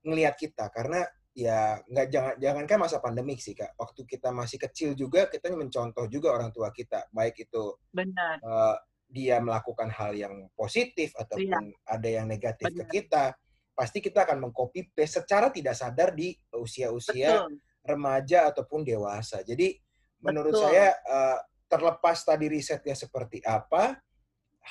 ngelihat 0.07 0.39
kita. 0.39 0.71
Karena 0.71 1.03
ya 1.35 1.83
nggak 1.83 2.07
jangan 2.07 2.33
jangankan 2.39 2.77
masa 2.79 3.03
pandemik 3.03 3.43
sih 3.43 3.51
kak 3.51 3.75
waktu 3.75 4.07
kita 4.07 4.31
masih 4.31 4.55
kecil 4.55 4.95
juga 4.95 5.27
kita 5.27 5.51
mencontoh 5.51 6.07
juga 6.07 6.31
orang 6.31 6.55
tua 6.55 6.71
kita 6.71 7.11
baik 7.11 7.51
itu 7.51 7.75
benar 7.91 8.39
uh, 8.39 8.79
dia 9.11 9.43
melakukan 9.43 9.91
hal 9.91 10.15
yang 10.15 10.47
positif 10.55 11.11
ataupun 11.19 11.75
iya. 11.75 11.91
ada 11.91 12.07
yang 12.07 12.25
negatif 12.31 12.71
benar. 12.71 12.87
ke 12.87 13.03
kita 13.03 13.35
pasti 13.75 13.99
kita 13.99 14.23
akan 14.23 14.47
mengcopy 14.47 14.95
paste 14.95 15.27
secara 15.27 15.51
tidak 15.51 15.75
sadar 15.75 16.15
di 16.15 16.31
usia-usia 16.55 17.43
remaja 17.83 18.47
ataupun 18.47 18.87
dewasa 18.87 19.43
jadi 19.43 19.75
menurut 20.23 20.55
Betul. 20.55 20.71
saya 20.71 20.95
uh, 21.03 21.37
terlepas 21.67 22.15
tadi 22.23 22.47
risetnya 22.47 22.95
seperti 22.95 23.43
apa 23.43 23.99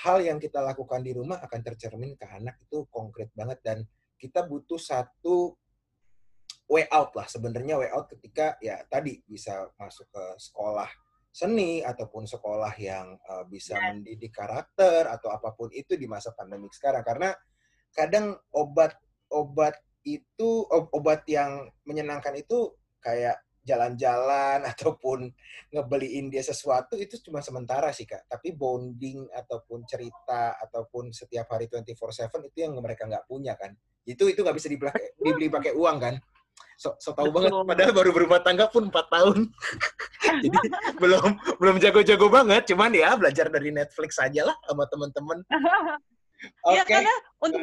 hal 0.00 0.24
yang 0.24 0.40
kita 0.40 0.64
lakukan 0.64 1.04
di 1.04 1.12
rumah 1.12 1.44
akan 1.44 1.60
tercermin 1.60 2.16
ke 2.16 2.24
anak 2.24 2.56
itu 2.64 2.88
konkret 2.88 3.28
banget 3.36 3.60
dan 3.60 3.78
kita 4.16 4.48
butuh 4.48 4.80
satu 4.80 5.52
way 6.70 6.88
out 6.88 7.12
lah 7.12 7.28
sebenarnya 7.28 7.76
way 7.76 7.90
out 7.92 8.08
ketika 8.08 8.56
ya 8.60 8.80
tadi 8.88 9.20
bisa 9.24 9.68
masuk 9.76 10.08
ke 10.08 10.24
sekolah 10.40 10.88
seni 11.34 11.82
ataupun 11.82 12.30
sekolah 12.30 12.72
yang 12.78 13.18
uh, 13.26 13.42
bisa 13.44 13.74
ya. 13.74 13.90
mendidik 13.90 14.30
karakter 14.30 15.10
atau 15.10 15.34
apa 15.34 15.50
pun 15.52 15.66
itu 15.74 15.98
di 15.98 16.06
masa 16.06 16.30
pandemik 16.30 16.70
sekarang 16.70 17.02
karena 17.02 17.34
kadang 17.90 18.38
obat 18.54 18.94
obat 19.34 19.74
itu 20.06 20.68
obat 20.70 21.26
yang 21.26 21.66
menyenangkan 21.88 22.38
itu 22.38 22.76
kayak 23.00 23.40
jalan-jalan 23.64 24.60
ataupun 24.70 25.32
ngebeliin 25.72 26.28
dia 26.28 26.44
sesuatu 26.44 26.94
itu 27.00 27.18
cuma 27.24 27.40
sementara 27.40 27.90
sih 27.90 28.04
kak. 28.04 28.28
Tapi 28.28 28.52
bonding 28.52 29.26
ataupun 29.32 29.88
cerita 29.88 30.60
ataupun 30.60 31.10
setiap 31.10 31.48
hari 31.56 31.66
24/7 31.66 32.52
itu 32.52 32.58
yang 32.62 32.76
mereka 32.78 33.08
nggak 33.08 33.24
punya 33.26 33.56
kan. 33.56 33.72
Itu 34.04 34.28
itu 34.28 34.44
nggak 34.44 34.56
bisa 34.60 34.68
dibeli, 34.68 34.92
dibeli 35.16 35.48
pakai 35.48 35.72
uang 35.72 35.96
kan. 35.98 36.14
So, 36.84 36.92
so 37.00 37.16
tahu 37.16 37.32
banget. 37.32 37.48
Padahal 37.48 37.92
baru 37.96 38.10
berumah 38.12 38.44
tangga 38.44 38.68
pun 38.68 38.92
4 38.92 39.08
tahun. 39.08 39.48
Jadi 40.44 40.58
belum 41.00 41.30
belum 41.56 41.76
jago-jago 41.80 42.28
banget. 42.28 42.68
Cuman 42.68 42.92
ya 42.92 43.16
belajar 43.16 43.48
dari 43.48 43.72
Netflix 43.72 44.20
aja 44.20 44.52
lah 44.52 44.56
sama 44.68 44.84
teman-teman. 44.92 45.40
Oke. 46.68 46.76
Okay. 46.76 46.76
Ya 46.76 46.82
karena 46.84 47.14
untuk 47.40 47.60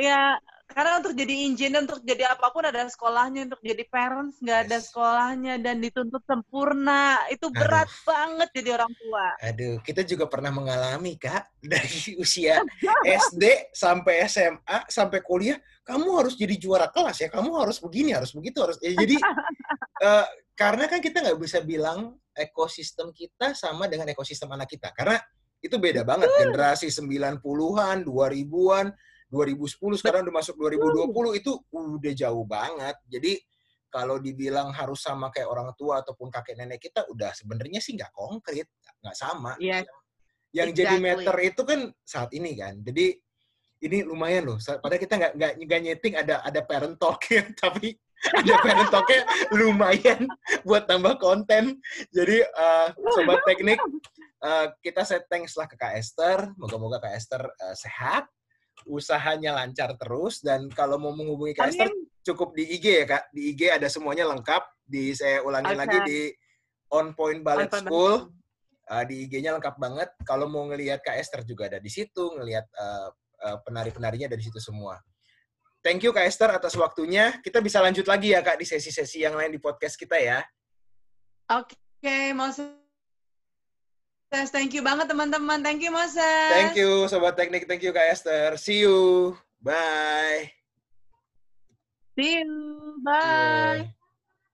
ya 0.00 0.20
karena 0.64 0.96
untuk 0.96 1.12
jadi 1.12 1.34
engineer, 1.44 1.84
untuk 1.84 2.00
jadi 2.00 2.24
apa 2.32 2.48
pun 2.48 2.64
ada 2.64 2.88
sekolahnya, 2.88 3.52
untuk 3.52 3.60
jadi 3.60 3.84
parents 3.84 4.40
nggak 4.40 4.60
ada 4.64 4.78
sekolahnya 4.80 5.54
dan 5.60 5.76
dituntut 5.78 6.24
sempurna. 6.24 7.20
Itu 7.28 7.52
berat 7.52 7.86
Aduh. 7.86 8.04
banget 8.08 8.48
jadi 8.56 8.68
orang 8.80 8.92
tua. 8.96 9.26
Aduh, 9.44 9.76
kita 9.84 10.00
juga 10.08 10.24
pernah 10.24 10.48
mengalami 10.48 11.20
kak 11.20 11.52
dari 11.76 12.16
usia 12.16 12.64
SD 13.04 13.76
sampai 13.76 14.24
SMA 14.24 14.88
sampai 14.88 15.20
kuliah, 15.20 15.60
kamu 15.84 16.08
harus 16.24 16.34
jadi 16.34 16.56
juara 16.56 16.88
kelas 16.88 17.22
ya, 17.22 17.28
kamu 17.28 17.50
harus 17.60 17.76
begini, 17.78 18.16
harus 18.16 18.32
begitu, 18.32 18.64
harus. 18.64 18.80
Ya, 18.80 18.96
jadi 18.96 19.20
uh, 20.00 20.26
karena 20.60 20.88
kan 20.88 21.04
kita 21.04 21.20
nggak 21.20 21.38
bisa 21.44 21.60
bilang 21.60 22.16
ekosistem 22.32 23.12
kita 23.12 23.52
sama 23.52 23.84
dengan 23.84 24.08
ekosistem 24.08 24.48
anak 24.48 24.72
kita, 24.72 24.90
karena 24.96 25.20
itu 25.60 25.76
beda 25.76 26.04
banget 26.04 26.28
generasi 26.40 26.88
90-an, 26.92 28.04
2000-an 28.04 28.86
2010 29.34 29.98
sekarang 29.98 30.22
udah 30.30 30.34
masuk 30.38 30.54
2020 30.62 31.42
itu 31.42 31.52
udah 31.74 32.12
jauh 32.14 32.46
banget. 32.46 32.94
Jadi 33.10 33.42
kalau 33.90 34.18
dibilang 34.18 34.70
harus 34.74 35.02
sama 35.02 35.30
kayak 35.30 35.50
orang 35.50 35.70
tua 35.78 36.02
ataupun 36.02 36.30
kakek 36.30 36.58
nenek 36.58 36.82
kita 36.82 37.06
udah 37.10 37.34
sebenarnya 37.34 37.78
sih 37.78 37.98
nggak 37.98 38.14
konkret, 38.14 38.70
nggak 39.02 39.16
sama. 39.18 39.58
Iya. 39.58 39.82
Yang 40.54 40.70
exactly. 40.70 40.78
jadi 40.78 40.96
meter 40.98 41.36
itu 41.42 41.62
kan 41.66 41.80
saat 42.06 42.30
ini 42.34 42.54
kan. 42.54 42.74
Jadi 42.82 43.14
ini 43.86 43.98
lumayan 44.06 44.50
loh. 44.50 44.58
Padahal 44.58 45.02
kita 45.02 45.14
nggak 45.18 45.32
nggak 45.34 45.52
nggak 45.66 45.80
nyeting 45.82 46.14
ada 46.14 46.42
ada 46.42 46.60
parent 46.62 46.98
talk 46.98 47.22
ya, 47.30 47.42
tapi 47.62 47.94
ada 48.34 48.54
parent 48.62 48.90
talknya 48.90 49.22
lumayan 49.54 50.26
buat 50.66 50.90
tambah 50.90 51.14
konten. 51.22 51.78
Jadi 52.10 52.42
uh, 52.50 52.88
sobat 53.14 53.46
teknik 53.46 53.78
uh, 54.42 54.74
kita 54.82 55.06
set 55.06 55.26
thanks 55.30 55.54
lah 55.54 55.70
ke 55.70 55.78
Kak 55.78 55.94
Esther. 55.94 56.50
Moga-moga 56.58 56.98
Kak 56.98 57.14
Esther 57.14 57.46
uh, 57.46 57.76
sehat 57.78 58.26
usahanya 58.84 59.56
lancar 59.56 59.96
terus 59.96 60.40
dan 60.44 60.68
kalau 60.72 61.00
mau 61.00 61.12
menghubungi 61.16 61.56
Kak 61.56 61.72
Esther 61.72 61.90
cukup 62.24 62.56
di 62.56 62.64
IG 62.80 63.04
ya 63.04 63.06
Kak. 63.06 63.24
Di 63.30 63.52
IG 63.52 63.60
ada 63.68 63.86
semuanya 63.92 64.24
lengkap. 64.32 64.64
Di 64.84 65.12
saya 65.12 65.44
ulangi 65.44 65.76
okay. 65.76 65.80
lagi 65.80 65.98
di 66.08 66.20
On 66.92 67.12
Point 67.12 67.44
Ballet 67.44 67.70
On 67.70 67.84
School. 67.84 68.14
Uh, 68.84 69.00
di 69.08 69.24
IG-nya 69.24 69.56
lengkap 69.56 69.80
banget. 69.80 70.12
Kalau 70.28 70.44
mau 70.44 70.68
ngelihat 70.68 71.00
Kak 71.00 71.16
Esther 71.16 71.40
juga 71.48 71.72
ada 71.72 71.80
di 71.80 71.88
situ, 71.88 72.36
ngelihat 72.36 72.68
uh, 72.76 73.08
uh, 73.48 73.56
penari-penarinya 73.64 74.28
dari 74.28 74.44
situ 74.44 74.60
semua. 74.60 75.00
Thank 75.80 76.04
you 76.04 76.12
Kak 76.12 76.28
Esther 76.28 76.52
atas 76.52 76.76
waktunya. 76.76 77.40
Kita 77.40 77.64
bisa 77.64 77.80
lanjut 77.80 78.04
lagi 78.04 78.36
ya 78.36 78.44
Kak 78.44 78.60
di 78.60 78.68
sesi-sesi 78.68 79.24
yang 79.24 79.40
lain 79.40 79.56
di 79.56 79.60
podcast 79.60 79.96
kita 79.96 80.20
ya. 80.20 80.44
Oke, 81.48 81.76
okay, 82.00 82.32
mau 82.36 82.52
Moses. 84.34 84.50
Thank 84.50 84.74
you 84.74 84.82
banget 84.82 85.06
teman-teman. 85.06 85.62
Thank 85.62 85.78
you 85.78 85.94
Moses. 85.94 86.50
Thank 86.50 86.74
you 86.74 87.06
Sobat 87.06 87.38
Teknik. 87.38 87.70
Thank 87.70 87.86
you 87.86 87.94
Kak 87.94 88.10
Esther. 88.10 88.58
See 88.58 88.82
you. 88.82 89.38
Bye. 89.62 90.50
See 92.18 92.42
you. 92.42 92.98
Bye. 93.06 93.86
Yeah. 93.86 94.03